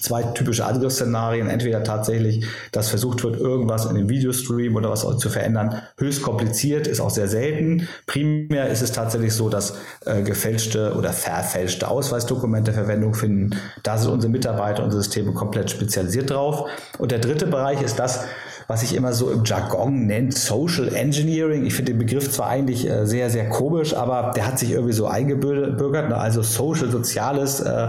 zwei 0.00 0.22
typische 0.22 0.64
Angriffsszenarien. 0.64 1.48
Entweder 1.48 1.82
tatsächlich, 1.82 2.46
dass 2.72 2.88
versucht 2.88 3.22
wird, 3.22 3.36
irgendwas 3.36 3.86
in 3.86 3.96
dem 3.96 4.08
Videostream 4.08 4.76
oder 4.76 4.90
was 4.90 5.04
zu 5.18 5.28
verändern. 5.28 5.82
Höchst 5.98 6.22
kompliziert, 6.22 6.86
ist 6.86 7.00
auch 7.00 7.10
sehr 7.10 7.28
selten. 7.28 7.88
Primär 8.06 8.68
ist 8.68 8.82
es 8.82 8.92
tatsächlich 8.92 9.34
so, 9.34 9.48
dass 9.48 9.74
äh, 10.04 10.22
gefälschte 10.22 10.94
oder 10.96 11.12
verfälschte 11.12 11.88
Ausweisdokumente 11.88 12.72
Verwendung 12.72 13.14
finden. 13.14 13.50
Da 13.82 13.98
sind 13.98 14.10
unsere 14.10 14.32
Mitarbeiter, 14.32 14.84
unsere 14.84 15.02
Systeme 15.02 15.32
komplett 15.32 15.70
spezialisiert 15.70 16.30
drauf. 16.30 16.68
Und 16.98 17.10
der 17.10 17.18
dritte 17.18 17.46
Bereich 17.46 17.82
ist 17.82 17.98
das, 17.98 18.24
was 18.66 18.80
sich 18.80 18.94
immer 18.94 19.12
so 19.12 19.30
im 19.30 19.44
Jargon 19.44 20.06
nennt, 20.06 20.36
Social 20.36 20.94
Engineering. 20.94 21.66
Ich 21.66 21.74
finde 21.74 21.92
den 21.92 21.98
Begriff 21.98 22.30
zwar 22.30 22.48
eigentlich 22.48 22.88
äh, 22.88 23.06
sehr, 23.06 23.30
sehr 23.30 23.48
komisch, 23.48 23.94
aber 23.94 24.32
der 24.34 24.46
hat 24.46 24.58
sich 24.58 24.70
irgendwie 24.70 24.92
so 24.92 25.06
eingebürgert. 25.06 26.08
Ne? 26.08 26.16
Also 26.16 26.42
Social, 26.42 26.90
Soziales, 26.90 27.60
äh, 27.60 27.88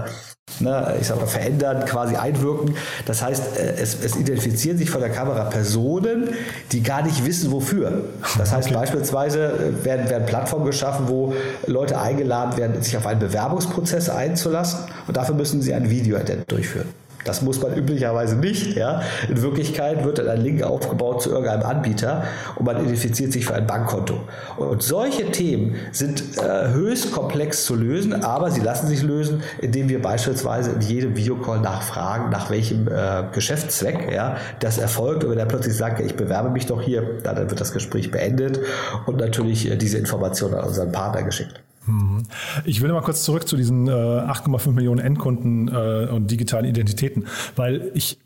ne, 0.59 0.95
ich 0.99 1.07
sag 1.07 1.17
mal, 1.17 1.27
verändern, 1.27 1.85
quasi 1.85 2.15
einwirken. 2.15 2.75
Das 3.05 3.21
heißt, 3.21 3.57
äh, 3.57 3.75
es, 3.77 3.97
es, 4.03 4.15
identifizieren 4.15 4.77
sich 4.77 4.89
von 4.89 5.01
der 5.01 5.09
Kamera 5.09 5.45
Personen, 5.45 6.29
die 6.71 6.83
gar 6.83 7.03
nicht 7.03 7.25
wissen, 7.25 7.51
wofür. 7.51 8.03
Das 8.37 8.51
heißt, 8.51 8.69
okay. 8.69 8.77
beispielsweise 8.77 9.45
äh, 9.45 9.85
werden, 9.85 10.09
werden 10.09 10.25
Plattformen 10.25 10.65
geschaffen, 10.65 11.07
wo 11.07 11.33
Leute 11.67 11.99
eingeladen 11.99 12.57
werden, 12.57 12.81
sich 12.81 12.97
auf 12.97 13.05
einen 13.05 13.19
Bewerbungsprozess 13.19 14.09
einzulassen 14.09 14.79
und 15.07 15.17
dafür 15.17 15.35
müssen 15.35 15.61
sie 15.61 15.73
ein 15.73 15.89
Video-Ident 15.89 16.51
durchführen. 16.51 17.04
Das 17.25 17.41
muss 17.41 17.61
man 17.61 17.75
üblicherweise 17.75 18.37
nicht. 18.37 18.75
Ja. 18.77 19.01
In 19.27 19.41
Wirklichkeit 19.41 20.05
wird 20.05 20.19
dann 20.19 20.29
ein 20.29 20.41
Link 20.41 20.63
aufgebaut 20.63 21.21
zu 21.23 21.31
irgendeinem 21.31 21.63
Anbieter 21.63 22.23
und 22.55 22.65
man 22.65 22.77
identifiziert 22.77 23.33
sich 23.33 23.45
für 23.45 23.55
ein 23.55 23.67
Bankkonto. 23.67 24.21
Und 24.57 24.81
solche 24.81 25.31
Themen 25.31 25.75
sind 25.91 26.23
äh, 26.37 26.69
höchst 26.69 27.11
komplex 27.11 27.65
zu 27.65 27.75
lösen, 27.75 28.23
aber 28.23 28.51
sie 28.51 28.61
lassen 28.61 28.87
sich 28.87 29.01
lösen, 29.01 29.43
indem 29.59 29.89
wir 29.89 30.01
beispielsweise 30.01 30.71
in 30.71 30.81
jedem 30.81 31.17
Videocall 31.17 31.59
nachfragen, 31.59 32.29
nach 32.29 32.49
welchem 32.49 32.87
äh, 32.87 33.23
Geschäftszweck 33.33 34.11
ja, 34.13 34.37
das 34.59 34.77
erfolgt. 34.77 35.23
Und 35.23 35.31
wenn 35.31 35.39
er 35.39 35.47
plötzlich 35.47 35.75
sagt, 35.75 35.99
ich 35.99 36.15
bewerbe 36.15 36.51
mich 36.51 36.67
doch 36.67 36.81
hier, 36.81 37.01
dann 37.23 37.49
wird 37.49 37.59
das 37.59 37.73
Gespräch 37.73 38.11
beendet 38.11 38.59
und 39.07 39.17
natürlich 39.17 39.69
äh, 39.69 39.75
diese 39.75 39.97
Information 39.97 40.53
an 40.53 40.65
unseren 40.65 40.91
Partner 40.91 41.23
geschickt. 41.23 41.59
Mhm. 41.85 42.23
Ich 42.65 42.81
will 42.81 42.91
mal 42.91 43.01
kurz 43.01 43.23
zurück 43.23 43.47
zu 43.47 43.57
diesen 43.57 43.87
äh, 43.87 43.91
8,5 43.91 44.71
Millionen 44.71 44.99
Endkunden 44.99 45.67
äh, 45.67 46.07
und 46.11 46.31
digitalen 46.31 46.65
Identitäten, 46.65 47.25
weil 47.55 47.91
ich 47.93 48.19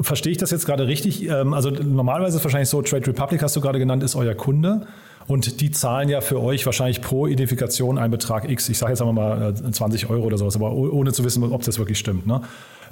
verstehe 0.00 0.32
ich 0.32 0.38
das 0.38 0.50
jetzt 0.50 0.66
gerade 0.66 0.86
richtig? 0.86 1.28
Ähm, 1.28 1.54
also 1.54 1.70
normalerweise 1.70 2.36
ist 2.36 2.40
es 2.40 2.44
wahrscheinlich 2.44 2.68
so, 2.68 2.82
Trade 2.82 3.06
Republic 3.06 3.42
hast 3.42 3.54
du 3.56 3.60
gerade 3.60 3.78
genannt, 3.78 4.02
ist 4.02 4.16
euer 4.16 4.34
Kunde. 4.34 4.86
Und 5.26 5.60
die 5.60 5.72
zahlen 5.72 6.08
ja 6.08 6.20
für 6.20 6.40
euch 6.40 6.64
wahrscheinlich 6.66 7.00
pro 7.00 7.26
Identifikation 7.26 7.98
einen 7.98 8.12
Betrag 8.12 8.48
X. 8.48 8.68
Ich 8.68 8.78
sage 8.78 8.92
jetzt 8.92 9.00
einfach 9.00 9.12
mal 9.12 9.54
20 9.54 10.04
äh, 10.04 10.06
Euro 10.06 10.24
oder 10.24 10.38
sowas, 10.38 10.54
aber 10.56 10.72
ohne 10.72 11.12
zu 11.12 11.24
wissen, 11.24 11.42
ob 11.42 11.62
das 11.62 11.78
wirklich 11.78 11.98
stimmt. 11.98 12.26
Ne? 12.26 12.42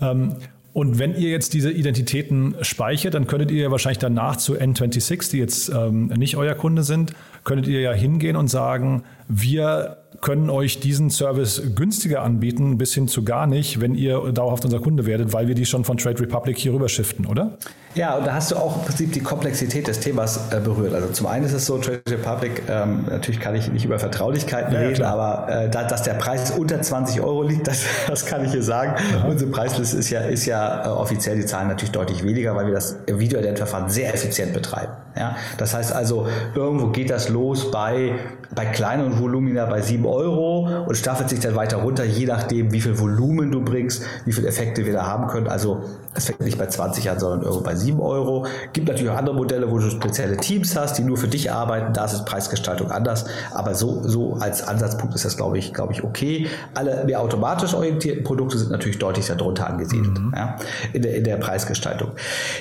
Ähm, 0.00 0.36
und 0.72 0.98
wenn 0.98 1.14
ihr 1.14 1.30
jetzt 1.30 1.54
diese 1.54 1.70
Identitäten 1.70 2.56
speichert, 2.62 3.14
dann 3.14 3.28
könntet 3.28 3.52
ihr 3.52 3.70
wahrscheinlich 3.70 4.00
danach 4.00 4.36
zu 4.36 4.54
N26, 4.54 5.30
die 5.30 5.38
jetzt 5.38 5.68
ähm, 5.68 6.08
nicht 6.08 6.36
euer 6.36 6.56
Kunde 6.56 6.82
sind, 6.82 7.12
könntet 7.44 7.68
ihr 7.68 7.80
ja 7.80 7.92
hingehen 7.92 8.34
und 8.34 8.48
sagen, 8.48 9.04
wir 9.28 9.98
können 10.20 10.48
euch 10.48 10.80
diesen 10.80 11.10
Service 11.10 11.62
günstiger 11.74 12.22
anbieten, 12.22 12.78
bis 12.78 12.94
hin 12.94 13.08
zu 13.08 13.24
gar 13.24 13.46
nicht, 13.46 13.80
wenn 13.80 13.94
ihr 13.94 14.32
dauerhaft 14.32 14.64
unser 14.64 14.80
Kunde 14.80 15.06
werdet, 15.06 15.32
weil 15.32 15.48
wir 15.48 15.54
die 15.54 15.66
schon 15.66 15.84
von 15.84 15.98
Trade 15.98 16.20
Republic 16.20 16.56
hier 16.56 16.72
rüber 16.72 16.88
shiften, 16.88 17.26
oder? 17.26 17.58
Ja, 17.94 18.16
und 18.16 18.26
da 18.26 18.34
hast 18.34 18.50
du 18.50 18.56
auch 18.56 18.76
im 18.76 18.82
Prinzip 18.82 19.12
die 19.12 19.20
Komplexität 19.20 19.86
des 19.86 20.00
Themas 20.00 20.50
äh, 20.50 20.58
berührt. 20.58 20.94
Also 20.94 21.08
zum 21.08 21.26
einen 21.28 21.44
ist 21.44 21.52
es 21.52 21.66
so, 21.66 21.78
Trade 21.78 22.02
Republic, 22.08 22.62
ähm, 22.68 23.04
natürlich 23.08 23.38
kann 23.38 23.54
ich 23.54 23.70
nicht 23.70 23.84
über 23.84 24.00
Vertraulichkeiten 24.00 24.74
ja, 24.74 24.80
reden, 24.80 24.94
klar. 24.94 25.12
aber 25.12 25.52
äh, 25.52 25.70
da, 25.70 25.84
dass 25.84 26.02
der 26.02 26.14
Preis 26.14 26.50
unter 26.52 26.82
20 26.82 27.20
Euro 27.20 27.42
liegt, 27.42 27.68
das, 27.68 27.84
das 28.08 28.26
kann 28.26 28.44
ich 28.44 28.50
hier 28.50 28.64
sagen. 28.64 28.94
Aha. 29.16 29.28
Unsere 29.28 29.50
Preisliste 29.50 29.96
ist 29.96 30.10
ja, 30.10 30.20
ist 30.22 30.46
ja 30.46 30.86
äh, 30.86 30.88
offiziell, 30.88 31.36
die 31.36 31.46
Zahlen 31.46 31.68
natürlich 31.68 31.92
deutlich 31.92 32.24
weniger, 32.24 32.56
weil 32.56 32.66
wir 32.66 32.74
das 32.74 32.96
Video-Ident-Verfahren 33.06 33.88
sehr 33.88 34.12
effizient 34.12 34.52
betreiben. 34.52 34.92
Ja? 35.16 35.36
Das 35.58 35.74
heißt 35.74 35.92
also, 35.92 36.26
irgendwo 36.54 36.88
geht 36.88 37.10
das 37.10 37.28
los 37.28 37.70
bei, 37.70 38.18
bei 38.54 38.64
kleineren 38.66 39.13
Volumina 39.18 39.66
bei 39.66 39.80
7 39.80 40.04
Euro 40.06 40.68
und 40.86 40.94
staffelt 40.96 41.30
sich 41.30 41.40
dann 41.40 41.54
weiter 41.54 41.78
runter, 41.78 42.04
je 42.04 42.26
nachdem, 42.26 42.72
wie 42.72 42.80
viel 42.80 42.98
Volumen 42.98 43.50
du 43.50 43.62
bringst, 43.62 44.04
wie 44.24 44.32
viele 44.32 44.48
Effekte 44.48 44.84
wir 44.84 44.92
da 44.92 45.06
haben 45.06 45.26
können. 45.26 45.48
Also 45.48 45.82
es 46.14 46.26
fängt 46.26 46.40
nicht 46.40 46.58
bei 46.58 46.66
20 46.66 47.10
an, 47.10 47.18
sondern 47.18 47.42
irgendwo 47.42 47.62
bei 47.62 47.74
7 47.74 48.00
Euro. 48.00 48.46
Gibt 48.72 48.88
natürlich 48.88 49.10
auch 49.10 49.16
andere 49.16 49.34
Modelle, 49.34 49.70
wo 49.70 49.78
du 49.78 49.90
spezielle 49.90 50.36
Teams 50.36 50.76
hast, 50.76 50.98
die 50.98 51.02
nur 51.02 51.16
für 51.16 51.28
dich 51.28 51.50
arbeiten. 51.50 51.92
Da 51.92 52.04
ist 52.04 52.24
Preisgestaltung 52.24 52.90
anders. 52.90 53.24
Aber 53.52 53.74
so, 53.74 54.02
so 54.04 54.34
als 54.34 54.66
Ansatzpunkt 54.66 55.14
ist 55.14 55.24
das, 55.24 55.36
glaube 55.36 55.58
ich, 55.58 55.72
glaube 55.72 55.92
ich, 55.92 56.04
okay. 56.04 56.46
Alle 56.74 57.04
mehr 57.04 57.20
automatisch 57.20 57.74
orientierten 57.74 58.22
Produkte 58.24 58.58
sind 58.58 58.70
natürlich 58.70 58.98
deutlich 58.98 59.26
darunter 59.26 59.68
angesiedelt 59.68 60.18
mhm. 60.18 60.32
ja, 60.36 60.56
in, 60.92 61.02
der, 61.02 61.16
in 61.16 61.24
der 61.24 61.36
Preisgestaltung. 61.36 62.12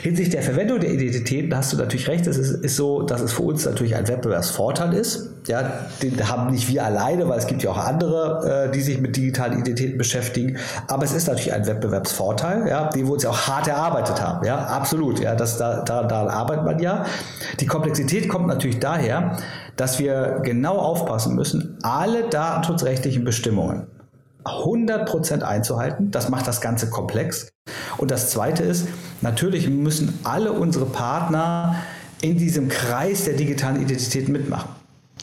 Hinsichtlich 0.01 0.35
der 0.35 0.43
Verwendung 0.43 0.79
der 0.79 0.91
Identitäten 0.91 1.55
hast 1.55 1.73
du 1.73 1.77
natürlich 1.77 2.07
recht. 2.07 2.25
Es 2.27 2.37
ist, 2.37 2.63
ist 2.63 2.75
so, 2.75 3.03
dass 3.03 3.21
es 3.21 3.33
für 3.33 3.43
uns 3.43 3.65
natürlich 3.65 3.95
ein 3.95 4.07
Wettbewerbsvorteil 4.07 4.93
ist. 4.93 5.32
Ja, 5.47 5.87
den 6.01 6.29
haben 6.29 6.51
nicht 6.51 6.69
wir 6.69 6.85
alleine, 6.85 7.27
weil 7.27 7.37
es 7.37 7.47
gibt 7.47 7.63
ja 7.63 7.71
auch 7.71 7.77
andere, 7.77 8.67
äh, 8.67 8.71
die 8.71 8.81
sich 8.81 9.01
mit 9.01 9.15
digitalen 9.15 9.53
Identitäten 9.59 9.97
beschäftigen. 9.97 10.57
Aber 10.87 11.03
es 11.03 11.13
ist 11.13 11.27
natürlich 11.27 11.53
ein 11.53 11.67
Wettbewerbsvorteil, 11.67 12.67
ja, 12.67 12.89
den 12.89 13.05
wir 13.05 13.13
uns 13.13 13.23
ja 13.23 13.29
auch 13.29 13.47
hart 13.47 13.67
erarbeitet 13.67 14.21
haben. 14.21 14.45
Ja, 14.45 14.57
absolut. 14.57 15.19
Ja, 15.19 15.35
das, 15.35 15.57
da, 15.57 15.81
daran, 15.81 16.07
daran 16.07 16.27
arbeitet 16.29 16.65
man 16.65 16.79
ja. 16.79 17.05
Die 17.59 17.65
Komplexität 17.65 18.29
kommt 18.29 18.47
natürlich 18.47 18.79
daher, 18.79 19.37
dass 19.75 19.99
wir 19.99 20.39
genau 20.43 20.77
aufpassen 20.77 21.35
müssen, 21.35 21.77
alle 21.83 22.29
datenschutzrechtlichen 22.29 23.23
Bestimmungen 23.25 23.87
100% 24.45 25.41
einzuhalten. 25.41 26.11
Das 26.11 26.29
macht 26.29 26.47
das 26.47 26.61
Ganze 26.61 26.89
komplex. 26.89 27.49
Und 27.97 28.11
das 28.11 28.29
Zweite 28.29 28.63
ist, 28.63 28.87
natürlich 29.21 29.69
müssen 29.69 30.19
alle 30.23 30.51
unsere 30.51 30.85
Partner 30.85 31.75
in 32.21 32.37
diesem 32.37 32.69
Kreis 32.69 33.25
der 33.25 33.33
digitalen 33.33 33.81
Identität 33.81 34.29
mitmachen. 34.29 34.69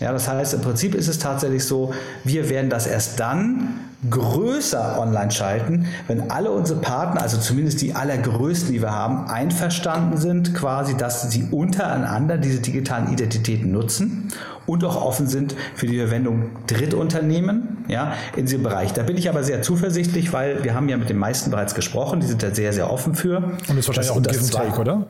Ja, 0.00 0.12
das 0.12 0.28
heißt, 0.28 0.54
im 0.54 0.62
Prinzip 0.62 0.94
ist 0.94 1.08
es 1.08 1.18
tatsächlich 1.18 1.64
so, 1.64 1.92
wir 2.24 2.48
werden 2.48 2.70
das 2.70 2.86
erst 2.86 3.20
dann 3.20 3.80
größer 4.08 4.98
online 4.98 5.30
schalten, 5.30 5.86
wenn 6.06 6.30
alle 6.30 6.50
unsere 6.50 6.80
Partner, 6.80 7.20
also 7.20 7.36
zumindest 7.36 7.82
die 7.82 7.92
allergrößten, 7.92 8.72
die 8.72 8.80
wir 8.80 8.92
haben, 8.92 9.28
einverstanden 9.28 10.16
sind, 10.16 10.54
quasi, 10.54 10.96
dass 10.96 11.30
sie 11.30 11.48
untereinander 11.50 12.38
diese 12.38 12.60
digitalen 12.60 13.12
Identitäten 13.12 13.72
nutzen 13.72 14.32
und 14.66 14.84
auch 14.84 14.96
offen 14.96 15.26
sind 15.26 15.54
für 15.74 15.86
die 15.86 15.98
Verwendung 15.98 16.50
Drittunternehmen 16.66 17.84
ja, 17.88 18.14
in 18.36 18.46
diesem 18.46 18.62
Bereich. 18.62 18.94
Da 18.94 19.02
bin 19.02 19.18
ich 19.18 19.28
aber 19.28 19.44
sehr 19.44 19.60
zuversichtlich, 19.60 20.32
weil 20.32 20.64
wir 20.64 20.74
haben 20.74 20.88
ja 20.88 20.96
mit 20.96 21.10
den 21.10 21.18
meisten 21.18 21.50
bereits 21.50 21.74
gesprochen, 21.74 22.20
die 22.20 22.26
sind 22.26 22.42
da 22.42 22.54
sehr, 22.54 22.72
sehr 22.72 22.90
offen 22.90 23.14
für. 23.14 23.36
Und 23.36 23.60
das 23.68 23.76
ist 23.76 23.88
wahrscheinlich 23.88 23.96
das, 23.98 24.10
auch 24.10 24.16
ein 24.16 24.22
Give 24.22 24.50
Take, 24.50 24.80
oder? 24.80 25.06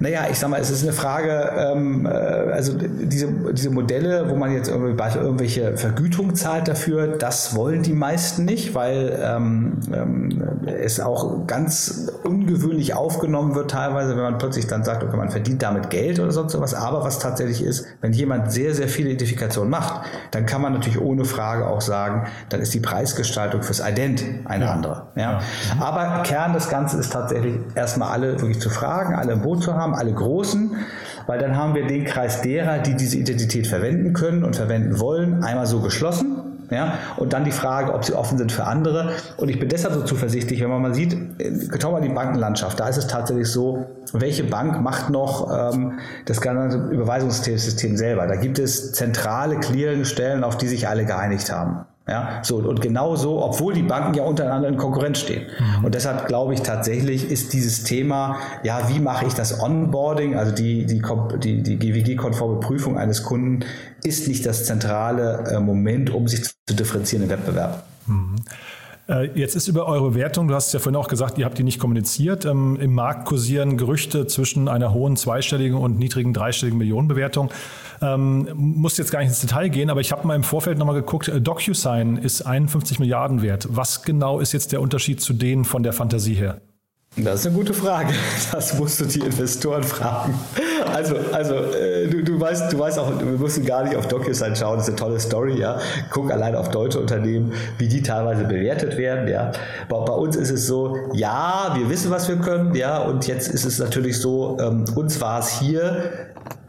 Naja, 0.00 0.26
ich 0.30 0.38
sag 0.38 0.48
mal, 0.48 0.60
es 0.60 0.70
ist 0.70 0.84
eine 0.84 0.92
Frage, 0.92 1.50
ähm, 1.56 2.06
äh, 2.06 2.08
also 2.08 2.74
diese, 2.78 3.26
diese 3.52 3.70
Modelle, 3.70 4.30
wo 4.30 4.36
man 4.36 4.52
jetzt 4.52 4.68
irgendwelche 4.68 5.76
Vergütung 5.76 6.36
zahlt 6.36 6.68
dafür, 6.68 7.16
das 7.18 7.56
wollen 7.56 7.82
die 7.82 7.94
meisten 7.94 8.44
nicht, 8.44 8.76
weil 8.76 9.18
ähm, 9.20 9.80
ähm, 9.92 10.58
es 10.66 11.00
auch 11.00 11.48
ganz 11.48 12.12
ungewöhnlich 12.22 12.94
aufgenommen 12.94 13.56
wird 13.56 13.72
teilweise, 13.72 14.14
wenn 14.14 14.22
man 14.22 14.38
plötzlich 14.38 14.68
dann 14.68 14.84
sagt, 14.84 15.02
okay, 15.02 15.16
man 15.16 15.30
verdient 15.30 15.64
damit 15.64 15.90
Geld 15.90 16.20
oder 16.20 16.30
sonst 16.30 16.56
was. 16.60 16.74
Aber 16.74 17.02
was 17.02 17.18
tatsächlich 17.18 17.64
ist, 17.64 17.84
wenn 18.00 18.12
jemand 18.12 18.52
sehr, 18.52 18.76
sehr 18.76 18.86
viele 18.86 19.08
Identifikationen 19.08 19.68
macht, 19.68 20.06
dann 20.30 20.46
kann 20.46 20.62
man 20.62 20.74
natürlich 20.74 21.00
ohne 21.00 21.24
Frage 21.24 21.66
auch 21.66 21.80
sagen, 21.80 22.28
dann 22.50 22.60
ist 22.60 22.72
die 22.72 22.80
Preisgestaltung 22.80 23.64
fürs 23.64 23.80
Ident 23.80 24.22
eine 24.44 24.66
ja. 24.66 24.70
andere. 24.70 25.08
Ja? 25.16 25.22
ja. 25.22 25.40
Aber 25.80 26.22
Kern 26.22 26.52
des 26.52 26.68
Ganzen 26.68 27.00
ist 27.00 27.12
tatsächlich 27.12 27.56
erstmal 27.74 28.10
alle 28.10 28.40
wirklich 28.40 28.60
zu 28.60 28.70
fragen, 28.70 29.16
alle 29.16 29.32
im 29.32 29.42
Boot 29.42 29.64
zu 29.64 29.74
haben 29.74 29.87
haben, 29.88 29.98
alle 29.98 30.12
Großen, 30.12 30.76
weil 31.26 31.38
dann 31.38 31.56
haben 31.56 31.74
wir 31.74 31.86
den 31.86 32.04
Kreis 32.04 32.42
derer, 32.42 32.78
die 32.78 32.94
diese 32.94 33.18
Identität 33.18 33.66
verwenden 33.66 34.12
können 34.12 34.44
und 34.44 34.56
verwenden 34.56 35.00
wollen, 35.00 35.42
einmal 35.42 35.66
so 35.66 35.80
geschlossen. 35.80 36.42
Ja, 36.70 36.98
und 37.16 37.32
dann 37.32 37.46
die 37.46 37.50
Frage, 37.50 37.94
ob 37.94 38.04
sie 38.04 38.12
offen 38.12 38.36
sind 38.36 38.52
für 38.52 38.64
andere. 38.64 39.12
Und 39.38 39.48
ich 39.48 39.58
bin 39.58 39.70
deshalb 39.70 39.94
so 39.94 40.02
zuversichtlich, 40.02 40.60
wenn 40.60 40.68
man 40.68 40.82
mal 40.82 40.94
sieht, 40.94 41.12
schauen 41.80 41.94
wir 41.94 42.00
mal 42.00 42.02
die 42.02 42.10
Bankenlandschaft. 42.10 42.78
Da 42.78 42.88
ist 42.88 42.98
es 42.98 43.06
tatsächlich 43.06 43.48
so, 43.48 43.86
welche 44.12 44.44
Bank 44.44 44.82
macht 44.82 45.08
noch 45.08 45.48
ähm, 45.50 45.98
das 46.26 46.42
ganze 46.42 46.76
Überweisungssystem 46.76 47.96
selber? 47.96 48.26
Da 48.26 48.36
gibt 48.36 48.58
es 48.58 48.92
zentrale 48.92 49.60
Clearingstellen, 49.60 50.44
auf 50.44 50.58
die 50.58 50.68
sich 50.68 50.88
alle 50.88 51.06
geeinigt 51.06 51.50
haben. 51.50 51.86
Ja, 52.08 52.40
so 52.42 52.56
und 52.56 52.80
genau 52.80 53.16
so, 53.16 53.42
obwohl 53.42 53.74
die 53.74 53.82
Banken 53.82 54.14
ja 54.14 54.22
untereinander 54.22 54.68
in 54.68 54.78
Konkurrenz 54.78 55.18
stehen. 55.18 55.42
Mhm. 55.58 55.84
Und 55.84 55.94
deshalb 55.94 56.26
glaube 56.26 56.54
ich 56.54 56.62
tatsächlich 56.62 57.30
ist 57.30 57.52
dieses 57.52 57.84
Thema, 57.84 58.38
ja, 58.62 58.88
wie 58.88 58.98
mache 58.98 59.26
ich 59.26 59.34
das 59.34 59.60
Onboarding, 59.60 60.34
also 60.34 60.54
die 60.54 60.86
die 60.86 61.02
die, 61.38 61.62
die 61.62 61.78
GWG-konforme 61.78 62.60
Prüfung 62.60 62.96
eines 62.96 63.24
Kunden, 63.24 63.60
ist 64.02 64.26
nicht 64.26 64.46
das 64.46 64.64
zentrale 64.64 65.44
äh, 65.50 65.60
Moment, 65.60 66.08
um 66.08 66.28
sich 66.28 66.44
zu 66.44 66.74
differenzieren 66.74 67.24
im 67.24 67.30
Wettbewerb. 67.30 67.84
Mhm. 68.06 68.36
Äh, 69.08 69.30
jetzt 69.34 69.56
ist 69.56 69.68
über 69.68 69.86
eure 69.86 70.14
Wertung, 70.14 70.48
du 70.48 70.54
hast 70.54 70.72
ja 70.74 70.80
vorhin 70.80 70.96
auch 70.96 71.08
gesagt, 71.08 71.38
ihr 71.38 71.46
habt 71.46 71.58
die 71.58 71.62
nicht 71.62 71.78
kommuniziert. 71.78 72.44
Ähm, 72.44 72.78
Im 72.80 72.94
Markt 72.94 73.26
kursieren 73.26 73.76
Gerüchte 73.76 74.26
zwischen 74.26 74.68
einer 74.68 74.92
hohen 74.92 75.16
zweistelligen 75.16 75.78
und 75.78 75.98
niedrigen 75.98 76.34
dreistelligen 76.34 76.78
Millionenbewertung. 76.78 77.50
Ähm, 78.00 78.48
muss 78.54 78.96
jetzt 78.96 79.10
gar 79.10 79.20
nicht 79.20 79.28
ins 79.28 79.40
Detail 79.40 79.68
gehen, 79.68 79.90
aber 79.90 80.00
ich 80.00 80.12
habe 80.12 80.26
mal 80.26 80.36
im 80.36 80.42
Vorfeld 80.42 80.78
nochmal 80.78 80.94
geguckt, 80.94 81.28
äh, 81.28 81.40
DocuSign 81.40 82.16
ist 82.16 82.42
51 82.42 82.98
Milliarden 82.98 83.42
wert. 83.42 83.66
Was 83.70 84.02
genau 84.02 84.40
ist 84.40 84.52
jetzt 84.52 84.72
der 84.72 84.80
Unterschied 84.80 85.20
zu 85.20 85.32
denen 85.32 85.64
von 85.64 85.82
der 85.82 85.92
Fantasie 85.92 86.34
her? 86.34 86.60
Das 87.24 87.40
ist 87.40 87.46
eine 87.46 87.56
gute 87.56 87.74
Frage. 87.74 88.12
Das 88.52 88.78
musst 88.78 89.00
du 89.00 89.04
die 89.04 89.20
Investoren 89.20 89.82
fragen. 89.82 90.34
Also, 90.92 91.16
also 91.32 91.54
äh, 91.54 92.08
du, 92.08 92.22
du, 92.22 92.40
weißt, 92.40 92.72
du 92.72 92.78
weißt 92.78 92.98
auch, 92.98 93.18
wir 93.18 93.26
müssen 93.38 93.64
gar 93.64 93.84
nicht 93.84 93.96
auf 93.96 94.08
DocuSign 94.08 94.56
schauen, 94.56 94.78
das 94.78 94.88
ist 94.88 94.94
eine 94.94 94.98
tolle 94.98 95.20
Story, 95.20 95.58
ja. 95.58 95.78
Guck 96.10 96.32
allein 96.32 96.54
auf 96.54 96.70
deutsche 96.70 96.98
Unternehmen, 96.98 97.52
wie 97.78 97.88
die 97.88 98.02
teilweise 98.02 98.44
bewertet 98.44 98.96
werden, 98.96 99.28
ja. 99.28 99.52
Bei, 99.88 99.98
bei 99.98 100.12
uns 100.12 100.36
ist 100.36 100.50
es 100.50 100.66
so, 100.66 100.96
ja, 101.12 101.74
wir 101.76 101.90
wissen, 101.90 102.10
was 102.10 102.28
wir 102.28 102.36
können, 102.36 102.74
ja, 102.74 102.98
und 102.98 103.26
jetzt 103.26 103.48
ist 103.48 103.64
es 103.64 103.78
natürlich 103.78 104.18
so, 104.18 104.56
ähm, 104.60 104.84
uns 104.94 105.20
war 105.20 105.40
es 105.40 105.58
hier 105.58 106.02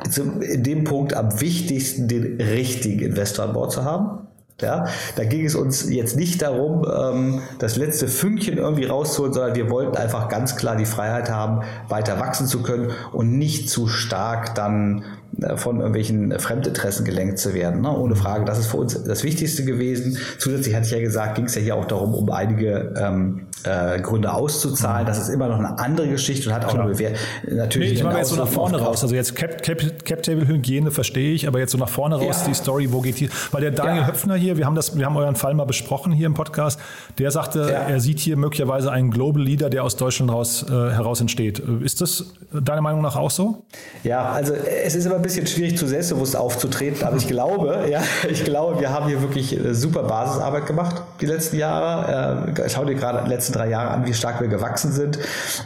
zum, 0.09 0.41
in 0.41 0.63
dem 0.63 0.83
Punkt 0.83 1.13
am 1.13 1.39
wichtigsten, 1.41 2.07
den 2.07 2.39
richtigen 2.41 3.05
Investor 3.05 3.45
an 3.45 3.53
Bord 3.53 3.71
zu 3.71 3.83
haben. 3.83 4.28
Ja, 4.61 4.87
da 5.15 5.23
ging 5.23 5.45
es 5.45 5.55
uns 5.55 5.89
jetzt 5.89 6.17
nicht 6.17 6.41
darum, 6.41 6.85
ähm, 6.85 7.41
das 7.59 7.77
letzte 7.77 8.07
Fünkchen 8.07 8.57
irgendwie 8.57 8.85
rauszuholen, 8.85 9.33
sondern 9.33 9.55
wir 9.55 9.69
wollten 9.69 9.95
einfach 9.95 10.27
ganz 10.27 10.55
klar 10.55 10.75
die 10.75 10.85
Freiheit 10.85 11.29
haben, 11.29 11.61
weiter 11.87 12.19
wachsen 12.19 12.47
zu 12.47 12.61
können 12.61 12.91
und 13.11 13.37
nicht 13.37 13.69
zu 13.69 13.87
stark 13.87 14.55
dann 14.55 15.05
von 15.55 15.77
irgendwelchen 15.77 16.37
Fremdinteressen 16.39 17.05
gelenkt 17.05 17.39
zu 17.39 17.53
werden. 17.53 17.81
Ne? 17.81 17.97
Ohne 17.97 18.15
Frage, 18.15 18.45
das 18.45 18.59
ist 18.59 18.67
für 18.67 18.77
uns 18.77 19.01
das 19.03 19.23
Wichtigste 19.23 19.63
gewesen. 19.63 20.17
Zusätzlich 20.37 20.75
hatte 20.75 20.85
ich 20.85 20.91
ja 20.91 20.99
gesagt, 20.99 21.35
ging 21.35 21.45
es 21.45 21.55
ja 21.55 21.61
hier 21.61 21.75
auch 21.75 21.85
darum, 21.85 22.13
um 22.13 22.29
einige 22.29 22.93
ähm, 22.97 23.47
äh, 23.63 23.99
Gründe 23.99 24.33
auszuzahlen. 24.33 25.05
Das 25.05 25.17
ist 25.17 25.29
immer 25.29 25.47
noch 25.47 25.59
eine 25.59 25.79
andere 25.79 26.07
Geschichte 26.07 26.49
und 26.49 26.55
hat 26.55 26.65
auch 26.65 26.69
Klar. 26.69 26.83
eine 26.83 26.93
Bewertung. 26.93 27.19
Natürlich 27.47 27.91
nee, 27.91 27.95
ich 27.97 28.03
mache 28.03 28.17
jetzt 28.17 28.29
so 28.29 28.35
nach 28.35 28.47
vorne 28.47 28.77
raus. 28.77 29.01
Also 29.03 29.15
jetzt 29.15 29.35
Cap, 29.35 29.61
Cap, 29.61 29.81
Cap 30.05 30.23
Table 30.23 30.47
Hygiene 30.47 30.91
verstehe 30.91 31.33
ich, 31.33 31.47
aber 31.47 31.59
jetzt 31.59 31.71
so 31.71 31.77
nach 31.77 31.89
vorne 31.89 32.15
raus 32.15 32.41
ja. 32.41 32.47
die 32.47 32.53
Story, 32.53 32.91
wo 32.91 33.01
geht 33.01 33.15
hier? 33.15 33.29
Weil 33.51 33.61
der 33.61 33.71
Daniel 33.71 34.01
ja. 34.01 34.07
Höpfner 34.07 34.35
hier, 34.35 34.57
wir 34.57 34.65
haben 34.65 34.75
das, 34.75 34.97
wir 34.97 35.05
haben 35.05 35.15
euren 35.17 35.35
Fall 35.35 35.53
mal 35.53 35.65
besprochen 35.65 36.11
hier 36.11 36.27
im 36.27 36.33
Podcast. 36.33 36.79
Der 37.17 37.31
sagte, 37.31 37.59
ja. 37.59 37.83
er 37.83 37.99
sieht 37.99 38.19
hier 38.19 38.37
möglicherweise 38.37 38.91
einen 38.91 39.11
Global 39.11 39.41
Leader, 39.41 39.69
der 39.69 39.83
aus 39.83 39.95
Deutschland 39.95 40.31
raus, 40.31 40.65
äh, 40.67 40.71
heraus 40.71 41.21
entsteht. 41.21 41.59
Ist 41.59 42.01
das 42.01 42.33
deiner 42.51 42.81
Meinung 42.81 43.01
nach 43.01 43.15
auch 43.15 43.31
so? 43.31 43.63
Ja, 44.03 44.31
also 44.31 44.53
es 44.53 44.95
ist 44.95 45.05
immer 45.05 45.18
ein 45.19 45.23
bisschen 45.23 45.47
schwierig, 45.47 45.77
zu 45.77 45.87
selbstbewusst 45.87 46.35
aufzutreten, 46.35 47.05
aber 47.05 47.17
ich 47.17 47.27
glaube, 47.27 47.85
ja, 47.89 48.01
ich 48.29 48.43
glaube, 48.43 48.79
wir 48.79 48.91
haben 48.91 49.07
hier 49.07 49.21
wirklich 49.21 49.57
super 49.71 50.03
Basisarbeit 50.03 50.65
gemacht 50.65 51.03
die 51.21 51.25
letzten 51.25 51.57
Jahre. 51.57 52.53
Äh, 52.55 52.69
schau 52.69 52.85
dir 52.85 52.95
gerade 52.95 53.23
die 53.23 53.29
letzten 53.29 53.53
drei 53.53 53.69
Jahre 53.69 53.91
an, 53.91 54.05
wie 54.05 54.13
stark 54.13 54.41
wir 54.41 54.47
gewachsen 54.47 54.91
sind. 54.91 55.19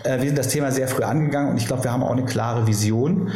Äh, 0.04 0.18
wir 0.18 0.28
sind 0.28 0.38
das 0.38 0.48
Thema 0.48 0.72
sehr 0.72 0.88
früh 0.88 1.04
angegangen 1.04 1.52
und 1.52 1.58
ich 1.58 1.68
glaube, 1.68 1.84
wir 1.84 1.92
haben 1.92 2.04
auch 2.04 2.12
eine 2.12 2.26
klare 2.26 2.68
Vision. 2.68 3.32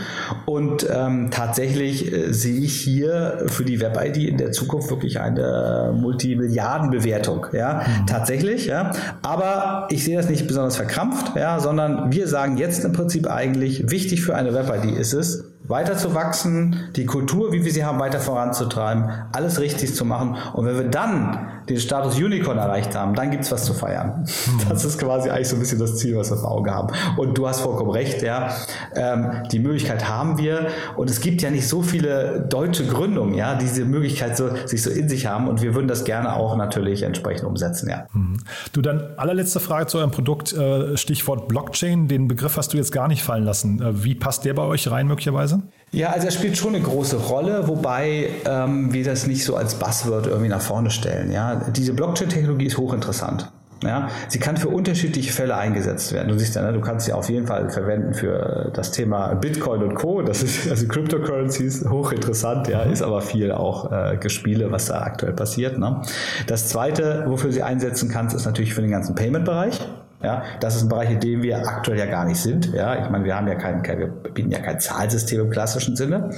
Und 0.45 0.87
ähm, 0.91 1.29
tatsächlich 1.31 2.11
äh, 2.11 2.33
sehe 2.33 2.59
ich 2.59 2.79
hier 2.79 3.45
für 3.47 3.63
die 3.63 3.79
Web-ID 3.79 4.17
in 4.17 4.37
der 4.37 4.51
Zukunft 4.51 4.89
wirklich 4.89 5.19
eine 5.19 5.93
Multimilliardenbewertung. 5.95 7.47
Ja, 7.53 7.83
mhm. 7.85 8.07
tatsächlich. 8.07 8.65
Ja, 8.65 8.91
aber 9.21 9.87
ich 9.91 10.03
sehe 10.03 10.17
das 10.17 10.29
nicht 10.29 10.47
besonders 10.47 10.75
verkrampft, 10.75 11.35
ja, 11.35 11.59
sondern 11.59 12.11
wir 12.11 12.27
sagen 12.27 12.57
jetzt 12.57 12.83
im 12.85 12.93
Prinzip 12.93 13.29
eigentlich, 13.29 13.89
wichtig 13.89 14.21
für 14.21 14.35
eine 14.35 14.53
Web-ID 14.53 14.97
ist 14.97 15.13
es, 15.13 15.45
weiter 15.67 15.97
zu 15.97 16.15
wachsen, 16.15 16.89
die 16.95 17.05
Kultur, 17.05 17.51
wie 17.51 17.65
wir 17.65 17.71
sie 17.71 17.83
haben, 17.83 17.99
weiter 17.99 18.19
voranzutreiben, 18.19 19.09
alles 19.31 19.59
richtig 19.59 19.95
zu 19.95 20.05
machen. 20.05 20.37
Und 20.53 20.65
wenn 20.65 20.77
wir 20.77 20.87
dann 20.87 21.56
den 21.69 21.77
Status 21.77 22.17
Unicorn 22.17 22.57
erreicht 22.57 22.95
haben, 22.95 23.13
dann 23.13 23.31
gibt's 23.31 23.51
was 23.51 23.65
zu 23.65 23.73
feiern. 23.73 24.25
Mhm. 24.25 24.69
Das 24.69 24.85
ist 24.85 24.97
quasi 24.97 25.29
eigentlich 25.29 25.49
so 25.49 25.55
ein 25.55 25.59
bisschen 25.59 25.79
das 25.79 25.97
Ziel, 25.97 26.15
was 26.17 26.31
wir 26.31 26.37
vor 26.37 26.51
Augen 26.51 26.71
haben. 26.71 26.93
Und 27.17 27.37
du 27.37 27.47
hast 27.47 27.61
vollkommen 27.61 27.91
recht, 27.91 28.21
ja. 28.21 28.49
Ähm, 28.95 29.43
die 29.51 29.59
Möglichkeit 29.59 30.07
haben 30.07 30.37
wir. 30.37 30.67
Und 30.95 31.09
es 31.09 31.21
gibt 31.21 31.41
ja 31.41 31.51
nicht 31.51 31.67
so 31.67 31.81
viele 31.81 32.45
deutsche 32.49 32.85
Gründungen, 32.85 33.35
ja, 33.35 33.55
die 33.55 33.67
diese 33.67 33.85
Möglichkeit 33.85 34.37
so, 34.37 34.49
sich 34.65 34.81
so 34.81 34.89
in 34.89 35.09
sich 35.09 35.25
haben. 35.25 35.47
Und 35.47 35.61
wir 35.61 35.75
würden 35.75 35.87
das 35.87 36.05
gerne 36.05 36.33
auch 36.33 36.55
natürlich 36.55 37.03
entsprechend 37.03 37.45
umsetzen, 37.45 37.89
ja. 37.89 38.07
Mhm. 38.13 38.37
Du, 38.71 38.81
dann 38.81 39.03
allerletzte 39.17 39.59
Frage 39.59 39.87
zu 39.87 39.97
eurem 39.97 40.11
Produkt, 40.11 40.53
äh, 40.53 40.97
Stichwort 40.97 41.47
Blockchain. 41.47 42.07
Den 42.07 42.27
Begriff 42.27 42.57
hast 42.57 42.73
du 42.73 42.77
jetzt 42.77 42.91
gar 42.91 43.07
nicht 43.07 43.23
fallen 43.23 43.43
lassen. 43.43 43.81
Äh, 43.81 44.03
wie 44.03 44.15
passt 44.15 44.45
der 44.45 44.53
bei 44.53 44.63
euch 44.63 44.89
rein 44.89 45.07
möglicherweise? 45.07 45.61
Ja, 45.91 46.09
also 46.09 46.25
er 46.27 46.31
spielt 46.31 46.57
schon 46.57 46.75
eine 46.75 46.83
große 46.83 47.15
Rolle, 47.15 47.67
wobei 47.67 48.29
ähm, 48.45 48.93
wir 48.93 49.05
das 49.05 49.25
nicht 49.25 49.45
so 49.45 49.55
als 49.55 49.75
Buzzword 49.75 50.27
irgendwie 50.27 50.49
nach 50.49 50.61
vorne 50.61 50.91
stellen. 50.91 51.31
Ja, 51.31 51.55
diese 51.55 51.93
Blockchain-Technologie 51.93 52.65
ist 52.65 52.77
hochinteressant. 52.77 53.49
Ja, 53.83 54.09
sie 54.27 54.39
kann 54.39 54.57
für 54.57 54.69
unterschiedliche 54.69 55.31
Fälle 55.31 55.55
eingesetzt 55.55 56.11
werden. 56.11 56.29
Du 56.29 56.39
siehst 56.39 56.55
ja, 56.55 56.63
ne, 56.63 56.73
du 56.73 56.81
kannst 56.81 57.05
sie 57.05 57.13
auf 57.13 57.29
jeden 57.29 57.45
Fall 57.45 57.69
verwenden 57.69 58.13
für 58.13 58.71
das 58.73 58.91
Thema 58.91 59.35
Bitcoin 59.35 59.83
und 59.83 59.95
Co. 59.95 60.23
Das 60.23 60.41
ist 60.41 60.69
also 60.69 60.87
Cryptocurrencies 60.87 61.85
hochinteressant, 61.87 62.67
ja, 62.67 62.81
ist 62.81 63.03
aber 63.03 63.21
viel 63.21 63.51
auch 63.51 63.91
äh, 63.91 64.17
Gespiele, 64.17 64.71
was 64.71 64.87
da 64.87 65.01
aktuell 65.01 65.33
passiert. 65.33 65.77
Ne? 65.77 66.01
Das 66.47 66.69
zweite, 66.69 67.25
wofür 67.27 67.51
sie 67.51 67.61
einsetzen 67.61 68.09
kannst, 68.09 68.35
ist 68.35 68.45
natürlich 68.45 68.73
für 68.73 68.81
den 68.81 68.91
ganzen 68.91 69.13
Payment-Bereich. 69.13 69.79
Ja, 70.21 70.43
das 70.59 70.75
ist 70.75 70.83
ein 70.83 70.89
Bereich, 70.89 71.11
in 71.11 71.19
dem 71.19 71.43
wir 71.43 71.67
aktuell 71.67 71.99
ja 71.99 72.07
gar 72.07 72.25
nicht 72.25 72.41
sind. 72.41 72.73
Ja, 72.73 73.03
ich 73.03 73.09
meine, 73.11 73.23
wir 73.23 73.35
haben 73.35 73.47
ja 73.47 73.53
kein, 73.53 73.83
kein, 73.83 73.99
wir 73.99 74.07
bieten 74.07 74.49
ja 74.49 74.59
kein 74.59 74.79
Zahlsystem 74.79 75.41
im 75.41 75.49
klassischen 75.51 75.95
Sinne. 75.95 76.31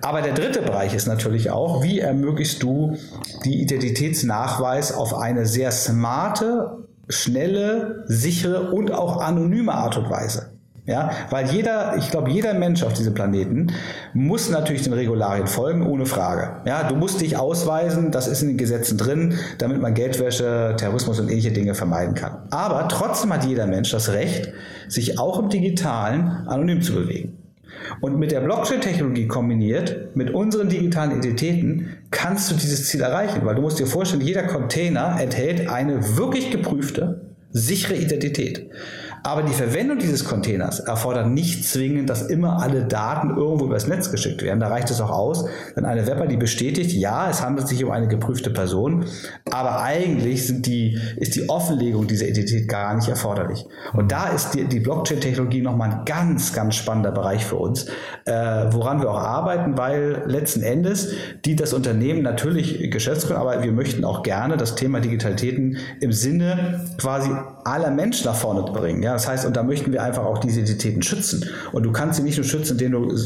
Aber 0.00 0.22
der 0.22 0.32
dritte 0.32 0.62
Bereich 0.62 0.94
ist 0.94 1.08
natürlich 1.08 1.50
auch, 1.50 1.82
wie 1.82 1.98
ermöglichst 1.98 2.62
du 2.62 2.96
die 3.44 3.60
Identitätsnachweis 3.60 4.92
auf 4.92 5.14
eine 5.14 5.44
sehr 5.44 5.72
smarte, 5.72 6.86
schnelle, 7.08 8.04
sichere 8.06 8.70
und 8.70 8.92
auch 8.92 9.20
anonyme 9.20 9.72
Art 9.72 9.96
und 9.96 10.08
Weise. 10.08 10.55
Ja, 10.86 11.10
weil 11.30 11.50
jeder, 11.50 11.96
ich 11.98 12.10
glaube, 12.10 12.30
jeder 12.30 12.54
Mensch 12.54 12.84
auf 12.84 12.92
diesem 12.92 13.12
Planeten 13.12 13.72
muss 14.14 14.50
natürlich 14.50 14.82
den 14.82 14.92
Regularien 14.92 15.48
folgen, 15.48 15.84
ohne 15.84 16.06
Frage. 16.06 16.60
Ja, 16.64 16.84
du 16.84 16.94
musst 16.94 17.20
dich 17.20 17.36
ausweisen, 17.36 18.12
das 18.12 18.28
ist 18.28 18.42
in 18.42 18.48
den 18.48 18.56
Gesetzen 18.56 18.96
drin, 18.96 19.36
damit 19.58 19.80
man 19.80 19.94
Geldwäsche, 19.94 20.74
Terrorismus 20.76 21.18
und 21.18 21.28
ähnliche 21.28 21.50
Dinge 21.50 21.74
vermeiden 21.74 22.14
kann. 22.14 22.38
Aber 22.50 22.86
trotzdem 22.86 23.32
hat 23.32 23.44
jeder 23.44 23.66
Mensch 23.66 23.90
das 23.90 24.12
Recht, 24.12 24.52
sich 24.86 25.18
auch 25.18 25.40
im 25.40 25.48
Digitalen 25.48 26.46
anonym 26.46 26.80
zu 26.80 26.94
bewegen. 26.94 27.36
Und 28.00 28.18
mit 28.18 28.30
der 28.30 28.40
Blockchain-Technologie 28.40 29.26
kombiniert, 29.26 30.14
mit 30.14 30.30
unseren 30.30 30.68
digitalen 30.68 31.12
Identitäten, 31.12 31.96
kannst 32.12 32.50
du 32.50 32.54
dieses 32.54 32.88
Ziel 32.88 33.00
erreichen, 33.00 33.40
weil 33.44 33.56
du 33.56 33.62
musst 33.62 33.78
dir 33.78 33.86
vorstellen, 33.86 34.22
jeder 34.22 34.44
Container 34.44 35.18
enthält 35.20 35.68
eine 35.68 36.16
wirklich 36.16 36.50
geprüfte, 36.50 37.22
sichere 37.50 37.96
Identität. 37.96 38.70
Aber 39.26 39.42
die 39.42 39.54
Verwendung 39.54 39.98
dieses 39.98 40.24
Containers 40.24 40.78
erfordert 40.78 41.26
nicht 41.26 41.64
zwingend, 41.64 42.08
dass 42.08 42.22
immer 42.22 42.62
alle 42.62 42.84
Daten 42.84 43.36
irgendwo 43.36 43.64
übers 43.64 43.88
Netz 43.88 44.12
geschickt 44.12 44.40
werden. 44.40 44.60
Da 44.60 44.68
reicht 44.68 44.88
es 44.88 45.00
auch 45.00 45.10
aus, 45.10 45.46
wenn 45.74 45.84
eine 45.84 46.06
Webber 46.06 46.28
die 46.28 46.36
bestätigt, 46.36 46.92
ja, 46.92 47.28
es 47.28 47.42
handelt 47.42 47.66
sich 47.66 47.82
um 47.82 47.90
eine 47.90 48.06
geprüfte 48.06 48.50
Person, 48.50 49.06
aber 49.50 49.82
eigentlich 49.82 50.46
sind 50.46 50.66
die, 50.66 50.96
ist 51.16 51.34
die 51.34 51.48
Offenlegung 51.48 52.06
dieser 52.06 52.28
Identität 52.28 52.68
gar 52.68 52.94
nicht 52.94 53.08
erforderlich. 53.08 53.66
Und 53.94 54.12
da 54.12 54.28
ist 54.28 54.54
die, 54.54 54.62
die 54.66 54.78
Blockchain-Technologie 54.78 55.60
nochmal 55.60 55.90
ein 55.90 56.04
ganz, 56.04 56.52
ganz 56.52 56.76
spannender 56.76 57.10
Bereich 57.10 57.44
für 57.44 57.56
uns, 57.56 57.86
äh, 58.26 58.32
woran 58.70 59.00
wir 59.00 59.10
auch 59.10 59.18
arbeiten, 59.18 59.76
weil 59.76 60.22
letzten 60.26 60.62
Endes 60.62 61.08
die 61.44 61.56
das 61.56 61.72
Unternehmen 61.72 62.22
natürlich 62.22 62.92
Geschäftsgründer, 62.92 63.40
aber 63.40 63.64
wir 63.64 63.72
möchten 63.72 64.04
auch 64.04 64.22
gerne 64.22 64.56
das 64.56 64.76
Thema 64.76 65.00
Digitalitäten 65.00 65.78
im 66.00 66.12
Sinne 66.12 66.84
quasi 66.96 67.30
aller 67.64 67.90
Menschen 67.90 68.26
nach 68.26 68.36
vorne 68.36 68.62
bringen. 68.62 69.02
Ja, 69.02 69.15
das 69.16 69.28
heißt, 69.28 69.46
und 69.46 69.56
da 69.56 69.62
möchten 69.62 69.92
wir 69.92 70.02
einfach 70.02 70.24
auch 70.24 70.38
diese 70.38 70.60
Identitäten 70.60 71.02
schützen. 71.02 71.44
Und 71.72 71.82
du 71.82 71.92
kannst 71.92 72.18
sie 72.18 72.22
nicht 72.22 72.36
nur 72.36 72.44
schützen, 72.44 72.72
indem 72.72 72.92
du 72.92 73.16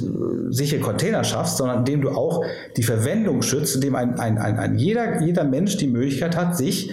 sichere 0.50 0.80
Container 0.80 1.24
schaffst, 1.24 1.56
sondern 1.56 1.78
indem 1.78 2.00
du 2.00 2.10
auch 2.10 2.44
die 2.76 2.82
Verwendung 2.82 3.42
schützt, 3.42 3.74
indem 3.74 3.96
ein, 3.96 4.18
ein, 4.18 4.38
ein, 4.38 4.58
ein 4.58 4.78
jeder, 4.78 5.20
jeder 5.20 5.44
Mensch 5.44 5.76
die 5.76 5.88
Möglichkeit 5.88 6.36
hat, 6.36 6.56
sich 6.56 6.90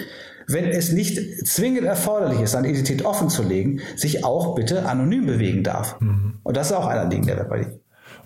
wenn 0.50 0.66
es 0.66 0.94
nicht 0.94 1.46
zwingend 1.46 1.84
erforderlich 1.84 2.40
ist, 2.40 2.54
seine 2.54 2.70
Identität 2.70 3.04
offen 3.04 3.30
zu 3.30 3.44
legen, 3.44 3.82
sich 3.98 4.24
auch 4.24 4.56
bitte 4.56 4.86
anonym 4.86 5.26
bewegen 5.26 5.62
darf. 5.62 6.00
Mhm. 6.00 6.36
Und 6.42 6.56
das 6.56 6.68
ist 6.68 6.74
auch 6.74 6.88
ein 6.88 6.98
Anliegen 6.98 7.28
der 7.28 7.38
WebID. 7.38 7.68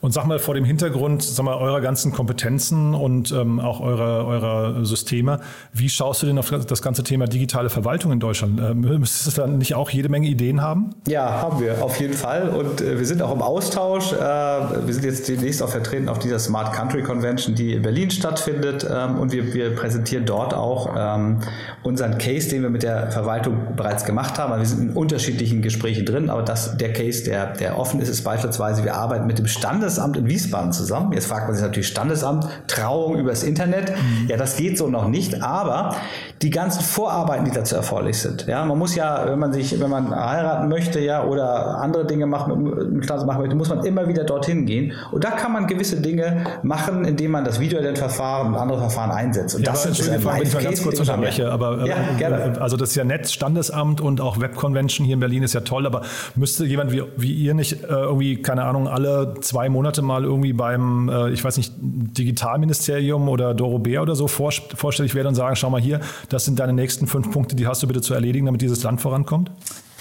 Und 0.01 0.13
sag 0.13 0.25
mal 0.25 0.39
vor 0.39 0.55
dem 0.55 0.65
Hintergrund 0.65 1.21
sag 1.21 1.45
mal, 1.45 1.55
eurer 1.55 1.79
ganzen 1.79 2.11
Kompetenzen 2.11 2.95
und 2.95 3.31
ähm, 3.31 3.59
auch 3.59 3.81
eurer, 3.81 4.25
eurer 4.25 4.83
Systeme, 4.83 5.39
wie 5.73 5.89
schaust 5.89 6.23
du 6.23 6.25
denn 6.25 6.39
auf 6.39 6.49
das 6.49 6.81
ganze 6.81 7.03
Thema 7.03 7.27
digitale 7.27 7.69
Verwaltung 7.69 8.11
in 8.11 8.19
Deutschland? 8.19 8.59
Ähm, 8.59 8.81
müsstest 8.81 9.37
du 9.37 9.41
dann 9.41 9.59
nicht 9.59 9.75
auch 9.75 9.91
jede 9.91 10.09
Menge 10.09 10.27
Ideen 10.27 10.61
haben? 10.61 10.95
Ja, 11.07 11.29
haben 11.41 11.61
wir 11.61 11.83
auf 11.83 11.99
jeden 11.99 12.15
Fall. 12.15 12.49
Und 12.49 12.81
äh, 12.81 12.97
wir 12.97 13.05
sind 13.05 13.21
auch 13.21 13.31
im 13.31 13.43
Austausch. 13.43 14.11
Äh, 14.11 14.17
wir 14.17 14.93
sind 14.93 15.05
jetzt 15.05 15.27
demnächst 15.29 15.61
auch 15.61 15.69
vertreten 15.69 16.09
auf 16.09 16.17
dieser 16.17 16.39
Smart 16.39 16.73
Country 16.73 17.03
Convention, 17.03 17.53
die 17.53 17.73
in 17.73 17.83
Berlin 17.83 18.09
stattfindet. 18.09 18.87
Ähm, 18.91 19.19
und 19.19 19.31
wir, 19.31 19.53
wir 19.53 19.75
präsentieren 19.75 20.25
dort 20.25 20.55
auch 20.55 20.95
ähm, 20.97 21.41
unseren 21.83 22.17
Case, 22.17 22.49
den 22.49 22.63
wir 22.63 22.71
mit 22.71 22.81
der 22.81 23.11
Verwaltung 23.11 23.75
bereits 23.75 24.03
gemacht 24.03 24.39
haben. 24.39 24.57
Wir 24.57 24.65
sind 24.65 24.81
in 24.81 24.95
unterschiedlichen 24.95 25.61
Gesprächen 25.61 26.07
drin, 26.07 26.31
aber 26.31 26.41
das, 26.41 26.75
der 26.77 26.91
Case, 26.91 27.23
der, 27.23 27.53
der 27.53 27.77
offen 27.77 28.01
ist, 28.01 28.09
ist 28.09 28.23
beispielsweise, 28.23 28.83
wir 28.83 28.95
arbeiten 28.95 29.27
mit 29.27 29.37
dem 29.37 29.45
Standes 29.45 29.90
Standesamt 29.91 30.17
in 30.17 30.27
Wiesbaden 30.27 30.71
zusammen. 30.71 31.11
Jetzt 31.11 31.27
fragt 31.27 31.47
man 31.47 31.55
sich 31.55 31.63
natürlich 31.63 31.87
Standesamt, 31.87 32.47
Trauung 32.67 33.17
übers 33.17 33.43
Internet. 33.43 33.91
Mhm. 33.91 34.27
Ja, 34.29 34.37
das 34.37 34.55
geht 34.55 34.77
so 34.77 34.87
noch 34.87 35.07
nicht, 35.09 35.43
aber 35.43 35.95
die 36.41 36.49
ganzen 36.49 36.81
Vorarbeiten, 36.81 37.45
die 37.45 37.51
dazu 37.51 37.75
erforderlich 37.75 38.17
sind. 38.17 38.47
Ja, 38.47 38.63
man 38.63 38.77
muss 38.77 38.95
ja, 38.95 39.25
wenn 39.27 39.37
man 39.37 39.51
sich, 39.51 39.79
wenn 39.79 39.89
man 39.89 40.15
heiraten 40.15 40.69
möchte, 40.69 40.99
ja, 40.99 41.25
oder 41.25 41.77
andere 41.77 42.07
Dinge 42.07 42.25
machen, 42.25 42.63
mit 42.63 43.03
Standesamt 43.03 43.27
machen 43.27 43.41
möchte, 43.41 43.55
muss 43.55 43.69
man 43.69 43.83
immer 43.85 44.07
wieder 44.07 44.23
dorthin 44.23 44.65
gehen. 44.65 44.93
Und 45.11 45.23
da 45.23 45.31
kann 45.31 45.51
man 45.51 45.67
gewisse 45.67 46.01
Dinge 46.01 46.45
machen, 46.63 47.03
indem 47.03 47.31
man 47.31 47.43
das 47.43 47.59
Videoident-Verfahren 47.59 48.47
und 48.47 48.55
andere 48.55 48.79
Verfahren 48.79 49.11
einsetzt. 49.11 49.55
Und 49.55 49.65
ja, 49.65 49.71
das 49.71 49.85
ist 49.85 50.09
ein 50.09 50.23
wenn 50.23 50.43
ich 50.43 50.53
mal 50.53 50.63
ganz 50.63 50.81
kurz 50.81 50.99
unterbreche, 50.99 51.51
aber 51.51 51.85
ja, 51.85 51.95
äh, 52.19 52.57
also 52.59 52.77
das 52.77 52.89
ist 52.89 52.95
ja 52.95 53.03
Netz, 53.03 53.33
Standesamt 53.33 53.99
und 53.99 54.21
auch 54.21 54.39
Web-Convention 54.39 55.05
hier 55.05 55.15
in 55.15 55.19
Berlin 55.19 55.43
ist 55.43 55.53
ja 55.53 55.61
toll, 55.61 55.85
aber 55.85 56.03
müsste 56.35 56.65
jemand 56.65 56.91
wie, 56.91 57.03
wie 57.17 57.33
ihr 57.33 57.53
nicht 57.53 57.83
äh, 57.83 57.87
irgendwie, 57.87 58.41
keine 58.41 58.63
Ahnung, 58.63 58.87
alle 58.87 59.35
zwei 59.41 59.69
Monate 59.69 59.80
Monate 59.81 60.03
mal 60.03 60.23
irgendwie 60.23 60.53
beim, 60.53 61.09
äh, 61.09 61.31
ich 61.31 61.43
weiß 61.43 61.57
nicht, 61.57 61.73
Digitalministerium 61.79 63.27
oder 63.27 63.55
Doro 63.55 63.79
Bär 63.79 64.03
oder 64.03 64.13
so 64.13 64.27
vor, 64.27 64.51
vorstellig 64.75 65.15
werden 65.15 65.29
und 65.29 65.35
sagen, 65.35 65.55
schau 65.55 65.71
mal 65.71 65.81
hier, 65.81 66.01
das 66.29 66.45
sind 66.45 66.59
deine 66.59 66.73
nächsten 66.73 67.07
fünf 67.07 67.31
Punkte, 67.31 67.55
die 67.55 67.65
hast 67.65 67.81
du 67.81 67.87
bitte 67.87 68.01
zu 68.01 68.13
erledigen, 68.13 68.45
damit 68.45 68.61
dieses 68.61 68.83
Land 68.83 69.01
vorankommt? 69.01 69.49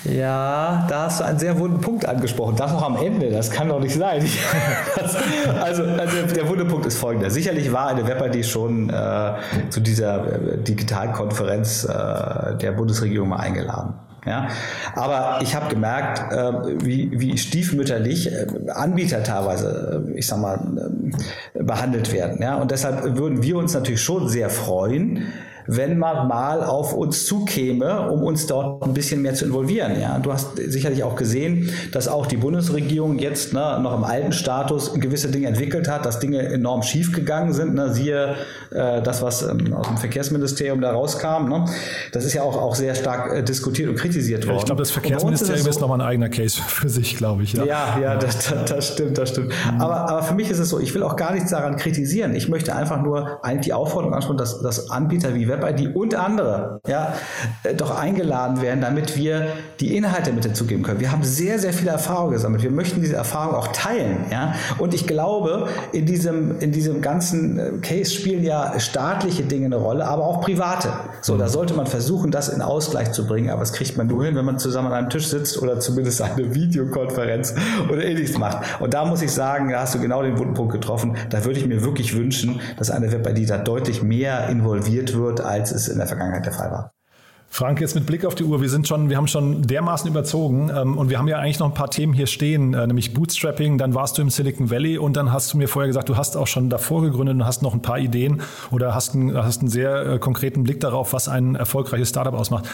Ja, 0.05 0.87
da 0.89 1.05
hast 1.05 1.21
du 1.21 1.25
einen 1.25 1.39
sehr 1.39 1.59
wunden 1.59 1.81
Punkt 1.81 2.05
angesprochen. 2.07 2.57
Das 2.57 2.73
noch 2.73 2.83
am 2.83 2.97
Ende, 2.97 3.31
das 3.31 3.51
kann 3.51 3.69
doch 3.69 3.81
nicht 3.81 3.95
sein. 3.95 4.23
Das, 4.97 5.17
also, 5.63 5.85
also, 5.85 6.35
der 6.35 6.47
wunde 6.47 6.67
Punkt 6.67 6.85
ist 6.85 6.99
folgender. 6.99 7.31
Sicherlich 7.31 7.73
war 7.73 7.89
eine 7.89 8.07
WebID 8.07 8.45
schon 8.45 8.91
äh, 8.91 9.33
zu 9.71 9.81
dieser 9.81 10.27
äh, 10.27 10.59
Digitalkonferenz 10.59 11.85
äh, 11.85 12.57
der 12.57 12.73
Bundesregierung 12.73 13.31
mal 13.31 13.37
eingeladen. 13.37 13.95
Ja? 14.27 14.49
Aber 14.95 15.39
ich 15.43 15.55
habe 15.55 15.69
gemerkt, 15.69 16.33
äh, 16.33 16.85
wie, 16.85 17.11
wie 17.19 17.39
stiefmütterlich 17.39 18.33
äh, 18.33 18.47
Anbieter 18.73 19.23
teilweise, 19.23 20.05
äh, 20.09 20.19
ich 20.19 20.27
sag 20.27 20.39
mal, 20.39 21.13
äh, 21.55 21.63
behandelt 21.63 22.13
werden. 22.13 22.41
Ja? 22.43 22.57
Und 22.57 22.71
deshalb 22.71 23.17
würden 23.17 23.43
wir 23.43 23.57
uns 23.57 23.75
natürlich 23.75 24.03
schon 24.03 24.29
sehr 24.29 24.51
freuen, 24.51 25.33
wenn 25.67 25.99
man 25.99 26.29
mal 26.29 26.65
auf 26.65 26.93
uns 26.93 27.27
zukäme, 27.27 28.11
um 28.11 28.23
uns 28.23 28.47
dort 28.47 28.83
ein 28.83 28.95
bisschen 28.95 29.23
mehr 29.23 29.35
zu 29.35 29.45
involvieren. 29.45 30.01
Ja, 30.01 30.19
du 30.19 30.33
hast 30.33 30.57
sicherlich 30.57 31.05
auch 31.05 31.17
gesehen, 31.17 31.71
dass 31.93 32.09
auch 32.09 32.27
die 32.27 32.37
Bundesregierung 32.37 33.19
jetzt 33.19 33.53
ne, 33.53 33.79
noch 33.83 33.97
im 33.97 34.05
alten 34.05 34.33
Status 34.33 34.95
gewisse 34.95 35.29
Dinge 35.29 35.49
entwickelt 35.49 35.89
hat, 35.89 36.07
dass 36.07 36.19
Dinge 36.19 36.41
enorm 36.41 36.83
schief 36.83 37.13
gegangen 37.13 37.53
sind. 37.53 37.75
Ne? 37.75 37.93
Siehe 37.93 38.37
äh, 38.71 39.03
das, 39.03 39.23
was 39.23 39.43
ähm, 39.43 39.73
aus 39.75 39.89
dem 39.89 39.97
Verkehrsministerium 39.97 40.81
da 40.81 40.93
rauskam. 40.93 41.49
Ne? 41.49 41.65
Das 42.13 42.25
ist 42.25 42.35
ja 42.35 42.43
auch, 42.43 42.57
auch 42.57 42.75
sehr 42.75 42.95
stark 42.95 43.33
äh, 43.33 43.43
diskutiert 43.43 43.89
und 43.89 43.97
kritisiert 43.97 44.47
worden. 44.47 44.59
ich 44.59 44.65
glaube, 44.65 44.81
das 44.81 44.91
Verkehrsministerium 44.91 45.59
ist, 45.59 45.65
so, 45.65 45.71
ist 45.71 45.81
nochmal 45.81 46.01
ein 46.01 46.07
eigener 46.07 46.29
Case 46.29 46.61
für 46.61 46.89
sich, 46.89 47.17
glaube 47.17 47.43
ich. 47.43 47.53
Ja, 47.53 47.65
ja, 47.65 47.99
ja 48.01 48.17
das, 48.17 48.49
das, 48.49 48.65
das, 48.67 48.89
stimmt, 48.89 49.19
das 49.19 49.31
stimmt. 49.31 49.49
Mhm. 49.49 49.81
Aber, 49.81 50.09
aber 50.09 50.23
für 50.23 50.35
mich 50.35 50.51
ist 50.51 50.59
es 50.59 50.69
so, 50.69 50.79
ich 50.81 50.95
will 50.95 51.03
auch 51.03 51.17
gar 51.17 51.33
nichts 51.33 51.51
daran 51.51 51.77
kritisieren. 51.77 52.35
Ich 52.35 52.49
möchte 52.49 52.75
einfach 52.75 53.03
nur 53.03 53.45
eigentlich 53.45 53.67
die 53.67 53.73
Aufforderung 53.73 54.15
ansprechen, 54.15 54.39
dass, 54.39 54.61
dass 54.63 54.91
Anbieter 54.91 55.35
wie 55.35 55.49
WebID 55.63 55.95
und 55.95 56.15
andere 56.15 56.81
ja, 56.87 57.15
äh, 57.65 57.75
doch 57.75 57.97
eingeladen 57.97 58.63
werden, 58.63 58.81
damit 58.81 59.17
wir 59.17 59.49
die 59.81 59.97
Inhalte 59.97 60.33
mit 60.33 60.45
hinzugeben 60.45 60.83
können. 60.83 61.01
Wir 61.01 61.13
haben 61.13 61.25
sehr, 61.25 61.59
sehr 61.59 61.73
viele 61.73 61.91
Erfahrungen 61.91 62.33
gesammelt. 62.33 62.63
Wir 62.63 62.71
möchten 62.71 63.01
diese 63.01 63.17
Erfahrung 63.17 63.55
auch 63.55 63.69
teilen. 63.69 64.27
Ja? 64.31 64.55
Und 64.79 64.95
ich 64.95 65.07
glaube, 65.07 65.69
in 65.93 66.07
diesem, 66.07 66.59
in 66.61 66.73
diesem 66.73 67.01
ganzen 67.01 67.59
äh, 67.59 67.71
Case 67.81 68.13
spielen 68.13 68.45
ja 68.45 68.79
staatliche 68.79 69.43
Dinge 69.43 69.67
eine 69.67 69.77
Rolle, 69.77 70.07
aber 70.07 70.25
auch 70.25 70.41
private. 70.41 70.89
So, 71.23 71.37
da 71.37 71.49
sollte 71.49 71.75
man 71.75 71.87
versuchen, 71.87 72.31
das 72.31 72.49
in 72.49 72.63
Ausgleich 72.63 73.13
zu 73.13 73.27
bringen. 73.27 73.51
Aber 73.51 73.61
das 73.61 73.73
kriegt 73.73 73.97
man 73.97 74.07
nur 74.07 74.25
hin, 74.25 74.35
wenn 74.37 74.45
man 74.45 74.59
zusammen 74.59 74.89
an 74.89 74.95
einem 74.95 75.11
Tisch 75.11 75.29
sitzt 75.29 75.61
oder 75.61 75.81
zumindest 75.81 76.23
eine 76.23 76.55
Videokonferenz 76.55 77.55
oder 77.91 78.05
ähnliches 78.05 78.39
macht. 78.39 78.81
Und 78.81 78.95
da 78.95 79.05
muss 79.05 79.23
ich 79.23 79.33
sagen, 79.33 79.71
da 79.71 79.81
hast 79.81 79.95
du 79.95 80.01
genau 80.01 80.23
den 80.23 80.39
wunden 80.39 80.55
Punkt 80.55 80.73
getroffen. 80.73 81.17
Da 81.31 81.45
würde 81.45 81.59
ich 81.59 81.67
mir 81.67 81.83
wirklich 81.85 82.17
wünschen, 82.17 82.61
dass 82.79 82.91
eine 82.91 83.13
Web-ID 83.13 83.51
da 83.51 83.59
deutlich 83.59 84.03
mehr 84.03 84.49
involviert 84.49 85.17
wird, 85.17 85.40
als 85.41 85.73
es 85.73 85.89
in 85.89 85.99
der 85.99 86.07
Vergangenheit 86.07 86.47
der 86.47 86.53
Fall 86.53 86.71
war. 86.71 86.93
Frank, 87.53 87.81
jetzt 87.81 87.97
mit 87.97 88.07
Blick 88.07 88.25
auf 88.25 88.37
die 88.37 88.45
Uhr, 88.45 88.63
wir 88.63 88.71
sind 88.71 88.87
schon, 88.87 89.11
wir 89.11 89.17
haben 89.17 89.27
schon 89.27 89.63
dermaßen 89.63 90.09
überzogen 90.09 90.71
ähm, 90.73 90.97
und 90.97 91.11
wir 91.11 91.19
haben 91.19 91.27
ja 91.27 91.39
eigentlich 91.39 91.59
noch 91.59 91.67
ein 91.67 91.75
paar 91.75 91.91
Themen 91.91 92.13
hier 92.13 92.29
stehen, 92.29 92.75
äh, 92.75 92.87
nämlich 92.87 93.13
Bootstrapping, 93.13 93.77
dann 93.77 93.93
warst 93.93 94.17
du 94.17 94.23
im 94.23 94.31
Silicon 94.31 94.71
Valley 94.71 94.99
und 94.99 95.17
dann 95.17 95.33
hast 95.33 95.53
du 95.53 95.59
mir 95.59 95.67
vorher 95.67 95.89
gesagt, 95.89 96.09
du 96.09 96.17
hast 96.17 96.37
auch 96.37 96.47
schon 96.47 96.71
davor 96.71 97.03
gegründet 97.03 97.35
und 97.35 97.45
hast 97.45 97.63
noch 97.63 97.75
ein 97.75 97.83
paar 97.83 97.99
Ideen 97.99 98.41
oder 98.71 98.95
hast, 98.95 99.15
ein, 99.15 99.37
hast 99.37 99.63
einen 99.63 99.69
sehr 99.69 100.07
äh, 100.07 100.19
konkreten 100.21 100.63
Blick 100.63 100.79
darauf, 100.79 101.13
was 101.13 101.27
ein 101.27 101.57
erfolgreiches 101.57 102.11
Startup 102.11 102.35
ausmacht. 102.35 102.69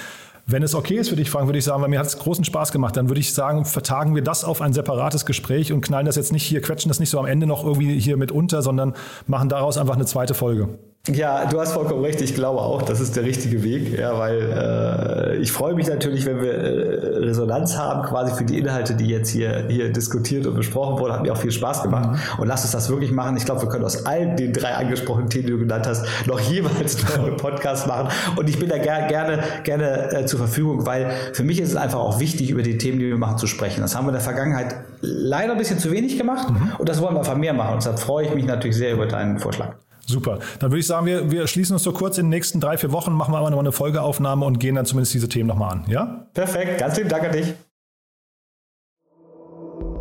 Wenn 0.45 0.63
es 0.63 0.75
okay 0.75 0.97
ist 0.97 1.09
für 1.09 1.17
dich, 1.17 1.31
Frank, 1.31 1.49
würde 1.49 1.59
ich 1.59 1.65
sagen, 1.65 1.81
weil 1.81 1.89
mir 1.89 1.99
hat 1.99 2.07
es 2.07 2.19
großen 2.19 2.45
Spaß 2.45 2.71
gemacht, 2.71 2.99
dann 2.99 3.09
würde 3.09 3.19
ich 3.19 3.33
sagen, 3.33 3.65
vertagen 3.65 4.15
wir 4.15 4.23
das 4.23 4.45
auf 4.45 4.61
ein 4.61 4.75
separates 4.75 5.25
Gespräch 5.25 5.73
und 5.73 5.81
knallen 5.81 6.07
das 6.07 6.17
jetzt 6.17 6.33
nicht 6.33 6.45
hier, 6.45 6.61
quetschen 6.61 6.91
das 6.91 7.01
nicht 7.01 7.11
so 7.11 7.19
am 7.19 7.27
Ende 7.27 7.47
noch 7.47 7.65
irgendwie 7.65 7.99
hier 7.99 8.19
mit 8.19 8.31
unter, 8.31 8.61
sondern 8.61 8.95
machen 9.27 9.49
daraus 9.49 9.79
einfach 9.79 9.97
eine 9.97 10.05
zweite 10.05 10.35
Folge. 10.35 10.69
Ja, 11.13 11.45
du 11.47 11.61
hast 11.61 11.73
vollkommen 11.73 12.05
recht. 12.05 12.21
Ich 12.21 12.35
glaube 12.35 12.61
auch, 12.61 12.83
das 12.83 13.01
ist 13.01 13.15
der 13.15 13.23
richtige 13.23 13.63
Weg, 13.63 13.97
ja, 13.97 14.19
weil 14.19 15.37
äh, 15.37 15.37
ich 15.37 15.53
freue 15.53 15.75
mich 15.75 15.87
natürlich, 15.87 16.27
wenn 16.27 16.41
wir 16.41 16.53
äh, 16.53 17.19
Resonanz 17.19 17.77
haben, 17.77 18.03
quasi 18.03 18.35
für 18.35 18.45
die 18.45 18.59
Inhalte, 18.59 18.95
die 18.95 19.07
jetzt 19.07 19.31
hier, 19.31 19.67
hier 19.69 19.93
diskutiert 19.93 20.47
und 20.47 20.57
besprochen 20.57 20.99
wurden. 20.99 21.13
Hat 21.13 21.23
mir 21.23 21.33
auch 21.33 21.37
viel 21.37 21.53
Spaß 21.53 21.85
gemacht. 21.85 22.11
Mhm. 22.11 22.41
Und 22.41 22.49
lass 22.49 22.63
uns 22.63 22.73
das 22.73 22.91
wirklich 22.91 23.13
machen. 23.13 23.37
Ich 23.37 23.45
glaube, 23.45 23.63
wir 23.63 23.69
können 23.69 23.85
aus 23.85 24.05
allen 24.05 24.37
den 24.37 24.53
drei 24.53 24.75
angesprochenen 24.75 25.31
Themen, 25.31 25.47
die 25.47 25.53
du 25.53 25.59
genannt 25.59 25.87
hast, 25.87 26.05
noch 26.27 26.41
jeweils 26.41 27.01
noch 27.17 27.25
einen 27.25 27.37
Podcast 27.37 27.87
machen. 27.87 28.09
Und 28.35 28.49
ich 28.49 28.59
bin 28.59 28.69
da 28.69 28.79
ger 28.79 29.07
gerne, 29.07 29.45
gerne 29.63 30.13
äh, 30.13 30.27
zur 30.27 30.41
Verfügung, 30.41 30.87
weil 30.87 31.13
für 31.35 31.45
mich 31.45 31.61
ist 31.61 31.69
es 31.69 31.77
einfach 31.77 32.01
auch 32.01 32.19
wichtig, 32.19 32.51
über 32.51 32.63
die 32.63 32.79
Themen, 32.79 32.99
die 32.99 33.07
wir 33.07 33.19
machen, 33.19 33.39
zu 33.39 33.47
sprechen. 33.47 33.81
Das 33.81 33.95
haben 33.95 34.07
wir 34.07 34.11
in 34.11 34.15
der 34.15 34.23
Vergangenheit 34.23 34.75
leider 35.03 35.53
ein 35.53 35.59
bisschen 35.59 35.79
zu 35.79 35.93
wenig 35.93 36.19
gemacht 36.19 36.51
mhm. 36.51 36.73
und 36.79 36.89
das 36.89 37.01
wollen 37.01 37.15
wir 37.15 37.21
einfach 37.21 37.37
mehr 37.37 37.53
machen. 37.53 37.75
Und 37.75 37.83
deshalb 37.83 38.01
freue 38.01 38.27
ich 38.27 38.35
mich 38.35 38.45
natürlich 38.45 38.77
sehr 38.77 38.93
über 38.93 39.07
deinen 39.07 39.39
Vorschlag. 39.39 39.77
Super. 40.07 40.39
Dann 40.61 40.71
würde 40.71 40.79
ich 40.79 40.87
sagen, 40.87 41.07
wir, 41.07 41.31
wir 41.31 41.47
schließen 41.49 41.75
uns 41.75 41.83
so 41.83 41.93
kurz 41.93 42.17
in 42.19 42.27
den 42.27 42.31
nächsten 42.31 42.61
drei, 42.61 42.79
vier 42.79 42.93
Wochen, 42.93 43.13
machen 43.13 43.35
wir 43.35 43.39
aber 43.39 43.51
noch 43.51 43.59
eine 43.59 43.73
Folgeaufnahme 43.73 44.45
und 44.45 44.61
gehen 44.61 44.77
dann 44.77 44.87
zumindest 44.87 45.15
diese 45.15 45.29
Themen 45.29 45.49
nochmal 45.49 45.73
an. 45.73 45.85
Ja? 45.89 46.29
Perfekt. 46.33 46.79
Ganz 46.79 46.97
lieben 46.97 47.09
Dank 47.09 47.25
an 47.25 47.33
dich. 47.33 47.55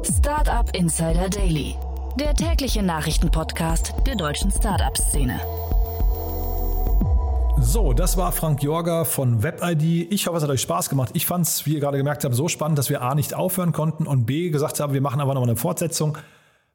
Startup 0.04 0.70
Insider 0.76 1.30
Daily. 1.30 1.76
Der 2.20 2.34
tägliche 2.34 2.84
Nachrichtenpodcast 2.84 3.94
der 4.06 4.16
deutschen 4.16 4.52
Startup-Szene. 4.52 5.40
So, 7.60 7.94
das 7.94 8.16
war 8.16 8.32
Frank 8.32 8.62
Jorger 8.62 9.06
von 9.06 9.42
WebID. 9.42 10.12
Ich 10.12 10.28
hoffe, 10.28 10.38
es 10.38 10.44
hat 10.44 10.50
euch 10.50 10.62
Spaß 10.62 10.90
gemacht. 10.90 11.10
Ich 11.14 11.26
fand 11.26 11.48
es, 11.48 11.66
wie 11.66 11.74
ihr 11.74 11.80
gerade 11.80 11.98
gemerkt 11.98 12.24
habt, 12.24 12.36
so 12.36 12.48
spannend, 12.48 12.78
dass 12.78 12.90
wir 12.90 13.02
A 13.02 13.16
nicht 13.16 13.34
aufhören 13.34 13.72
konnten 13.72 14.06
und 14.06 14.26
B 14.26 14.50
gesagt 14.50 14.80
haben, 14.80 14.94
wir 14.94 15.02
machen 15.02 15.20
aber 15.20 15.34
noch 15.34 15.44
eine 15.44 15.56
Fortsetzung. 15.56 16.18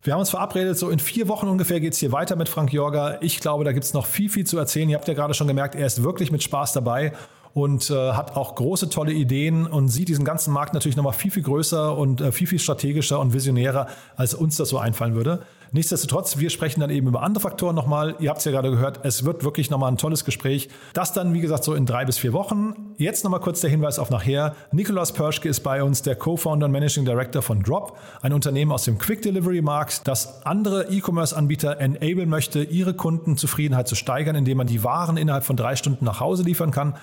Wir 0.03 0.15
haben 0.15 0.21
uns 0.21 0.31
verabredet, 0.31 0.79
so 0.79 0.89
in 0.89 0.99
vier 0.99 1.29
Wochen 1.29 1.47
ungefähr 1.47 1.79
geht 1.79 1.93
es 1.93 1.99
hier 1.99 2.11
weiter 2.11 2.35
mit 2.35 2.49
Frank 2.49 2.73
Jorger. 2.73 3.23
Ich 3.23 3.39
glaube, 3.41 3.65
da 3.65 3.73
gibt 3.73 3.85
es 3.85 3.93
noch 3.93 4.07
viel, 4.07 4.31
viel 4.31 4.47
zu 4.47 4.57
erzählen. 4.57 4.89
Ihr 4.89 4.97
habt 4.97 5.07
ja 5.07 5.13
gerade 5.13 5.35
schon 5.35 5.47
gemerkt, 5.47 5.75
er 5.75 5.85
ist 5.85 6.03
wirklich 6.03 6.33
mit 6.33 6.43
Spaß 6.43 6.73
dabei 6.73 7.13
und 7.53 7.91
äh, 7.91 8.13
hat 8.13 8.35
auch 8.35 8.55
große, 8.55 8.89
tolle 8.89 9.13
Ideen 9.13 9.67
und 9.67 9.89
sieht 9.89 10.09
diesen 10.09 10.25
ganzen 10.25 10.55
Markt 10.55 10.73
natürlich 10.73 10.97
nochmal 10.97 11.13
viel, 11.13 11.31
viel 11.31 11.43
größer 11.43 11.99
und 11.99 12.23
äh, 12.23 12.33
viel, 12.33 12.47
viel 12.47 12.59
strategischer 12.59 13.21
und 13.21 13.35
visionärer, 13.35 13.89
als 14.17 14.33
uns 14.33 14.57
das 14.57 14.71
so 14.71 14.79
einfallen 14.79 15.15
würde. 15.17 15.43
Nichtsdestotrotz, 15.73 16.39
wir 16.39 16.51
sprechen 16.51 16.81
dann 16.81 16.91
eben 16.91 17.07
über 17.07 17.23
andere 17.23 17.43
Faktoren 17.43 17.77
nochmal. 17.77 18.17
Ihr 18.19 18.31
habt 18.31 18.41
es 18.41 18.45
ja 18.45 18.51
gerade 18.51 18.71
gehört, 18.71 19.01
es 19.05 19.25
wird 19.25 19.45
wirklich 19.45 19.71
nochmal 19.71 19.93
ein 19.93 19.99
tolles 19.99 20.25
Gespräch. 20.25 20.69
Das 20.95 21.13
dann, 21.13 21.33
wie 21.33 21.41
gesagt, 21.41 21.63
so 21.63 21.75
in 21.75 21.87
drei 21.87 22.05
bis 22.05 22.19
vier 22.19 22.33
Wochen. 22.33 22.95
Jetzt 22.97 23.23
nochmal 23.23 23.41
kurz 23.41 23.61
der 23.61 23.71
Hinweis 23.71 24.01
auf 24.01 24.11
nachher. 24.11 24.57
Nikolaus 24.73 25.13
Perschke 25.13 25.49
ist 25.49 25.61
bei 25.61 25.83
uns, 25.83 26.03
der 26.03 26.17
Co-Founder 26.17 26.67
und 26.67 26.73
Managing 26.73 27.05
Director 27.05 27.41
von 27.41 27.63
Drop, 27.63 27.97
ein 28.21 28.33
Unternehmen 28.33 28.73
aus 28.73 28.85
dem 28.85 28.99
Quick 28.99 29.23
Delivery 29.23 29.63
Markt, 29.63 30.09
das 30.09 30.45
andere 30.45 30.91
E-Commerce-Anbieter 30.91 31.79
enablen 31.79 32.29
möchte, 32.29 32.65
ihre 32.65 32.95
Kundenzufriedenheit 32.95 33.87
zu 33.87 33.95
steigern, 33.95 34.35
indem 34.35 34.59
man 34.59 34.67
die 34.67 34.83
Waren 34.83 35.17
innerhalb 35.17 35.45
von 35.45 35.57
drei 35.57 35.77
Stunden 35.77 36.05
nach 36.05 36.19
Hause 36.19 36.43
liefern 36.43 36.73
kann. 36.73 36.95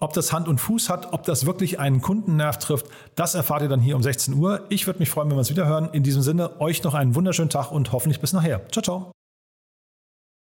Ob 0.00 0.12
das 0.12 0.32
Hand 0.32 0.48
und 0.48 0.60
Fuß 0.60 0.88
hat, 0.88 1.12
ob 1.12 1.24
das 1.24 1.46
wirklich 1.46 1.80
einen 1.80 2.00
Kundennerv 2.00 2.58
trifft, 2.58 2.86
das 3.16 3.34
erfahrt 3.34 3.62
ihr 3.62 3.68
dann 3.68 3.80
hier 3.80 3.96
um 3.96 4.02
16 4.02 4.34
Uhr. 4.34 4.64
Ich 4.68 4.86
würde 4.86 5.00
mich 5.00 5.10
freuen, 5.10 5.28
wenn 5.28 5.36
wir 5.36 5.40
uns 5.40 5.50
wieder 5.50 5.66
hören. 5.66 5.88
In 5.92 6.02
diesem 6.02 6.22
Sinne, 6.22 6.60
euch 6.60 6.82
noch 6.84 6.94
einen 6.94 7.14
wunderschönen 7.14 7.50
Tag 7.50 7.72
und 7.72 7.92
hoffentlich 7.92 8.20
bis 8.20 8.32
nachher. 8.32 8.60
Ciao, 8.70 8.82
ciao. 8.82 9.17